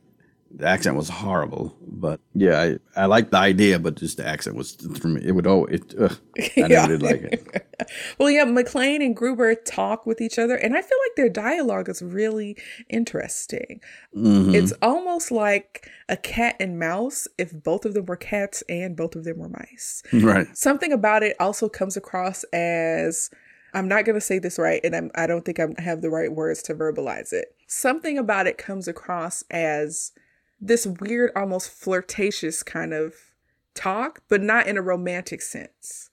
[0.56, 4.56] the accent was horrible, but yeah, I, I liked the idea, but just the accent
[4.56, 5.20] was for me.
[5.22, 6.66] It would oh it ugh, I yeah.
[6.66, 7.90] never did like it.
[8.18, 11.90] well, yeah, McClane and Gruber talk with each other, and I feel like their dialogue
[11.90, 12.56] is really
[12.88, 13.80] interesting.
[14.16, 14.54] Mm-hmm.
[14.54, 19.14] It's almost like a cat and mouse if both of them were cats and both
[19.14, 20.02] of them were mice.
[20.12, 20.46] Right.
[20.56, 23.30] Something about it also comes across as
[23.74, 26.08] I'm not going to say this right, and I'm, I don't think I have the
[26.08, 27.55] right words to verbalize it.
[27.66, 30.12] Something about it comes across as
[30.60, 33.14] this weird, almost flirtatious kind of
[33.74, 36.10] talk, but not in a romantic sense.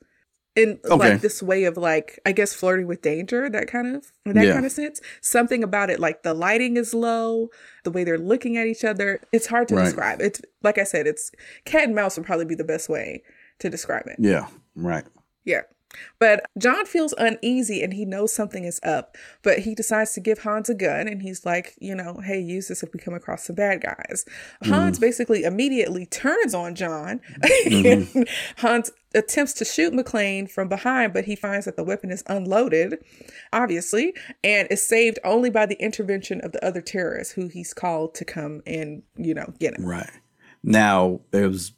[0.56, 0.95] In okay.
[0.95, 4.54] like this way of like, I guess flirting with danger, that kind of that yeah.
[4.54, 5.01] kind of sense.
[5.20, 7.49] Something about it, like the lighting is low,
[7.84, 9.20] the way they're looking at each other.
[9.32, 9.86] It's hard to right.
[9.86, 10.22] describe.
[10.22, 11.32] It's like I said, it's
[11.66, 13.24] cat and mouse would probably be the best way
[13.60, 14.18] to describe it.
[14.20, 15.06] Yeah, right.
[15.43, 15.62] Yeah.
[16.20, 20.39] But John feels uneasy and he knows something is up, but he decides to give
[20.39, 23.46] Hans a gun and he's like, you know, hey, use this if we come across
[23.46, 24.26] some bad guys.
[24.64, 24.70] Mm.
[24.70, 27.22] Hans basically immediately turns on John.
[27.41, 28.22] Mm-hmm.
[28.58, 33.04] Hans attempts to shoot McClane from behind, but he finds that the weapon is unloaded,
[33.52, 34.14] obviously,
[34.44, 38.26] and is saved only by the intervention of the other terrorists who he's called to
[38.26, 39.86] come and, you know, get him.
[39.86, 40.10] Right.
[40.64, 41.74] Now, there's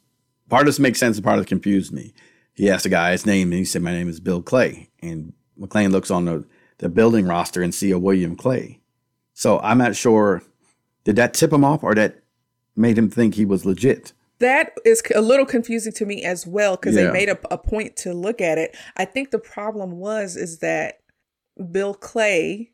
[0.48, 2.14] part of this makes sense and part of it confused me
[2.56, 5.32] he asked the guy his name, and he said, "My name is Bill Clay." And
[5.60, 6.44] McClane looks on the
[6.78, 8.80] the building roster and see a William Clay.
[9.34, 10.42] So I'm not sure.
[11.04, 12.22] Did that tip him off, or that
[12.74, 14.12] made him think he was legit?
[14.38, 17.04] That is a little confusing to me as well because yeah.
[17.04, 18.76] they made a, a point to look at it.
[18.96, 21.00] I think the problem was is that
[21.70, 22.72] Bill Clay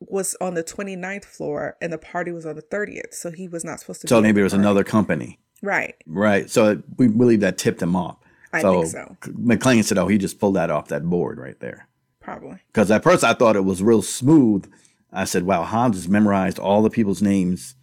[0.00, 3.64] was on the 29th floor and the party was on the 30th, so he was
[3.64, 4.08] not supposed to.
[4.08, 5.38] So maybe it was another company.
[5.62, 5.94] Right.
[6.06, 6.50] Right.
[6.50, 8.16] So we believe that tipped him off.
[8.52, 9.16] I so think so.
[9.32, 11.88] McClane said, "Oh, he just pulled that off that board right there."
[12.20, 12.58] Probably.
[12.68, 14.70] Because at first I thought it was real smooth.
[15.12, 17.74] I said, "Wow, Hans has memorized all the people's names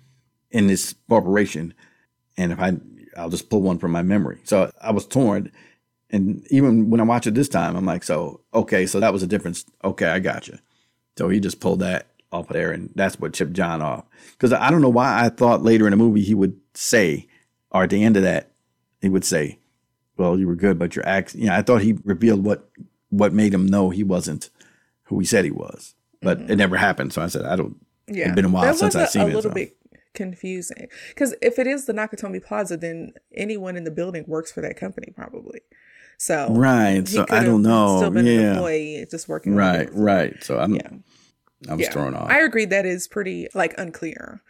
[0.52, 1.74] in this corporation,
[2.38, 2.78] and if I,
[3.18, 5.52] I'll just pull one from my memory." So I was torn,
[6.10, 9.24] and even when I watch it this time, I'm like, "So okay, so that was
[9.24, 9.66] a difference.
[9.84, 10.60] Okay, I got you."
[11.18, 14.06] So he just pulled that off of there, and that's what chipped John off.
[14.32, 17.28] Because I don't know why I thought later in the movie he would say,
[17.72, 18.52] or at the end of that,
[19.02, 19.60] he would say,
[20.18, 22.70] well, you were good, but your act, you know, I thought he revealed what
[23.10, 24.50] what made him know he wasn't
[25.04, 26.52] who he said he was, but mm-hmm.
[26.52, 27.14] it never happened.
[27.14, 27.78] So I said, I don't.
[28.08, 29.34] Yeah, it's been a while that since I've seen a it.
[29.34, 29.56] A little so.
[29.56, 29.78] bit
[30.14, 34.62] confusing because if it is the Nakatomi Plaza, then anyone in the building works for
[34.62, 35.62] that company probably.
[36.18, 37.98] So right, so I don't know.
[37.98, 38.34] Still been yeah.
[38.34, 39.56] an employee, just working.
[39.56, 40.44] Right, right.
[40.44, 40.76] So I'm.
[40.76, 40.90] Yeah.
[41.68, 41.92] I was yeah.
[41.92, 42.30] thrown off.
[42.30, 42.66] I agree.
[42.66, 44.42] That is pretty like unclear.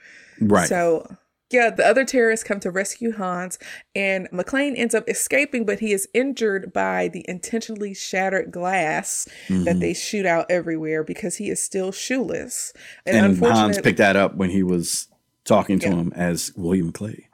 [0.41, 0.67] Right.
[0.67, 1.15] So
[1.49, 3.57] yeah, the other terrorists come to rescue Hans,
[3.95, 9.63] and McClane ends up escaping, but he is injured by the intentionally shattered glass mm-hmm.
[9.63, 12.73] that they shoot out everywhere because he is still shoeless.
[13.05, 15.07] And, and Hans picked that up when he was
[15.45, 15.95] talking to yeah.
[15.95, 17.29] him as William Clay.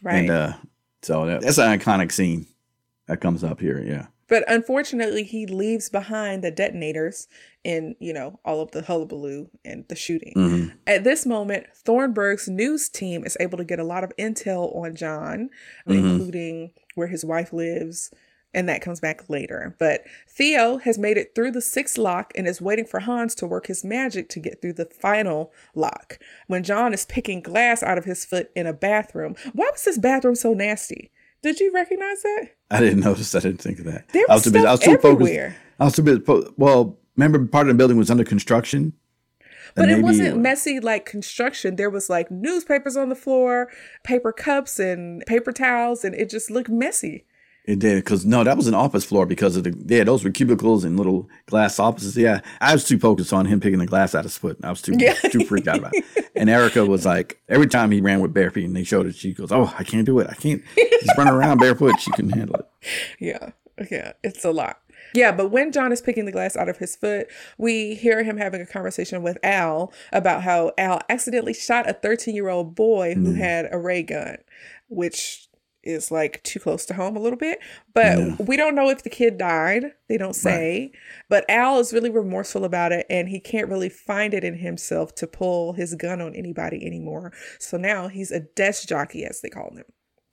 [0.00, 0.18] Right.
[0.18, 0.52] And uh,
[1.02, 2.46] so that's an iconic scene
[3.08, 3.82] that comes up here.
[3.84, 4.06] Yeah.
[4.28, 7.28] But unfortunately, he leaves behind the detonators
[7.62, 10.34] in, you know, all of the hullabaloo and the shooting.
[10.36, 10.76] Mm-hmm.
[10.86, 14.96] At this moment, Thornburg's news team is able to get a lot of intel on
[14.96, 15.50] John,
[15.88, 15.92] mm-hmm.
[15.92, 18.12] including where his wife lives,
[18.52, 19.76] and that comes back later.
[19.78, 23.46] But Theo has made it through the sixth lock and is waiting for Hans to
[23.46, 26.18] work his magic to get through the final lock.
[26.46, 29.98] When John is picking glass out of his foot in a bathroom, why was this
[29.98, 31.10] bathroom so nasty?
[31.42, 32.48] Did you recognize that?
[32.70, 33.34] I didn't notice.
[33.34, 34.08] I didn't think of that.
[34.08, 35.50] There was, I was, stuff I was too everywhere.
[35.50, 35.62] focused.
[35.78, 36.58] I was too bit.
[36.58, 38.94] Well, remember, part of the building was under construction.
[39.74, 41.76] But it wasn't messy like construction.
[41.76, 43.68] There was like newspapers on the floor,
[44.04, 47.26] paper cups and paper towels, and it just looked messy.
[47.66, 50.30] It did because no, that was an office floor because of the yeah, those were
[50.30, 52.16] cubicles and little glass offices.
[52.16, 54.56] Yeah, I was too focused on him picking the glass out of his foot.
[54.62, 55.14] I was too yeah.
[55.14, 56.30] too freaked out about it.
[56.36, 59.16] And Erica was like, every time he ran with bare feet and they showed it,
[59.16, 60.28] she goes, "Oh, I can't do it.
[60.30, 61.98] I can't." He's running around barefoot.
[61.98, 62.66] She couldn't handle it.
[63.18, 63.50] Yeah,
[63.90, 64.78] yeah, it's a lot.
[65.14, 68.36] Yeah, but when John is picking the glass out of his foot, we hear him
[68.36, 73.14] having a conversation with Al about how Al accidentally shot a 13 year old boy
[73.14, 73.36] who mm.
[73.36, 74.36] had a ray gun,
[74.88, 75.45] which
[75.86, 77.60] is like too close to home a little bit.
[77.94, 78.36] But yeah.
[78.40, 79.92] we don't know if the kid died.
[80.08, 80.90] They don't say.
[80.92, 81.00] Right.
[81.28, 85.14] But Al is really remorseful about it and he can't really find it in himself
[85.16, 87.32] to pull his gun on anybody anymore.
[87.58, 89.84] So now he's a desk jockey, as they call him.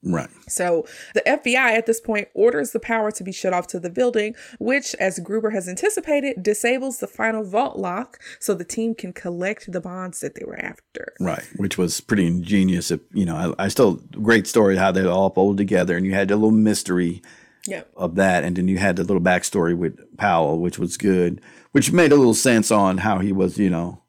[0.06, 0.30] Right.
[0.50, 3.90] So the FBI at this point orders the power to be shut off to the
[3.90, 9.14] building, which, as Gruber has anticipated, disables the final vault lock so the team can
[9.14, 11.14] collect the bonds that they were after.
[11.20, 11.48] Right.
[11.56, 12.92] Which was pretty ingenious.
[12.92, 16.14] If, you know, I, I still, great story how they all pulled together and you
[16.14, 17.22] had a little mystery
[17.66, 17.84] Yeah.
[17.96, 21.40] of that, and then you had the little backstory with Powell, which was good,
[21.72, 23.58] which made a little sense on how he was.
[23.58, 24.02] You know,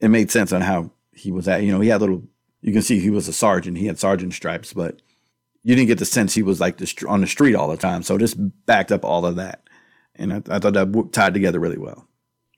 [0.00, 1.62] it made sense on how he was at.
[1.62, 2.22] You know, he had little.
[2.62, 3.76] You can see he was a sergeant.
[3.76, 5.02] He had sergeant stripes, but
[5.64, 7.76] you didn't get the sense he was like the, str- on the street all the
[7.76, 8.02] time.
[8.02, 9.68] So this backed up all of that,
[10.14, 12.06] and I, I thought that tied together really well.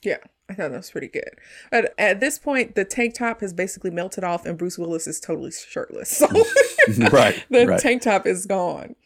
[0.02, 0.18] Yeah,
[0.50, 1.30] I thought that was pretty good.
[1.70, 5.20] But at this point, the tank top has basically melted off, and Bruce Willis is
[5.20, 6.10] totally shirtless.
[6.10, 6.26] So
[7.10, 7.80] right, the right.
[7.80, 8.96] tank top is gone.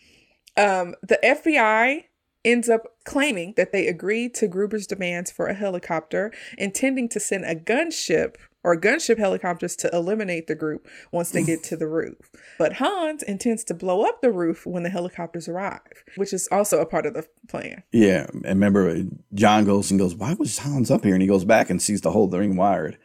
[0.56, 2.04] Um, the FBI
[2.44, 7.44] ends up claiming that they agreed to Gruber's demands for a helicopter, intending to send
[7.44, 12.30] a gunship or gunship helicopters to eliminate the group once they get to the roof.
[12.58, 15.80] But Hans intends to blow up the roof when the helicopters arrive,
[16.16, 17.82] which is also a part of the plan.
[17.92, 19.02] Yeah, and remember
[19.34, 22.00] John goes and goes, "Why was Hans up here?" And he goes back and sees
[22.02, 22.98] the whole thing wired,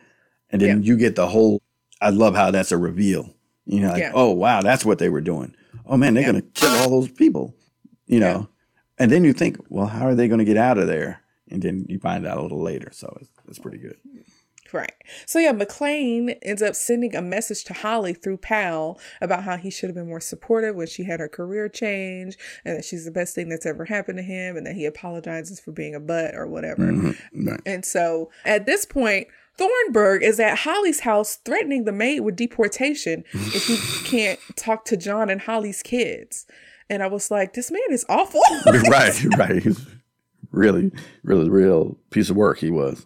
[0.49, 1.61] and then you get the whole.
[2.02, 3.34] I love how that's a reveal.
[3.65, 4.11] You know, like, Yeah.
[4.14, 5.56] oh wow, that's what they were doing.
[5.86, 6.32] Oh man, they're Yeah.
[6.34, 7.56] gonna kill all those people.
[8.07, 8.49] You know,
[8.99, 11.22] and then you think, well, how are they going to get out of there?
[11.49, 13.98] And then you find out a little later, so it's, it's pretty good.
[14.76, 14.93] Right.
[15.26, 19.69] So yeah, McClane ends up sending a message to Holly through Powell about how he
[19.69, 23.11] should have been more supportive when she had her career change and that she's the
[23.11, 26.35] best thing that's ever happened to him and that he apologizes for being a butt
[26.35, 26.84] or whatever.
[26.91, 27.61] Mhm, right.
[27.65, 33.23] And so at this point, Thornburg is at Holly's house threatening the maid with deportation
[33.34, 36.45] if he can't talk to John and Holly's kids.
[36.89, 38.41] And I was like, this man is awful.
[38.89, 39.64] right, right.
[39.64, 39.85] He's
[40.52, 40.91] really,
[41.23, 42.60] really, real piece of work.
[42.60, 43.06] He was.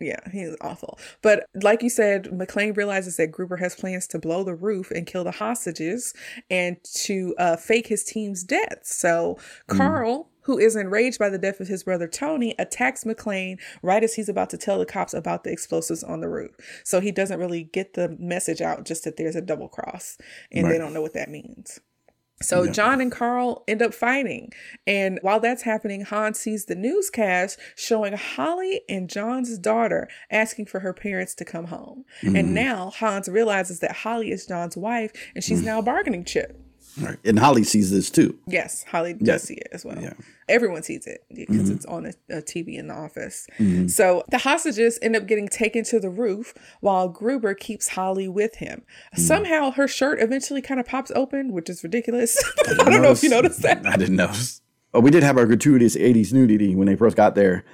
[0.00, 0.98] Yeah, he's awful.
[1.20, 5.06] But like you said, McClane realizes that Gruber has plans to blow the roof and
[5.06, 6.14] kill the hostages
[6.50, 8.94] and to uh, fake his team's deaths.
[8.94, 14.02] So Carl, who is enraged by the death of his brother Tony, attacks McClane right
[14.02, 16.56] as he's about to tell the cops about the explosives on the roof.
[16.82, 20.16] So he doesn't really get the message out, just that there's a double cross
[20.50, 21.78] and they don't know what that means.
[22.42, 22.72] So Yeah.
[22.72, 24.50] John and Carl end up fighting.
[24.86, 30.80] And while that's happening, Hans sees the newscast showing Holly and John's daughter asking for
[30.80, 32.04] her parents to come home.
[32.22, 32.36] Mm-hmm.
[32.36, 35.46] And now Hans realizes that Holly is John's wife and Mm.
[35.46, 36.58] she's now a bargaining chip.
[37.00, 37.18] Right.
[37.24, 38.38] And Holly sees this too.
[38.46, 39.36] Yes, Holly does Yeah.
[39.38, 40.00] see it as well.
[40.00, 40.14] Yeah.
[40.48, 41.72] Everyone sees it because Mm-hmm.
[41.74, 43.46] it's on a, a TV in the office.
[43.88, 48.56] So the hostages end up getting taken to the roof while Gruber keeps Holly with
[48.56, 48.82] him.
[49.16, 49.20] Mm.
[49.20, 52.42] Somehow her shirt eventually kind of pops open, which is ridiculous.
[52.80, 53.86] I don't know if you noticed that.
[53.86, 54.60] I didn't notice.
[54.92, 57.64] Oh, we did have our gratuitous 80s nudity when they first got there,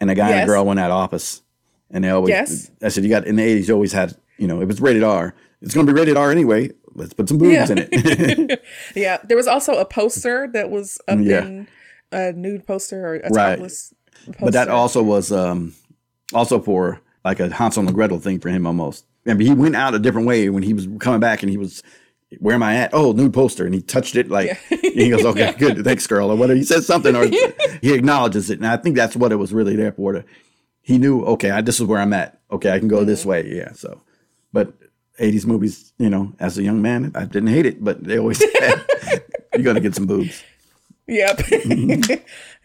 [0.00, 1.42] and a guy and a girl went out of office.
[1.90, 2.70] And they always, Yes.
[2.82, 5.04] I said, you got, in the 80s, you always had, you know, it was rated
[5.04, 6.70] R, it's going to be rated R anyway.
[6.94, 7.72] Let's put some boobs Yeah.
[7.72, 8.62] in it.
[8.94, 11.44] Yeah, there was also a poster that was up Yeah.
[11.44, 11.68] in
[12.12, 13.56] a nude poster or a Right.
[13.56, 13.92] topless
[14.26, 14.44] poster.
[14.44, 15.74] but that also was um,
[16.32, 19.04] also for like a Hansel and Gretel thing for him almost.
[19.26, 21.82] And he went out a different way when he was coming back and he was,
[22.40, 22.90] where am I at?
[22.92, 23.64] Oh, nude poster.
[23.64, 24.76] And he touched it like, Yeah.
[24.82, 25.82] he goes, okay, good.
[25.84, 26.30] Thanks, girl.
[26.30, 26.56] Or whatever.
[26.58, 28.58] He says something or he acknowledges it.
[28.58, 30.12] And I think that's what it was really there for.
[30.12, 30.24] To,
[30.82, 32.38] he knew, okay, I, this is where I'm at.
[32.50, 33.06] Okay, I can go Mm-hmm.
[33.06, 33.48] this way.
[33.56, 33.72] Yeah.
[33.72, 34.02] So,
[34.52, 34.74] but
[35.18, 38.38] 80s movies, you know, as a young man, I didn't hate it, but they always
[38.38, 38.84] said,
[39.54, 40.42] you're going to get some boobs.
[41.06, 41.36] Yep.
[41.38, 42.12] Mm-hmm.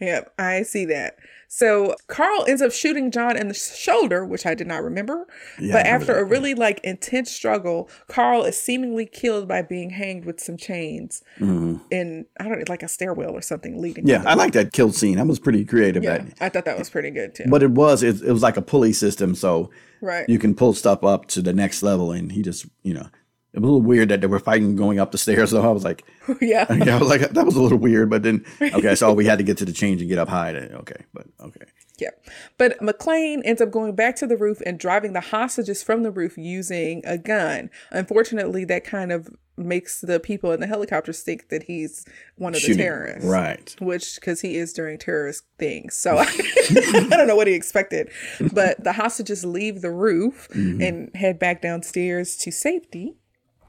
[0.04, 1.16] yep, I see that.
[1.52, 5.26] So Carl ends up shooting John in the shoulder, which I did not remember.
[5.60, 9.90] Yeah, but after that, a really like intense struggle, Carl is seemingly killed by being
[9.90, 14.04] hanged with some chains in I don't know, like a stairwell or something leading.
[14.04, 14.22] Mm-hmm.
[14.24, 15.16] Yeah, I like that kill scene.
[15.16, 16.04] That was pretty creative.
[16.04, 17.46] yeah, That, I thought that was pretty good too.
[17.48, 19.70] But it was it, it was like a pulley system, so
[20.00, 20.26] Right.
[20.28, 22.12] you can pull stuff up to the next level.
[22.12, 23.08] And he just, you know,
[23.52, 25.50] it was a little weird that they were fighting going up the stairs.
[25.50, 26.04] So I was like,
[26.40, 26.72] yeah.
[26.72, 28.08] yeah, I was like, that was a little weird.
[28.08, 30.52] But then, okay, so we had to get to the change and get up high.
[30.52, 31.64] To, okay, but okay,
[31.98, 32.10] Yeah.
[32.58, 36.12] But McClane ends up going back to the roof and driving the hostages from the
[36.12, 37.70] roof using a gun.
[37.90, 42.06] Unfortunately, that kind of makes the people in the helicopters think that he's
[42.36, 42.78] one of Shooting.
[42.78, 43.28] the terrorists.
[43.28, 43.76] right?
[43.80, 45.96] Which, because he is during terrorist things.
[45.96, 48.10] So I don't know what he expected.
[48.52, 50.80] But the hostages leave the roof mm-hmm.
[50.80, 53.16] and head back downstairs to safety.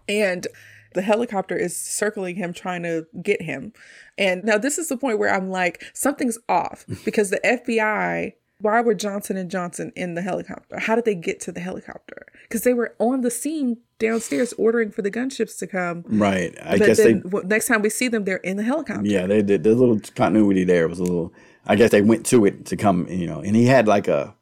[0.07, 0.47] And
[0.93, 3.73] the helicopter is circling him, trying to get him.
[4.17, 8.33] And now this is the point where I'm like, something's off because the FBI.
[8.59, 10.77] Why were Johnson and Johnson in the helicopter?
[10.77, 12.27] How did they get to the helicopter?
[12.43, 16.03] Because they were on the scene downstairs ordering for the gunships to come.
[16.05, 16.55] Right.
[16.61, 19.03] I But guess then they, w- next time we see them, they're in the helicopter.
[19.07, 19.63] yeah, they did.
[19.63, 21.33] The little continuity there was a little.
[21.65, 24.35] I guess they went to it to come, you know, and he had like a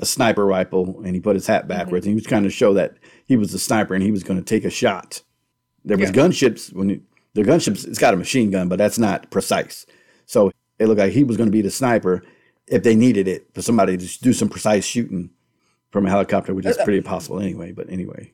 [0.00, 2.74] a sniper rifle, and he put his hat backwards, and he was trying to show
[2.74, 2.96] that
[3.26, 5.22] he was a sniper and he was going to take a shot.
[5.84, 6.16] There was Yeah.
[6.16, 7.02] gunships when
[7.34, 7.86] the gunships.
[7.86, 9.86] It's got a machine gun, but that's not precise.
[10.26, 12.22] So it looked like he was going to be the sniper
[12.66, 15.30] if they needed it for somebody to do some precise shooting
[15.90, 16.84] from a helicopter, which is uh, uh.
[16.84, 17.72] pretty impossible anyway.
[17.72, 18.32] But anyway,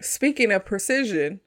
[0.00, 1.40] Speaking of precision,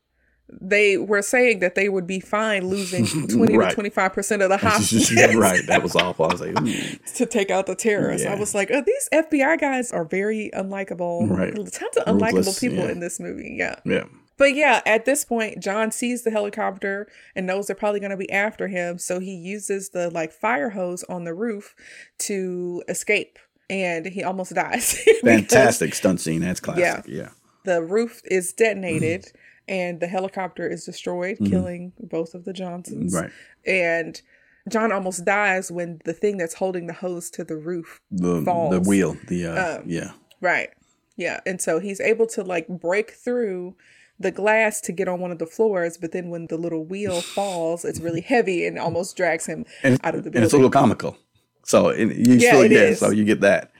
[0.49, 3.75] they were saying that they would be fine losing 20 Right.
[3.75, 5.65] to 25% of the hostages right.
[5.67, 6.25] That was awful.
[6.25, 6.97] I was like, ooh.
[7.15, 8.25] to take out the terrorists.
[8.25, 11.29] I was like, oh, these FBI guys are very unlikable.
[11.29, 11.53] Right.
[11.55, 12.91] Tons of unlikable Ruthless, people yeah.
[12.91, 13.55] in this movie.
[13.57, 13.75] Yeah.
[13.83, 14.05] yeah.
[14.37, 18.17] But yeah, at this point, John sees the helicopter and knows they're probably going to
[18.17, 18.99] be after him.
[18.99, 21.75] So he uses the like fire hose on the roof
[22.19, 23.39] to escape.
[23.69, 24.97] And he almost dies.
[25.23, 26.39] Fantastic stunt scene.
[26.39, 27.05] That's classic.
[27.07, 27.29] Yeah.
[27.65, 29.31] The roof is detonated mhm.
[29.67, 33.13] And the helicopter is destroyed, killing both of the Johnsons.
[33.13, 33.31] Right.
[33.65, 34.21] And
[34.69, 38.41] John almost dies when the thing that's holding the hose to the roof The
[38.71, 39.15] the wheel.
[39.27, 40.11] The uh, Um, yeah.
[40.41, 40.69] Right.
[41.15, 41.39] Yeah.
[41.45, 43.75] And so he's able to like break through
[44.19, 47.21] the glass to get on one of the floors, but then when the little wheel
[47.35, 50.37] falls, it's really heavy and almost drags him And, out of the building.
[50.37, 51.17] and it's a little comical.
[51.63, 53.71] So and you Yeah, still yeah, so you get that.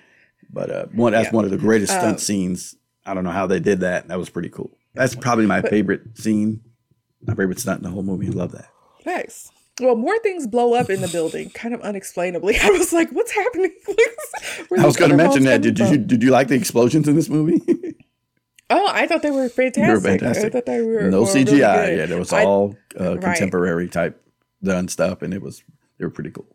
[0.49, 1.35] But uh one that's Yeah.
[1.35, 2.75] one of the greatest stunt Um, scenes.
[3.05, 4.07] I don't know how they did that.
[4.09, 4.76] That was pretty cool.
[4.97, 6.61] That's probably my favorite scene.
[7.25, 8.27] My favorite stunt in the whole movie.
[8.27, 8.69] I love that.
[9.05, 9.51] Nice.
[9.79, 12.57] Well, more things blow up in the building, kind of unexplainably.
[12.61, 13.71] I was like, "What's happening?"
[14.79, 15.61] I was going to mention that.
[15.61, 17.61] Did you did you like the explosions in this movie?
[18.69, 19.85] Oh, I thought they were fantastic.
[19.85, 20.45] they were fantastic.
[20.45, 21.85] I thought they were no really CGI.
[21.85, 21.97] good.
[21.99, 23.21] yeah, there was all uh, Right.
[23.21, 24.21] contemporary type
[24.61, 25.63] done stuff, and it was
[25.97, 26.45] they were pretty cool.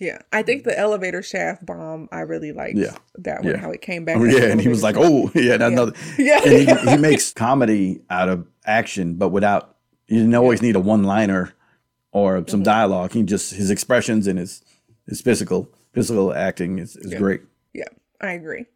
[0.00, 2.08] Yeah, I think the elevator shaft bomb.
[2.10, 2.76] I really liked.
[2.76, 2.96] Yeah.
[3.18, 3.52] that one.
[3.54, 3.60] Yeah.
[3.60, 4.16] How it came back.
[4.16, 6.40] Oh, yeah, and he was like, "Oh, yeah, that's another." Yeah.
[6.44, 9.76] and he, he makes comedy out of action, but without
[10.08, 11.54] you didn't always need a one liner
[12.12, 12.62] or some Mm-hmm.
[12.64, 13.12] dialogue.
[13.12, 14.62] He just his expressions and his
[15.06, 17.18] his physical physical acting is, is Yeah.
[17.18, 17.42] great.
[17.72, 17.84] Yeah,
[18.20, 18.66] I agree.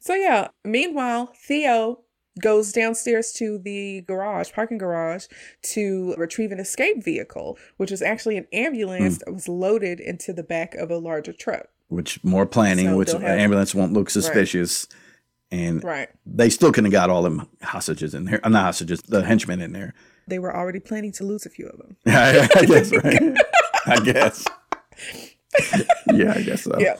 [0.00, 2.00] So yeah, meanwhile, Theo
[2.40, 5.26] goes downstairs to the garage, parking garage,
[5.62, 9.20] to retrieve an escape vehicle, which is actually an ambulance Hmm.
[9.26, 11.68] that was loaded into the back of a larger truck.
[11.88, 14.86] Which more planning, So which they'll ambulance won't look suspicious,
[15.50, 16.08] and Right.
[16.24, 18.40] they still couldn't have got all them hostages in there.
[18.42, 19.92] Uh, not hostages, the henchmen in there.
[20.26, 21.96] They were already planning to lose a few of them.
[22.06, 23.36] I guess, right?
[23.86, 24.46] I guess.
[26.14, 26.78] yeah, I guess so.
[26.78, 26.96] Yeah.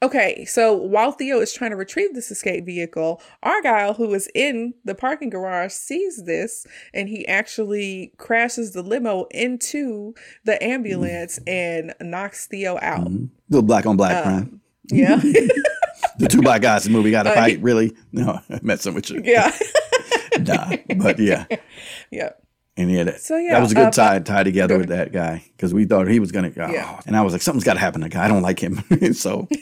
[0.00, 4.74] Okay, so while Theo is trying to retrieve this escape vehicle, Argyle, who is in
[4.84, 10.14] the parking garage, sees this and he actually crashes the limo into
[10.44, 13.08] the ambulance and knocks Theo out.
[13.08, 13.30] Mhm.
[13.50, 14.60] Little black on black Um, crime.
[14.90, 15.20] Yeah.
[16.18, 17.60] The two black guys in the movie got to Uh, fight.
[17.60, 17.94] Really?
[18.12, 19.20] No, I'm messing with you.
[19.24, 19.50] yeah.
[20.40, 21.46] Nah, but yeah,
[22.12, 22.30] yeah.
[22.78, 24.88] And yeah, that, So, yeah, that was a good uh, tie tie together go with
[24.88, 26.50] that guy because we thought he was gonna.
[26.56, 27.00] Oh, Yeah.
[27.06, 28.00] And I was like, something's got to happen.
[28.00, 28.82] to The guy, I don't like him.
[29.14, 29.46] so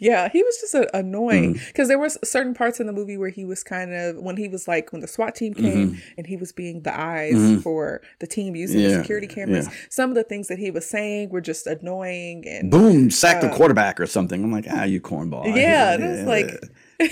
[0.00, 3.44] Yeah, he was just annoying because there was certain parts in the movie where he
[3.44, 6.52] was kind of when he was like when the SWAT team came and he was
[6.52, 7.62] being the eyes Mhm.
[7.62, 9.66] for the team using the security cameras.
[9.66, 9.74] yeah.
[9.90, 13.50] Some of the things that he was saying were just annoying and boom, sack the
[13.50, 14.42] Uh, quarterback or something.
[14.44, 15.44] I'm like, ah, you cornball.
[15.56, 16.62] Yeah, it was like-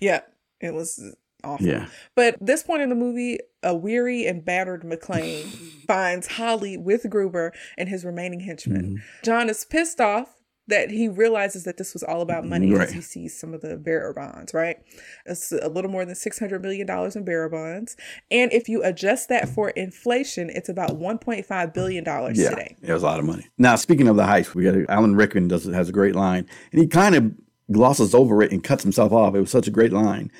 [0.00, 0.20] yeah,
[0.60, 1.14] it was
[1.44, 1.66] awful.
[1.66, 1.86] yeah,
[2.16, 5.44] But this point in the movie, a weary and battered McClane
[5.86, 8.82] finds Holly with Gruber and his remaining henchmen.
[8.84, 9.24] Mm-hmm.
[9.24, 10.28] John is pissed off
[10.68, 12.94] that he realizes that this was all about money because Right.
[12.94, 14.76] he sees some of the bearer bonds, right?
[15.26, 17.96] It's a little more than $600 million in bearer bonds.
[18.30, 22.76] And if you adjust that for inflation, it's about $1.5 billion yeah, today.
[22.80, 23.48] it was a lot of money.
[23.58, 26.80] Now, speaking of the heist, we got Alan Rickman does has a great line, and
[26.80, 27.32] he kind of
[27.72, 29.34] glosses over it and cuts himself off.
[29.34, 30.30] It was such a great line.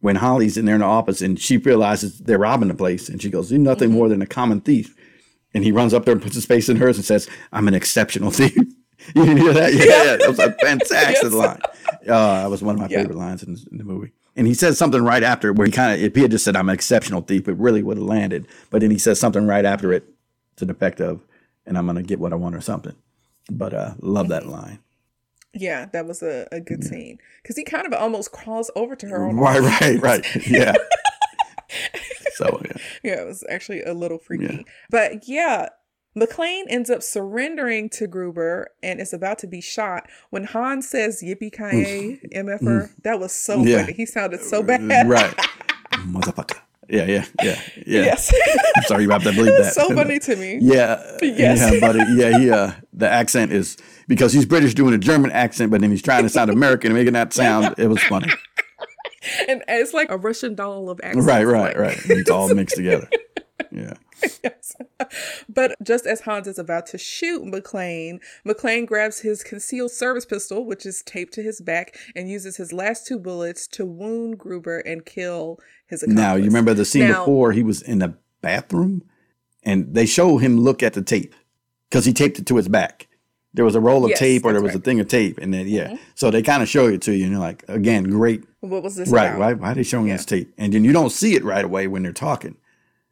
[0.00, 3.20] When Holly's in there in the office and she realizes they're robbing the place, and
[3.20, 4.94] she goes, "You're nothing more than a common thief."
[5.52, 7.74] And he runs up there and puts his face in hers and says, "I'm an
[7.74, 8.56] exceptional thief."
[9.14, 9.72] you didn't hear that?
[9.74, 10.16] Yeah, yeah.
[10.16, 11.32] that was a fantastic Yes.
[11.32, 11.60] line.
[12.08, 12.98] Uh, that was one of my Yeah.
[13.00, 14.12] favorite lines in, in the movie.
[14.36, 16.56] And he says something right after where he kind of, if he had just said,
[16.56, 18.46] "I'm an exceptional thief," it really would have landed.
[18.70, 20.04] But then he says something right after it
[20.56, 21.20] to the effect of,
[21.66, 22.94] "And I'm gonna get what I want" or something.
[23.50, 24.78] But uh, love that line.
[25.54, 29.06] Yeah, that was a, a good scene because he kind of almost crawls over to
[29.08, 29.26] her.
[29.28, 30.46] Right, right, right.
[30.46, 30.74] Yeah.
[32.34, 32.72] so yeah.
[33.02, 34.64] Yeah, it was actually a little freaky.
[34.90, 35.68] But yeah,
[36.16, 41.22] McClane ends up surrendering to Gruber and is about to be shot when Han says
[41.22, 43.82] "Yippee ki yay, MFR." That was so Yeah.
[43.82, 43.92] funny.
[43.94, 45.08] He sounded so bad.
[45.08, 45.36] Right.
[45.92, 46.58] Motherfucker.
[46.90, 48.02] Yeah, yeah, yeah, yeah.
[48.02, 48.32] Yes.
[48.76, 49.72] I'm sorry you have to believe that.
[49.74, 50.58] so funny to me.
[50.60, 51.00] Yeah.
[51.22, 51.72] Yes.
[51.72, 53.76] Yeah, but yeah, he uh the accent is
[54.08, 56.98] because he's British doing a German accent, but then he's trying to sound American and
[56.98, 57.74] making that sound.
[57.78, 58.28] It was funny.
[59.48, 61.26] And it's like a Russian doll of accents.
[61.26, 61.98] Right, right, like- right.
[62.06, 63.08] It's all mixed together.
[63.70, 63.92] Yeah.
[64.42, 64.76] Yes.
[65.48, 70.64] But just as Hans is about to shoot McClane, McClane grabs his concealed service pistol,
[70.64, 74.78] which is taped to his back, and uses his last two bullets to wound Gruber
[74.78, 76.22] and kill his accomplice.
[76.22, 79.02] Now you remember the scene Now- before he was in the bathroom,
[79.64, 81.34] and they show him look at the tape
[81.88, 83.08] because he taped it to his back,
[83.52, 85.52] There was a roll of Yes, tape or there was a thing of tape, and
[85.52, 85.96] then yeah, mm-hmm.
[86.14, 88.94] so they kind of show it to you, and you're like, again, great, What was
[88.94, 89.26] this right?
[89.34, 89.38] about?
[89.40, 90.52] Why, why are they showing us tape?
[90.56, 92.56] And then you don't see it right away when they're talking,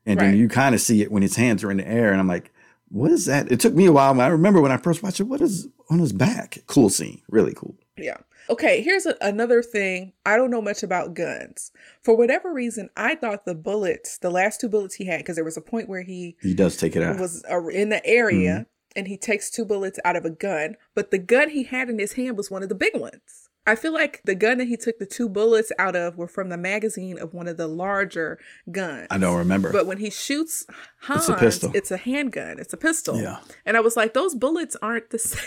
[0.09, 2.21] and then you kind of see it when his hands are in the air, and
[2.21, 2.53] I'm like,
[2.89, 3.51] what is that?
[3.53, 4.19] It took me a while.
[4.21, 5.25] I remember when I first watched it.
[5.25, 6.59] What is on his back?
[6.67, 7.77] Cool scene, really cool.
[7.97, 8.17] Yeah.
[8.51, 10.15] Okay, here's a, another thing.
[10.25, 11.71] I don't know much about guns.
[12.03, 15.45] For whatever reason, I thought the bullets, the last two bullets he had, because there
[15.45, 17.19] was a point where he He does take it out.
[17.21, 18.63] was in the area Mm-hmm.
[18.97, 21.99] and he takes two bullets out of a gun, but the gun he had in
[21.99, 23.48] his hand was one of the big ones.
[23.69, 26.49] I feel like the gun that he took the two bullets out of were from
[26.49, 28.39] the magazine of one of the larger
[28.71, 29.07] guns.
[29.11, 29.71] I don't remember.
[29.71, 30.67] But when he shoots
[31.03, 31.71] Hans, It's a pistol.
[31.75, 32.59] it's a handgun.
[32.59, 33.21] It's a pistol.
[33.21, 33.39] Yeah.
[33.67, 35.45] And I was like, those bullets aren't the same.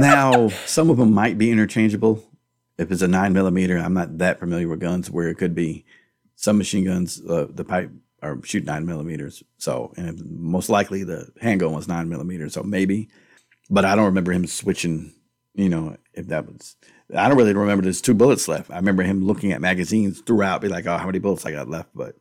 [0.00, 2.22] now, some of them might be interchangeable.
[2.78, 5.84] If it's a nine millimeter, I'm not that familiar with guns where it could be.
[6.34, 7.90] Some machine guns, uh, the pipe
[8.22, 9.42] or shoot nine millimeters.
[9.56, 12.52] So, and most likely the handgun was nine millimeters.
[12.52, 13.08] So maybe,
[13.70, 15.14] but I don't remember him switching.
[15.54, 16.76] You know, if that was,
[17.14, 18.70] I don't really remember there's two bullets left.
[18.70, 21.68] I remember him looking at magazines throughout, be like, oh, how many bullets I got
[21.68, 21.90] left?
[21.94, 22.16] But,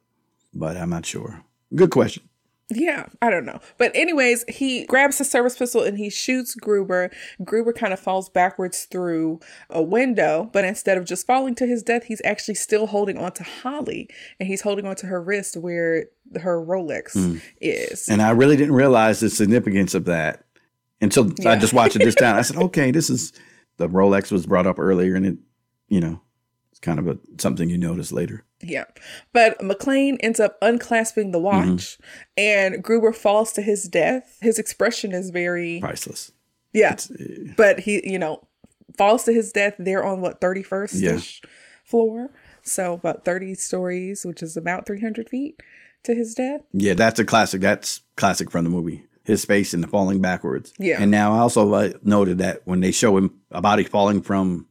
[0.54, 1.44] but I'm not sure.
[1.74, 2.24] Good question.
[2.70, 3.60] Yeah, I don't know.
[3.78, 7.12] But anyways, he grabs his service pistol and he shoots Gruber.
[7.44, 9.40] Gruber kind of falls backwards through
[9.70, 13.34] a window, but instead of just falling to his death, he's actually still holding on
[13.34, 14.10] to Holly
[14.40, 16.06] and he's holding on to her wrist where
[16.42, 17.38] her Rolex hmm.
[17.62, 18.10] is.
[18.10, 20.44] And I really didn't realize the significance of that
[21.02, 22.36] until I just watched it this time.
[22.36, 23.32] I said, okay, this is
[23.78, 25.38] the Rolex was brought up earlier, and it,
[25.88, 26.22] you know,
[26.72, 28.44] it's kind of a something you notice later.
[28.62, 28.86] Yeah.
[29.34, 32.04] But McClane ends up unclasping the watch Mm-hmm.
[32.38, 34.38] and Gruber falls to his death.
[34.42, 36.32] His expression is very, Priceless.
[36.74, 36.96] yeah.
[37.58, 38.48] But he, you know,
[38.98, 41.42] falls to his death there on what, 31st ish
[41.84, 42.32] floor?
[42.64, 45.62] So about 30 stories, which is about 300 feet
[46.04, 46.62] to his death.
[46.74, 47.62] Yeah, that's a classic.
[47.62, 49.06] That's classic from the movie.
[49.26, 50.72] His face and the falling backwards.
[50.80, 51.02] Yeah.
[51.02, 54.68] And now I also uh, noted that when they show him a body falling from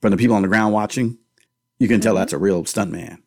[0.00, 1.18] from the people on the ground watching,
[1.78, 2.02] you can Mm-hmm.
[2.02, 3.18] tell that's a real stuntman.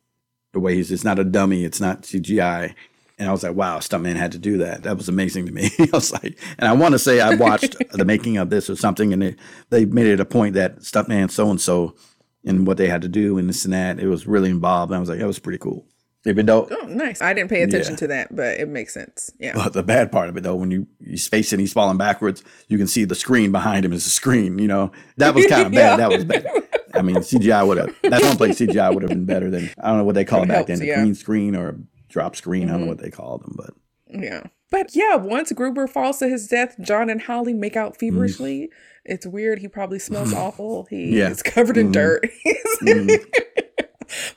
[0.53, 1.63] The way he's, it's not a dummy.
[1.63, 2.73] It's not CGI.
[3.19, 4.83] And I was like, wow, stuntman had to do that.
[4.83, 5.69] That was amazing to me.
[5.79, 8.75] I was like, and I want to say I watched the making of this or
[8.75, 9.35] something, and they,
[9.69, 11.95] they made it a point that stuntman so and so
[12.43, 13.99] and what they had to do and this and that.
[13.99, 14.91] It was really involved.
[14.91, 15.85] And I was like, that was pretty cool.
[16.25, 17.21] Even though Oh, nice.
[17.21, 17.97] I didn't pay attention Yeah.
[17.97, 19.31] to that, but it makes sense.
[19.39, 19.53] Yeah.
[19.55, 22.77] but the bad part of it though, when you he's facing, he's falling backwards, you
[22.77, 24.57] can see the screen behind him is a screen.
[24.59, 25.97] You know that was kind of Yeah.
[25.97, 25.99] bad.
[25.99, 26.47] That was bad.
[26.93, 29.89] I mean, CGI would have that one place CGI would have been better than I
[29.89, 30.93] don't know what they call It back helps, then, the yeah.
[30.95, 31.03] Mm-hmm.
[31.03, 31.79] green screen or
[32.09, 32.69] drop screen.
[32.69, 33.73] I don't know what they called them, but
[34.07, 34.43] Yeah.
[34.71, 38.69] But yeah, once Gruber falls to his death, John and Holly make out feverishly.
[39.05, 39.59] It's weird.
[39.59, 40.87] He probably smells awful.
[40.89, 41.11] He Mm.
[41.13, 41.23] Yeah.
[41.25, 41.31] Mm-hmm.
[41.33, 42.25] is covered in dirt.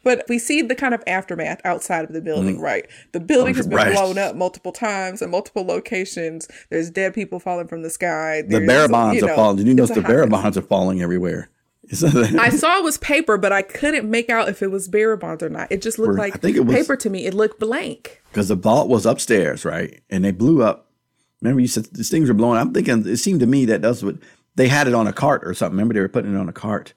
[0.05, 2.86] but we see the kind of aftermath outside of the building, right?
[3.12, 3.85] The building has been Mm.
[3.85, 3.93] Right.
[3.94, 6.48] blown up multiple times in multiple locations.
[6.70, 8.43] There's dead people falling from the sky.
[8.43, 9.57] the There's, bear bonds you are falling.
[9.59, 10.43] Did you notice the hot bear mess.
[10.43, 11.51] bonds are falling everywhere?
[11.93, 15.43] I saw it was paper, but I couldn't make out if it was bearer bonds
[15.43, 15.70] or not.
[15.70, 17.27] It just looked like I think it was- paper to me.
[17.27, 18.23] It looked blank.
[18.32, 20.01] because the vault was upstairs, right?
[20.11, 20.90] And they blew up.
[21.43, 22.59] Remember, you said these things were blowing.
[22.59, 24.16] I'm thinking it seemed to me that that's what
[24.57, 25.74] they had it on a cart or something.
[25.77, 26.93] Remember, they were putting it on a cart.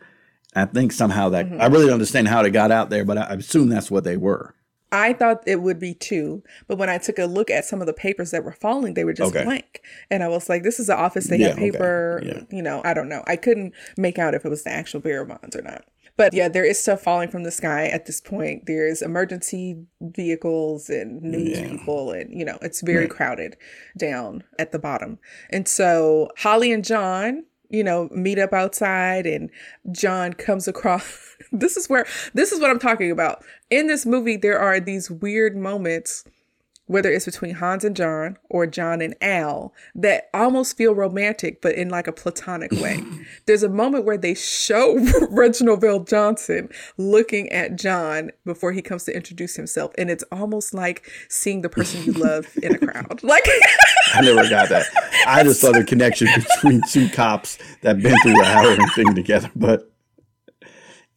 [0.56, 1.62] I think somehow that Mm-hmm.
[1.62, 4.04] I really don't understand how they got out there, but I, I assume that's what
[4.04, 4.56] they were.
[4.92, 7.86] I thought it would be two, but when I took a look at some of
[7.86, 9.44] the papers that were falling, they were just Okay.
[9.44, 9.82] blank.
[10.10, 11.28] And I was like, this is the office.
[11.28, 11.72] They Yeah, have okay.
[11.72, 12.22] paper.
[12.26, 12.42] Yeah.
[12.50, 13.24] You know, I don't know.
[13.28, 15.86] I couldn't make out if it was the actual bearer bonds or not.
[16.18, 18.64] But yeah, there is stuff falling from the sky at this point.
[18.66, 21.70] There's emergency vehicles and news Yeah.
[21.70, 23.56] people, and you know, it's very crowded
[23.98, 25.20] down at the bottom.
[25.52, 29.50] And so Holly and John, you know, meet up outside, and
[29.92, 31.36] John comes across.
[31.52, 33.44] this is where this is what I'm talking about.
[33.70, 36.24] In this movie, there are these weird moments
[36.90, 41.76] whether it's between Hans and John or John and Al, that almost feel romantic, but
[41.76, 43.04] in like a platonic way.
[43.46, 44.98] There's a moment where they show
[45.30, 51.08] Reginald VelJohnson looking at John before he comes to introduce himself, and it's almost like
[51.30, 53.22] seeing the person you love in a crowd.
[53.30, 53.46] Like,
[54.16, 54.88] I never got that.
[55.28, 59.52] I just saw the connection between two cops that been through a harrowing thing together.
[59.56, 59.92] But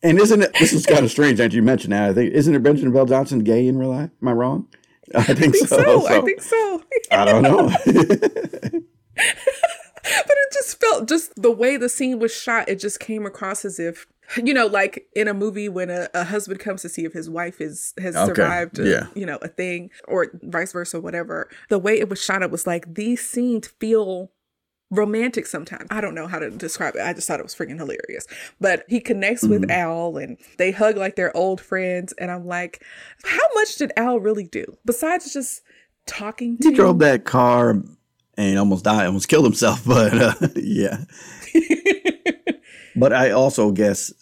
[0.02, 0.52] and isn't it?
[0.58, 2.10] This is kind of strange that you mentioned that.
[2.10, 4.10] I think isn't it Benjamin VelJohnson gay in real life?
[4.20, 4.68] Am I wrong?
[5.14, 5.66] I think, so.
[5.66, 6.82] so, I think so.
[7.10, 7.70] I don't know.
[10.02, 13.64] but it just felt just the way the scene was shot it just came across
[13.64, 14.06] as if
[14.42, 17.28] you know like in a movie when a, a husband comes to see if his
[17.30, 19.06] wife is has Okay, survived a, yeah.
[19.14, 22.66] you know a thing or vice versa whatever the way it was shot it was
[22.66, 24.30] like these scenes feel
[24.92, 27.78] romantic sometimes i don't know how to describe it i just thought it was freaking
[27.78, 28.26] hilarious
[28.60, 29.70] but he connects with Mm-hmm.
[29.70, 32.84] al and they hug like they're old friends and i'm like
[33.24, 35.62] how much did al really do besides just
[36.06, 37.82] talking to he drove that car
[38.36, 39.84] and almost died, almost killed himself.
[39.86, 41.04] But uh, yeah.
[42.96, 44.12] but I also guess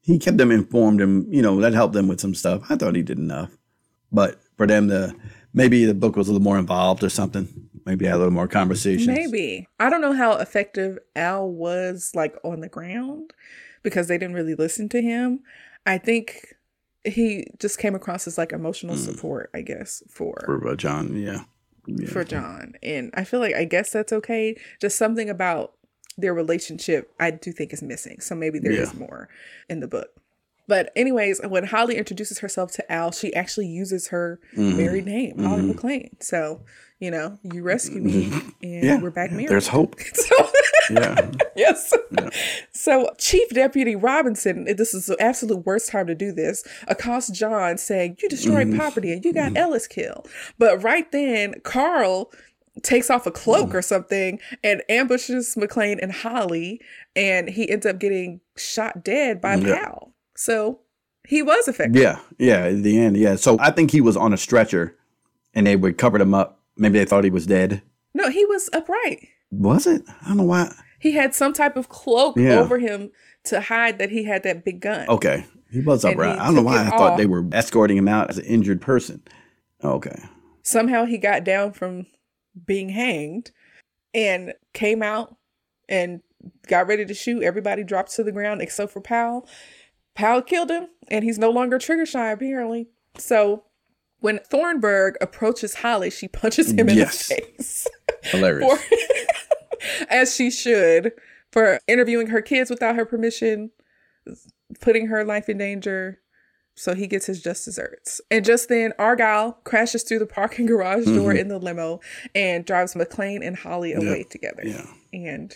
[0.00, 2.62] he kept them informed, and you know that helped them with some stuff.
[2.68, 3.50] I thought he did enough,
[4.10, 5.14] but for them to
[5.54, 7.48] maybe the book was a little more involved or something.
[7.84, 9.12] Maybe had a little more conversation.
[9.14, 13.32] Maybe I don't know how effective Al was like on the ground
[13.82, 15.40] because they didn't really listen to him.
[15.84, 16.54] I think
[17.04, 21.16] he just came across as like emotional support, I guess, for for uh, John.
[21.16, 21.40] Yeah.
[21.86, 22.08] yeah.
[22.08, 22.74] for John.
[22.82, 24.56] And I feel like I guess that's okay.
[24.80, 25.72] Just something about
[26.16, 28.20] their relationship I do think is missing.
[28.20, 28.98] So maybe there is Yeah.
[29.00, 29.28] more
[29.68, 30.10] in the book.
[30.68, 34.76] But anyways, when Holly introduces herself to Al, she actually uses her Mm-hmm.
[34.76, 36.22] married name, Holly McClane.
[36.22, 36.60] So,
[37.02, 38.84] you know, you rescue me and Mm-hmm.
[38.84, 39.00] Yeah.
[39.00, 39.48] we're back married.
[39.48, 39.96] There's hope.
[40.14, 40.50] so
[40.90, 41.30] Yeah.
[41.56, 41.92] yes.
[42.72, 47.76] So Chief Deputy Robinson, this is the absolute worst time to do this, accosts John
[47.78, 48.78] saying, You destroyed Mm-hmm.
[48.78, 50.28] property and you got Ellis killed.
[50.58, 52.30] But right then, Carl
[52.82, 53.76] takes off a cloak Mm-hmm.
[53.76, 56.80] or something and ambushes McClane and Holly,
[57.16, 59.76] and he ends up getting shot dead by Yeah.
[59.86, 60.12] Powell.
[60.36, 60.78] So
[61.26, 62.00] he was effective.
[62.00, 63.34] Yeah, yeah, in the end, yeah.
[63.36, 64.96] So I think he was on a stretcher
[65.52, 66.60] and they would cover him up.
[66.76, 67.82] Maybe they thought he was dead.
[68.14, 69.28] No, he was upright.
[69.50, 70.02] Was it?
[70.22, 70.72] I don't know why.
[70.98, 72.58] He had some type of cloak Yeah.
[72.60, 73.10] over him
[73.44, 75.06] to hide that he had that big gun.
[75.08, 75.44] Okay.
[75.70, 76.34] He was upright.
[76.36, 78.80] he I don't know why I thought they were escorting him out as an injured
[78.80, 79.22] person.
[79.84, 80.16] Okay.
[80.62, 82.06] somehow he got down from
[82.66, 83.50] being hanged
[84.14, 85.34] and came out
[85.88, 86.20] and
[86.68, 87.42] got ready to shoot.
[87.42, 89.48] Everybody dropped to the ground except for Powell.
[90.14, 92.88] Powell killed him, and he's no longer trigger shy, apparently.
[93.18, 93.64] So
[94.22, 97.28] when Thornburg approaches Holly, she punches him in Yes.
[97.28, 97.86] the face.
[98.22, 98.82] Hilarious.
[98.82, 98.96] For,
[100.08, 101.12] as she should,
[101.50, 103.70] for interviewing her kids without her permission,
[104.80, 106.20] putting her life in danger.
[106.74, 108.20] So he gets his just desserts.
[108.30, 111.36] And just then, Argyle crashes through the parking garage door mm-hmm.
[111.40, 112.00] in the limo
[112.34, 114.62] and drives McClane and Holly away together.
[114.64, 114.86] yeah.
[115.12, 115.54] And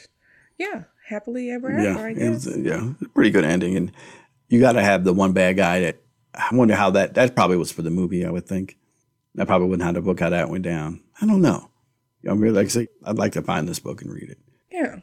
[0.58, 1.90] yeah, happily ever yeah.
[1.92, 2.46] after, I It guess.
[2.46, 2.92] was, yeah.
[3.14, 3.76] Pretty good ending.
[3.76, 3.92] And
[4.48, 5.96] you got to have the one bad guy that,
[6.36, 8.76] I wonder how that, that probably was for the movie, I would think.
[9.34, 11.00] That probably wouldn't have the book how that went down.
[11.20, 11.70] I don't know.
[12.26, 14.38] I'm really like, say, I'd like to find this book and read it.
[14.70, 14.96] Yeah,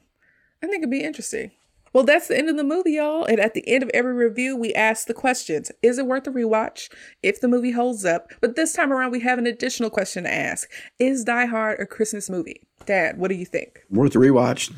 [0.62, 1.52] I think it'd be interesting.
[1.94, 3.24] Well, that's the end of the movie, y'all.
[3.24, 6.32] And at the end of every review, we ask the questions Is it worth a
[6.32, 6.92] rewatch?
[7.22, 8.32] If the movie holds up.
[8.42, 11.86] But this time around, we have an additional question to ask Is Die Hard a
[11.86, 12.62] Christmas movie?
[12.86, 13.82] Dad, what do you think?
[13.90, 14.74] Worth a rewatch?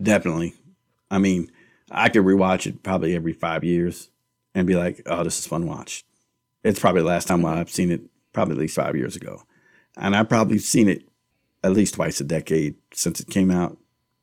[0.00, 0.54] Definitely.
[1.10, 1.50] I mean,
[1.90, 4.08] I could rewatch it probably every five years
[4.54, 6.04] and be like, oh, this is fun to watch.
[6.62, 8.02] It's probably the last time I've seen it,
[8.32, 9.42] probably at least five years ago.
[9.96, 11.02] And I've probably seen it
[11.62, 13.76] at least twice a decade since it came out.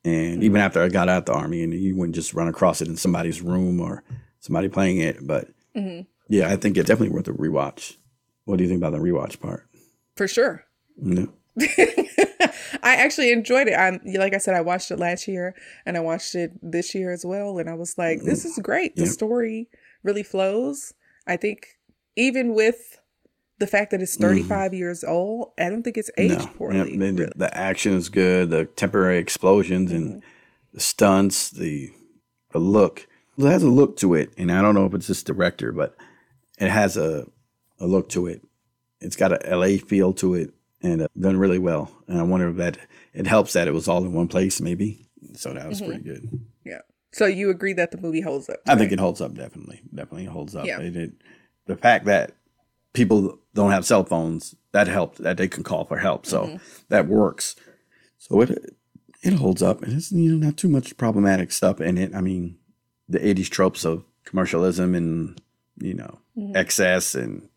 [0.04, 0.42] And hmm.
[0.42, 2.96] even after I got out the army, and you wouldn't just run across it in
[2.96, 4.02] somebody's room or
[4.40, 5.26] somebody playing it.
[5.26, 6.02] But mm-hmm.
[6.28, 7.96] yeah, I think it's definitely worth a rewatch.
[8.44, 9.66] What do you think about the rewatch part?
[10.16, 10.64] For sure.
[10.96, 11.32] No.
[12.82, 13.74] I actually enjoyed it.
[13.74, 17.12] I'm like I said, I watched it last year and I watched it this year
[17.12, 17.58] as well.
[17.58, 18.46] And I was like, this mm.
[18.46, 18.96] is great.
[18.96, 19.12] The Yep.
[19.12, 19.68] story
[20.02, 20.92] really flows.
[21.26, 21.78] I think
[22.16, 23.00] even with
[23.58, 26.44] the fact that it's 35 years old, I don't think it's aged Mm-hmm.
[26.46, 26.52] No.
[26.56, 26.76] poorly.
[26.78, 27.12] Yeah, the, really.
[27.12, 27.38] Mm-hmm.
[27.38, 28.50] the action is good.
[28.50, 30.22] The temporary explosions and
[30.72, 31.90] the stunts, the
[32.52, 33.06] the look.
[33.36, 35.96] It has a look to it, and I don't know if it's this director, but
[36.58, 37.26] it has a
[37.80, 38.42] a look to it.
[39.00, 40.52] It's got a LA feel to it,
[40.82, 41.90] and uh, done really well.
[42.08, 42.78] And I wonder if that
[43.14, 45.08] it helps that it was all in one place, maybe.
[45.34, 45.68] So that Mm-hmm.
[45.68, 46.40] was pretty good.
[47.12, 48.58] So you agree that the movie holds up?
[48.66, 49.34] I think it holds up.
[49.34, 50.66] Definitely, definitely holds up.
[50.66, 50.80] Yeah.
[50.80, 51.12] It, it,
[51.66, 52.32] the fact that
[52.92, 56.56] people don't have cell phones that helped that they can call for help, so Mm-hmm.
[56.88, 57.56] that works.
[58.18, 58.74] So it
[59.22, 62.14] it holds up, and it's you know not too much problematic stuff in it.
[62.14, 62.56] I mean,
[63.08, 65.40] the '80s tropes of commercialism and
[65.78, 66.54] you know Mm-hmm.
[66.56, 67.48] excess and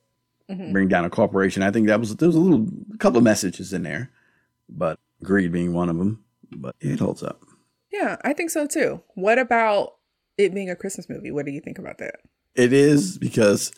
[0.71, 1.61] bring down a corporation.
[1.63, 4.09] I think that was there was a little a couple of messages in there,
[4.69, 6.23] but greed being one of them.
[6.51, 7.41] But it holds up.
[7.91, 9.01] Yeah, I think so too.
[9.15, 9.95] What about
[10.37, 11.31] it being a Christmas movie?
[11.31, 12.15] What do you think about that?
[12.55, 13.71] It is because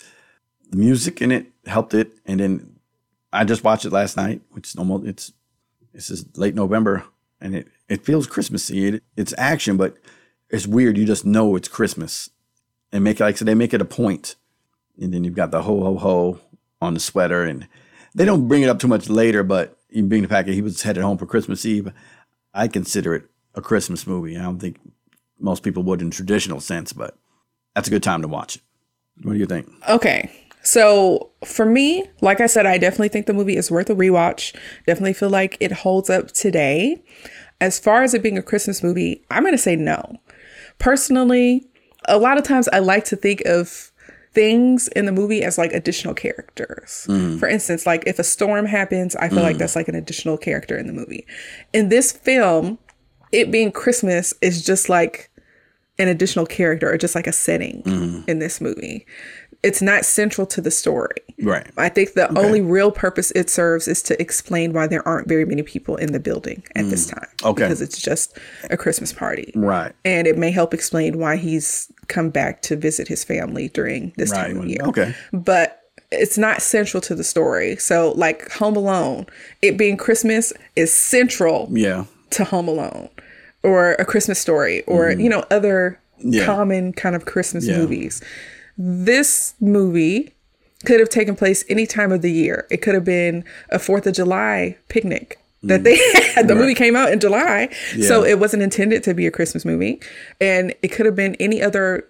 [0.69, 2.79] the music in it helped it, and then
[3.31, 5.33] I just watched it last night, which is almost it's
[5.93, 7.03] this is late November,
[7.41, 8.87] and it it feels Christmassy.
[8.87, 9.97] It, it's action, but
[10.49, 10.97] it's weird.
[10.97, 12.29] You just know it's Christmas,
[12.91, 14.35] and make like so they make it a point,
[14.99, 16.39] and then you've got the ho ho ho
[16.81, 17.67] on the sweater, and
[18.13, 20.61] they don't bring it up too much later, but even being the fact that he
[20.61, 21.91] was headed home for Christmas Eve,
[22.53, 23.25] I consider it
[23.55, 24.37] a Christmas movie.
[24.37, 24.77] I don't think
[25.39, 27.17] most people would in traditional sense, but
[27.75, 28.61] that's a good time to watch it.
[29.21, 29.69] What do you think?
[29.89, 30.31] Okay.
[30.63, 34.55] So for me, like I said, I definitely think the movie is worth a rewatch.
[34.87, 37.03] Definitely feel like it holds up today.
[37.59, 40.17] As far as it being a Christmas movie, I'm going to say no.
[40.79, 41.67] Personally,
[42.07, 43.91] a lot of times I like to think of
[44.33, 47.05] things in the movie as like additional characters.
[47.07, 47.39] Mm.
[47.39, 49.59] For instance, like if a storm happens, I feel like mm.
[49.59, 51.25] that's like an additional character in the movie.
[51.71, 52.79] In this film,
[53.33, 55.29] it being Christmas is just like
[55.99, 58.29] an additional character or just like a setting mm-hmm.
[58.29, 59.05] in this movie.
[59.63, 61.15] It's not central to the story.
[61.41, 61.69] Right.
[61.77, 65.45] I think the only real purpose it serves is to explain why there aren't very
[65.45, 67.13] many people in the building at this mm.
[67.13, 67.29] time.
[67.43, 67.63] Okay.
[67.63, 68.37] Because it's just
[68.69, 69.51] a Christmas party.
[69.55, 69.93] Right.
[70.03, 74.31] And it may help explain why he's come back to visit his family during this
[74.31, 74.47] Right.
[74.47, 74.81] time of year.
[74.83, 75.15] Okay.
[75.31, 75.79] But
[76.11, 77.77] it's not central to the story.
[77.77, 79.27] So, like Home Alone,
[79.61, 82.03] it being Christmas is central Yeah.
[82.31, 83.09] to Home Alone
[83.63, 85.99] or A Christmas Story or, you know, other.
[86.25, 86.45] Yeah.
[86.45, 87.79] common kind of Christmas Yeah.
[87.79, 88.21] movies.
[88.77, 90.33] This movie
[90.85, 92.65] could have taken place any time of the year.
[92.71, 95.97] It could have been a 4th of July picnic that they
[96.35, 96.47] had.
[96.47, 97.67] The movie came out in July.
[98.01, 98.29] So Mm.
[98.29, 99.99] It wasn't intended to be a Christmas movie.
[100.39, 102.05] And it could have been any other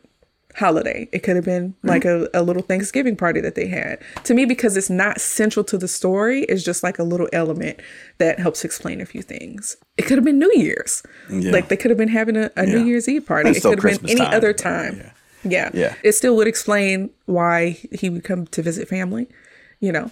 [0.55, 1.09] holiday.
[1.11, 1.87] It could have been mm-hmm.
[1.87, 3.99] like a, a little Thanksgiving party that they had.
[4.25, 7.79] To me, because it's not central to the story, it's just like a little element
[8.17, 9.77] that helps explain a few things.
[9.97, 11.03] It could have been New Year's.
[11.29, 11.51] Yeah.
[11.51, 13.49] Like they could have been having a, a New Year's Eve party.
[13.49, 14.33] It's it could have been any time.
[14.33, 14.97] other time.
[14.97, 15.11] Yeah.
[15.43, 15.69] Yeah.
[15.73, 15.95] Yeah.
[16.03, 19.27] It still would explain why he would come to visit family,
[19.79, 20.09] you know,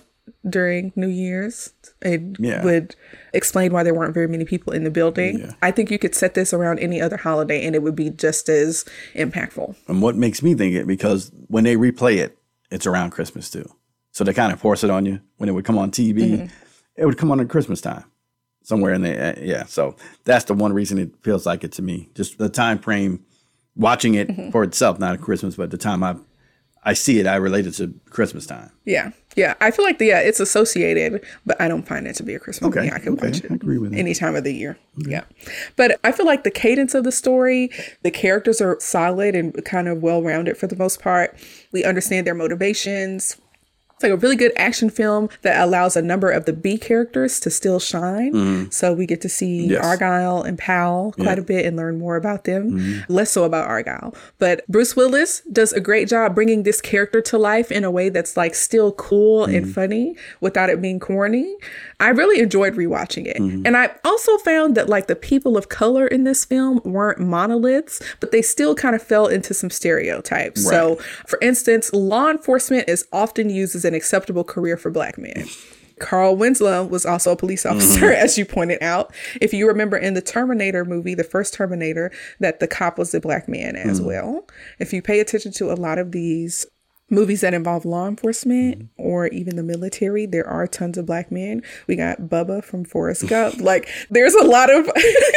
[0.50, 1.74] during New Year's.
[2.02, 2.64] It Yeah.
[2.64, 2.96] would
[3.34, 5.40] explain why there weren't very many people in the building.
[5.40, 5.52] Yeah.
[5.62, 8.50] I think you could set this around any other holiday and it would be just
[8.50, 8.86] as
[9.16, 9.76] impactful.
[9.88, 12.38] And what makes me think it because when they replay it,
[12.72, 13.66] it's around Christmas too.
[14.12, 16.20] So they kind of force it on you when it would come on TV.
[16.22, 16.46] Mm-hmm.
[16.98, 18.04] It would come on at Christmas time,
[18.64, 19.36] somewhere in there.
[19.38, 19.96] Uh, Yeah, so
[20.26, 22.10] that's the one reason it feels like it to me.
[22.16, 23.24] Just the time frame,
[23.76, 24.52] watching it Mm-hmm.
[24.52, 26.16] for itself, not at Christmas, but the time I
[26.84, 28.72] I see it, I relate it to Christmas time.
[28.86, 29.12] Yeah.
[29.36, 29.54] Yeah.
[29.62, 32.40] I feel like the, yeah, it's associated, but I don't find it to be a
[32.40, 32.92] Christmas Okay, movie.
[32.96, 33.98] I can okay, watch it I agree with that.
[34.00, 34.78] any time of the year.
[34.98, 35.24] Yeah.
[35.76, 37.70] But I feel like the cadence of the story,
[38.04, 41.38] the characters are solid and kind of well rounded for the most part.
[41.72, 43.38] We understand their motivations.
[44.02, 47.40] It's like a really good action film that allows a number of the B characters
[47.42, 48.72] to still shine.
[48.72, 49.68] So we get to see.
[49.68, 49.86] Yes.
[49.86, 51.42] Argyle and Powell quite Yeah.
[51.42, 53.04] A bit and learn more about them.
[53.08, 54.16] Less so about Argyle.
[54.40, 58.10] But Bruce Willis does a great job bringing this character to life in a way
[58.10, 59.72] that's like still cool and Mm-hmm.
[59.74, 61.56] funny without it being corny.
[62.02, 63.38] I really enjoyed rewatching it.
[63.38, 63.66] Mm-hmm.
[63.66, 68.02] And I also found that like the people of color in this film weren't monoliths,
[68.20, 70.68] but they still kind of fell into some stereotypes.
[70.68, 70.96] So,
[71.28, 75.48] for instance, law enforcement is often used as an acceptable career for black men.
[76.00, 79.14] Carl Winslow was also a police officer, as you pointed out.
[79.40, 83.22] If you remember in the Terminator movie, the first Terminator, that the cop was a
[83.22, 84.48] black man as well.
[84.80, 86.66] If you pay attention to a lot of these
[87.12, 89.02] movies that involve law enforcement mm-hmm.
[89.02, 91.62] or even the military, there are tons of black men.
[91.86, 93.58] We got Bubba from Forrest Gump.
[93.60, 94.90] like, there's a lot of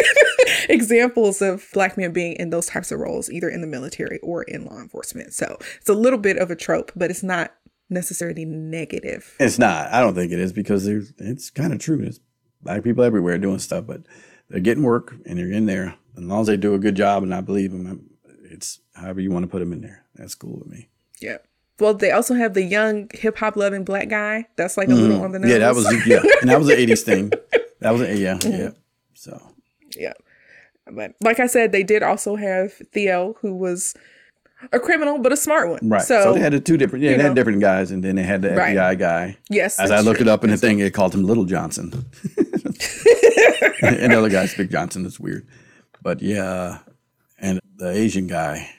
[0.68, 4.44] examples of black men being in those types of roles, either in the military or
[4.44, 5.34] in law enforcement.
[5.34, 7.52] So it's a little bit of a trope, but it's not
[7.90, 9.34] necessarily negative.
[9.38, 9.92] It's not.
[9.92, 11.98] I don't think it is because there's, it's kind of true.
[11.98, 12.20] There's
[12.62, 14.02] black people everywhere doing stuff, but
[14.48, 15.96] they're getting work and they're in there.
[16.16, 18.10] As long as they do a good job and I believe them,
[18.44, 20.04] it's however you want to put them in there.
[20.14, 20.88] That's cool with me.
[21.20, 21.38] Yeah.
[21.80, 24.46] Well, they also have the young hip hop loving black guy.
[24.56, 25.50] That's like a little on the nose.
[25.50, 25.60] Mm-hmm.
[25.60, 27.32] Yeah, that was yeah, and that was an '80s thing.
[27.80, 28.70] That was a, yeah, yeah.
[29.14, 29.40] So
[29.96, 30.12] yeah.
[30.90, 33.94] But like I said, they did also have Theo, who was
[34.72, 35.80] a criminal but a smart one.
[35.88, 36.02] right.
[36.02, 37.02] So, So, they had the two different.
[37.04, 37.22] Yeah, they know.
[37.24, 38.76] had different guys, and then they had the Right.
[38.76, 39.36] FBI guy.
[39.50, 40.26] yes, As I looked true.
[40.26, 41.92] it up in the thing, it called him Little Johnson.
[43.82, 45.02] and the other guy's Big Johnson.
[45.02, 45.46] That's weird.
[46.02, 46.78] But yeah,
[47.38, 48.70] and the Asian guy,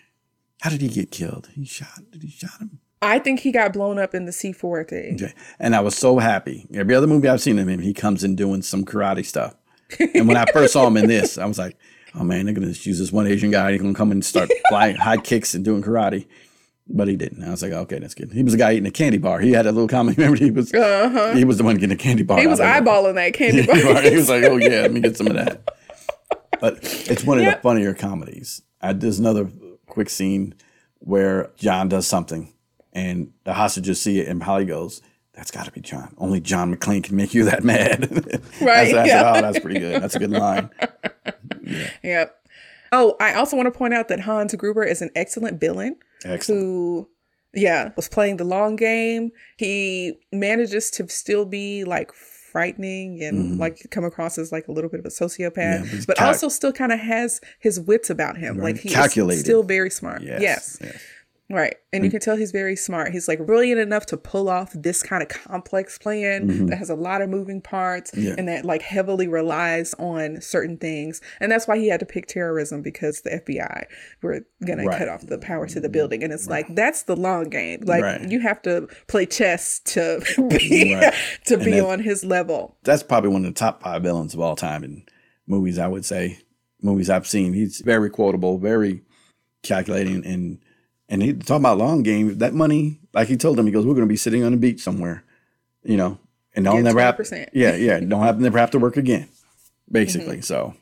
[0.61, 1.49] how did he get killed?
[1.53, 1.99] He shot.
[2.11, 2.79] Did he shot him?
[3.05, 5.15] I think he got blown up in the C4 thing.
[5.15, 5.33] Okay.
[5.59, 6.67] And I was so happy.
[6.73, 9.55] Every other movie I've seen of him, he comes in doing some karate stuff.
[10.13, 11.77] And when I first saw him in this, I was like,
[12.15, 13.71] oh man, they're going to use this one Asian guy.
[13.71, 16.27] He's going to come and start flying high kicks and doing karate.
[16.87, 17.43] But he didn't.
[17.43, 18.31] I was like, okay, that's good.
[18.31, 19.39] He was a guy eating a candy bar.
[19.39, 20.17] He had a little comment.
[20.19, 21.33] Remember, he was uh-huh.
[21.33, 22.39] he was the one getting a candy bar.
[22.39, 22.89] He was out of it.
[22.89, 24.01] eyeballing that candy bar.
[24.01, 25.61] He was like, oh yeah, let me get some of that.
[26.59, 26.79] But
[27.09, 27.57] it's one of Yep.
[27.57, 28.61] the funnier comedies.
[28.81, 29.49] I, there's another
[29.87, 30.53] quick scene
[30.99, 32.53] where John does something
[32.95, 35.01] and the hostages see it and Holly goes,
[35.33, 36.15] that's got to be John.
[36.17, 38.09] Only John McClane can make you that mad.
[38.61, 39.33] Right, said, yeah.
[39.35, 40.01] oh, that's pretty good.
[40.01, 40.69] That's a good line.
[42.03, 42.35] Yep.
[42.91, 46.61] Oh, I also want to point out that Hans Gruber is an excellent villain Excellent.
[46.61, 47.09] who,
[47.53, 49.31] yeah, was playing the long game.
[49.57, 54.89] He manages to still be like frightening and like come across as like a little
[54.89, 55.85] bit of a sociopath, Mm-hmm.
[55.85, 58.57] Yeah, but but cal- also still kind of has his wits about him.
[58.57, 58.75] Right.
[58.75, 60.21] Like he's still very smart.
[60.21, 60.41] Yes.
[60.41, 60.77] yes.
[60.81, 61.01] yes.
[61.49, 61.75] Right.
[61.93, 62.13] And you mm.
[62.13, 63.11] can tell he's very smart.
[63.11, 66.65] He's like brilliant enough to pull off this kind of complex plan mm-hmm.
[66.67, 68.33] that has a lot of moving parts Yeah.
[68.35, 71.21] and that like heavily relies on certain things.
[71.39, 73.85] And that's why he had to pick terrorism because the FBI
[74.23, 76.23] were going to cut off the power to the building.
[76.23, 77.81] And it's like, that's the long game.
[77.85, 78.27] Like Right.
[78.29, 81.13] you have to play chess to be, Right.
[81.45, 82.77] to be on his level.
[82.83, 85.03] That's probably one of the top five villains of all time in
[85.45, 85.77] movies.
[85.77, 86.39] I would say
[86.81, 87.53] movies I've seen.
[87.53, 89.03] He's very quotable, very
[89.61, 90.59] calculating, and
[91.09, 92.37] and he talking about long game.
[92.39, 94.57] That money, like he told them, he goes, "We're going to be sitting on the
[94.57, 95.23] beach somewhere,
[95.83, 96.17] you know,
[96.55, 97.49] and don't never have 20%.
[97.53, 99.27] yeah yeah don't have never have to work again,
[99.91, 100.41] basically." Mm-hmm.
[100.41, 100.73] So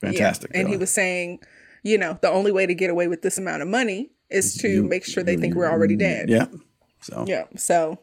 [0.00, 0.50] fantastic.
[0.54, 0.60] Yeah.
[0.60, 1.40] And he was saying,
[1.82, 4.68] you know, the only way to get away with this amount of money is to
[4.68, 6.28] You- make sure they think we're already mm, dead.
[6.30, 6.46] yeah.
[7.02, 7.44] So Yeah.
[7.56, 7.98] So,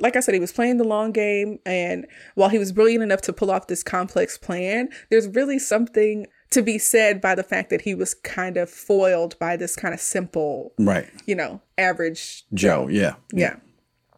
[0.00, 1.58] like I said, he was playing the long game.
[1.66, 6.26] And while he was brilliant enough to pull off this complex plan, there's really something
[6.54, 9.92] to be said by the fact that he was kind of foiled by this kind
[9.94, 12.44] of simple, right, you know, average.
[12.54, 12.88] Joe.
[12.88, 13.56] Yeah, Yeah.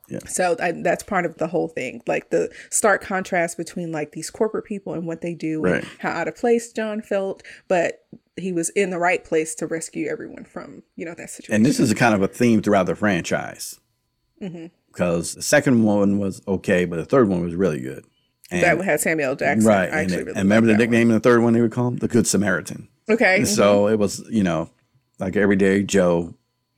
[0.09, 0.21] Yeah.
[0.29, 4.31] So I, that's part of the whole thing, like the stark contrast between like these
[4.31, 5.83] corporate people and what they do, Right.
[5.83, 8.05] and how out of place John felt, but
[8.37, 11.55] he was in the right place to rescue everyone from you know that situation.
[11.57, 13.81] and this is a kind of a theme throughout the franchise.
[14.41, 14.67] Mm-hmm.
[14.89, 18.05] Because the second one was okay, but the third one was really good.
[18.51, 19.67] And, that had Samuel Jackson.
[19.69, 19.93] right.
[19.93, 21.97] I And, actually and remember the nickname in the third one they would call him?
[21.97, 22.89] The Good Samaritan.
[23.09, 23.45] Okay.
[23.45, 24.71] So it was, you know,
[25.19, 26.35] like everyday Joe,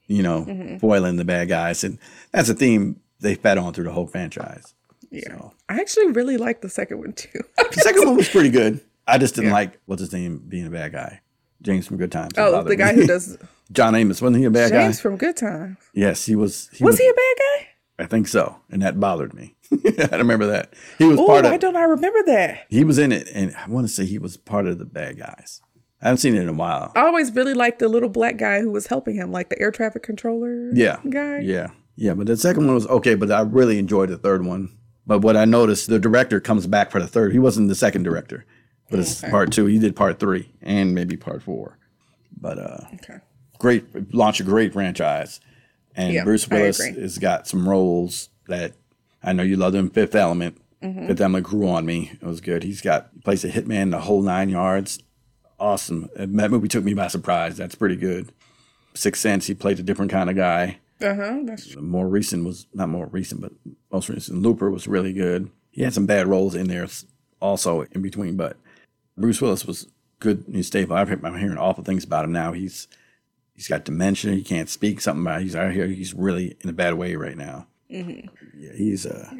[0.06, 0.78] you know, Mm-hmm.
[0.78, 1.84] foiling the bad guys.
[1.84, 1.98] And
[2.32, 4.74] that's a theme they fed on through the whole franchise.
[5.10, 5.28] Yeah.
[5.28, 5.52] So.
[5.68, 7.40] I actually really liked the second one too.
[7.58, 8.80] The second one was pretty good.
[9.06, 11.20] I just didn't like, what's his name, being a bad guy.
[11.62, 12.32] James from Good Times.
[12.36, 13.02] Oh, the guy me.
[13.02, 13.36] who does
[13.72, 14.82] John Amos, wasn't he a bad James guy?
[14.84, 15.76] James from Good Times.
[15.92, 16.68] Yes, he was.
[16.72, 17.68] He Was he a bad guy?
[18.04, 19.54] I think so, and that bothered me.
[20.12, 21.50] I remember that he was Oh, part of.
[21.50, 22.66] why don't I remember that?
[22.70, 25.18] he was in it, and I want to say he was part of the bad
[25.18, 25.60] guys.
[26.00, 26.92] I haven't seen it in a while.
[26.94, 29.70] I always really liked the little black guy who was helping him, like the air
[29.70, 30.70] traffic controller.
[30.72, 31.40] Yeah, Guy.
[31.40, 32.14] yeah, yeah.
[32.14, 34.70] But the second one was okay, but I really enjoyed the third one.
[35.06, 37.32] But what I noticed, the director comes back for the third.
[37.32, 38.46] He wasn't the second director,
[38.90, 39.66] but it's part two.
[39.66, 41.78] He did part three and maybe part four.
[42.40, 43.18] But uh, Okay.
[43.58, 45.40] great launch a great franchise,
[45.96, 48.74] and Yeah, Bruce Willis has got some roles that
[49.22, 49.90] I know you love him.
[49.90, 51.08] Fifth Element, Mm-hmm.
[51.08, 52.12] Fifth Element grew on me.
[52.22, 52.62] It was good.
[52.62, 55.00] He's got he plays a hitman the whole nine yards.
[55.58, 56.08] Awesome.
[56.16, 57.56] And That movie took me by surprise.
[57.56, 58.30] That's pretty good.
[58.94, 60.78] Sixth Sense, he played a different kind of guy.
[61.00, 61.38] Uh huh.
[61.44, 63.52] That's The more recent was not more recent, but
[63.90, 65.50] most recent Looper was really good.
[65.72, 66.86] He had some bad roles in there
[67.40, 68.56] also in between, but
[69.16, 69.88] Bruce Willis was
[70.20, 70.44] good.
[70.52, 70.96] He's stable.
[70.96, 72.52] Heard- I'm hearing awful things about him now.
[72.52, 72.86] He's
[73.54, 74.32] he's got dementia.
[74.32, 75.00] He can't speak.
[75.00, 77.66] Something about he's I hear he's really in a bad way right now.
[77.88, 79.30] Yeah, he's uh,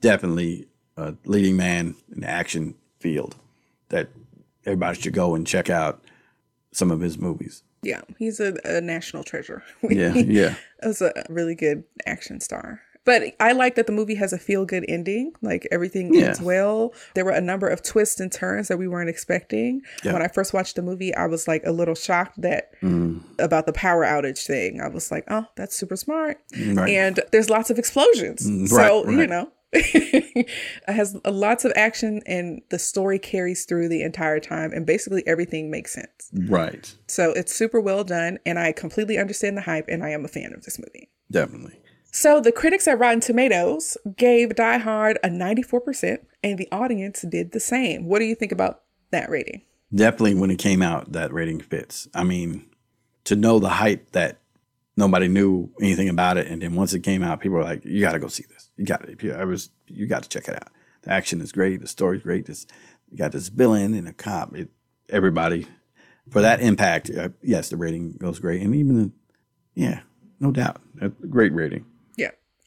[0.00, 0.66] definitely
[0.96, 3.36] a leading man in the action field
[3.90, 4.08] that
[4.64, 6.02] everybody should go and check out
[6.72, 7.62] some of his movies.
[7.82, 8.02] yeah.
[8.18, 9.62] He's a, a national treasure.
[9.88, 10.54] Yeah, yeah.
[10.80, 12.80] As a really good action star.
[13.04, 15.32] But I like that the movie has a feel good ending.
[15.40, 16.26] Like everything Yeah.
[16.26, 16.92] ends well.
[17.14, 19.80] There were a number of twists and turns that we weren't expecting.
[20.04, 20.12] Yeah.
[20.12, 23.22] When I first watched the movie, I was like a little shocked that Mm.
[23.38, 24.80] about the power outage thing.
[24.80, 26.38] I was like, oh, that's super smart.
[26.72, 26.90] Right.
[26.90, 28.46] And there's lots of explosions.
[28.48, 29.50] Mm, so, right, you know.
[29.72, 30.48] it
[30.86, 35.70] has lots of action and the story carries through the entire time and basically everything
[35.70, 36.30] makes sense.
[36.32, 36.94] Right.
[37.06, 40.28] So it's super well done and I completely understand the hype and I am a
[40.28, 41.10] fan of this movie.
[41.30, 41.78] Definitely.
[42.10, 47.52] So the critics at Rotten Tomatoes gave Die Hard a 94% and the audience did
[47.52, 48.06] the same.
[48.06, 49.62] What do you think about that rating?
[49.94, 52.08] Definitely when it came out, that rating fits.
[52.14, 52.68] I mean,
[53.24, 54.38] to know the hype that
[54.96, 58.00] nobody knew anything about it, and then once it came out, people were like, "You
[58.00, 58.70] got to go see this.
[58.76, 59.32] You got to.
[59.38, 59.70] I was.
[59.86, 60.68] You got to check it out.
[61.02, 61.80] The action is great.
[61.80, 62.46] The story's great.
[62.46, 62.66] This
[63.10, 64.54] you got this villain and a cop.
[64.54, 64.68] It,
[65.08, 65.66] everybody
[66.30, 67.10] for that impact.
[67.10, 69.12] Uh, yes, the rating goes great, and even the,
[69.74, 70.00] yeah,
[70.40, 71.86] no doubt, a great rating.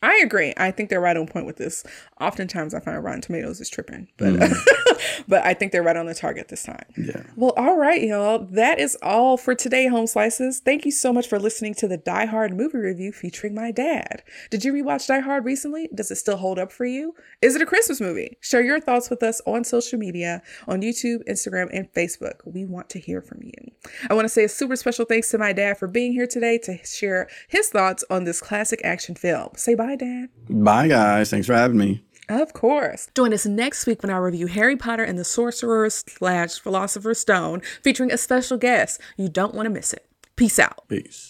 [0.02, 0.54] I agree.
[0.58, 1.84] I think they're right on point with this.
[2.20, 4.56] Oftentimes I find Rotten Tomatoes is tripping, but mm.
[5.28, 6.86] but I think they're right on the target this time.
[6.98, 7.24] Yeah.
[7.36, 8.40] Well, all right, y'all.
[8.40, 10.60] That is all for today, Home Slices.
[10.60, 14.24] Thank you so much for listening to the Die Hard movie review featuring my dad.
[14.50, 15.90] Did you rewatch Die Hard recently?
[15.94, 17.14] Does it still hold up for you?
[17.42, 18.38] Is it a Christmas movie?
[18.42, 22.36] Share your thoughts with us on social media, on YouTube, Instagram, and Facebook.
[22.46, 23.72] We want to hear from you.
[24.10, 26.58] I want to say a super special thanks to my dad for being here today
[26.60, 29.50] to share his thoughts on this classic action film.
[29.56, 30.30] Say bye, Dad.
[30.50, 31.30] Bye, guys.
[31.30, 32.04] Thanks for having me.
[32.30, 33.10] Of course.
[33.16, 37.62] Join us next week when I review Harry Potter and the Sorcerer's slash Philosopher's Stone,
[37.84, 39.02] featuring a special guest.
[39.18, 40.06] You don't want to miss it.
[40.38, 40.88] Peace out.
[40.88, 41.30] Peace.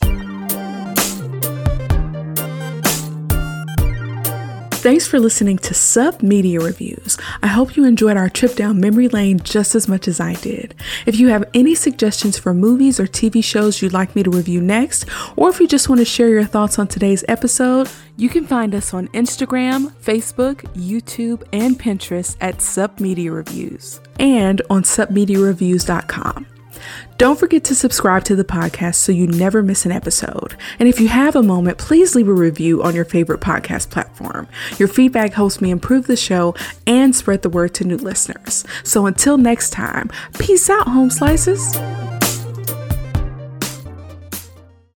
[4.81, 7.15] Thanks for listening to Sup Media Reviews.
[7.43, 10.73] I hope you enjoyed our trip down memory lane just as much as I did.
[11.05, 14.59] If you have any suggestions for movies or TV shows you'd like me to review
[14.59, 15.05] next,
[15.35, 18.73] or if you just want to share your thoughts on today's episode, you can find
[18.73, 26.47] us on Instagram, Facebook, YouTube, and Pinterest at Sup Media Reviews and on supmediareviews.com.
[27.17, 30.55] Don't forget to subscribe to the podcast so you never miss an episode.
[30.79, 34.47] And if you have a moment, please leave a review on your favorite podcast platform.
[34.77, 36.55] Your feedback helps me improve the show
[36.87, 38.65] and spread the word to new listeners.
[38.83, 40.09] So until next time,
[40.39, 41.77] peace out, home slices.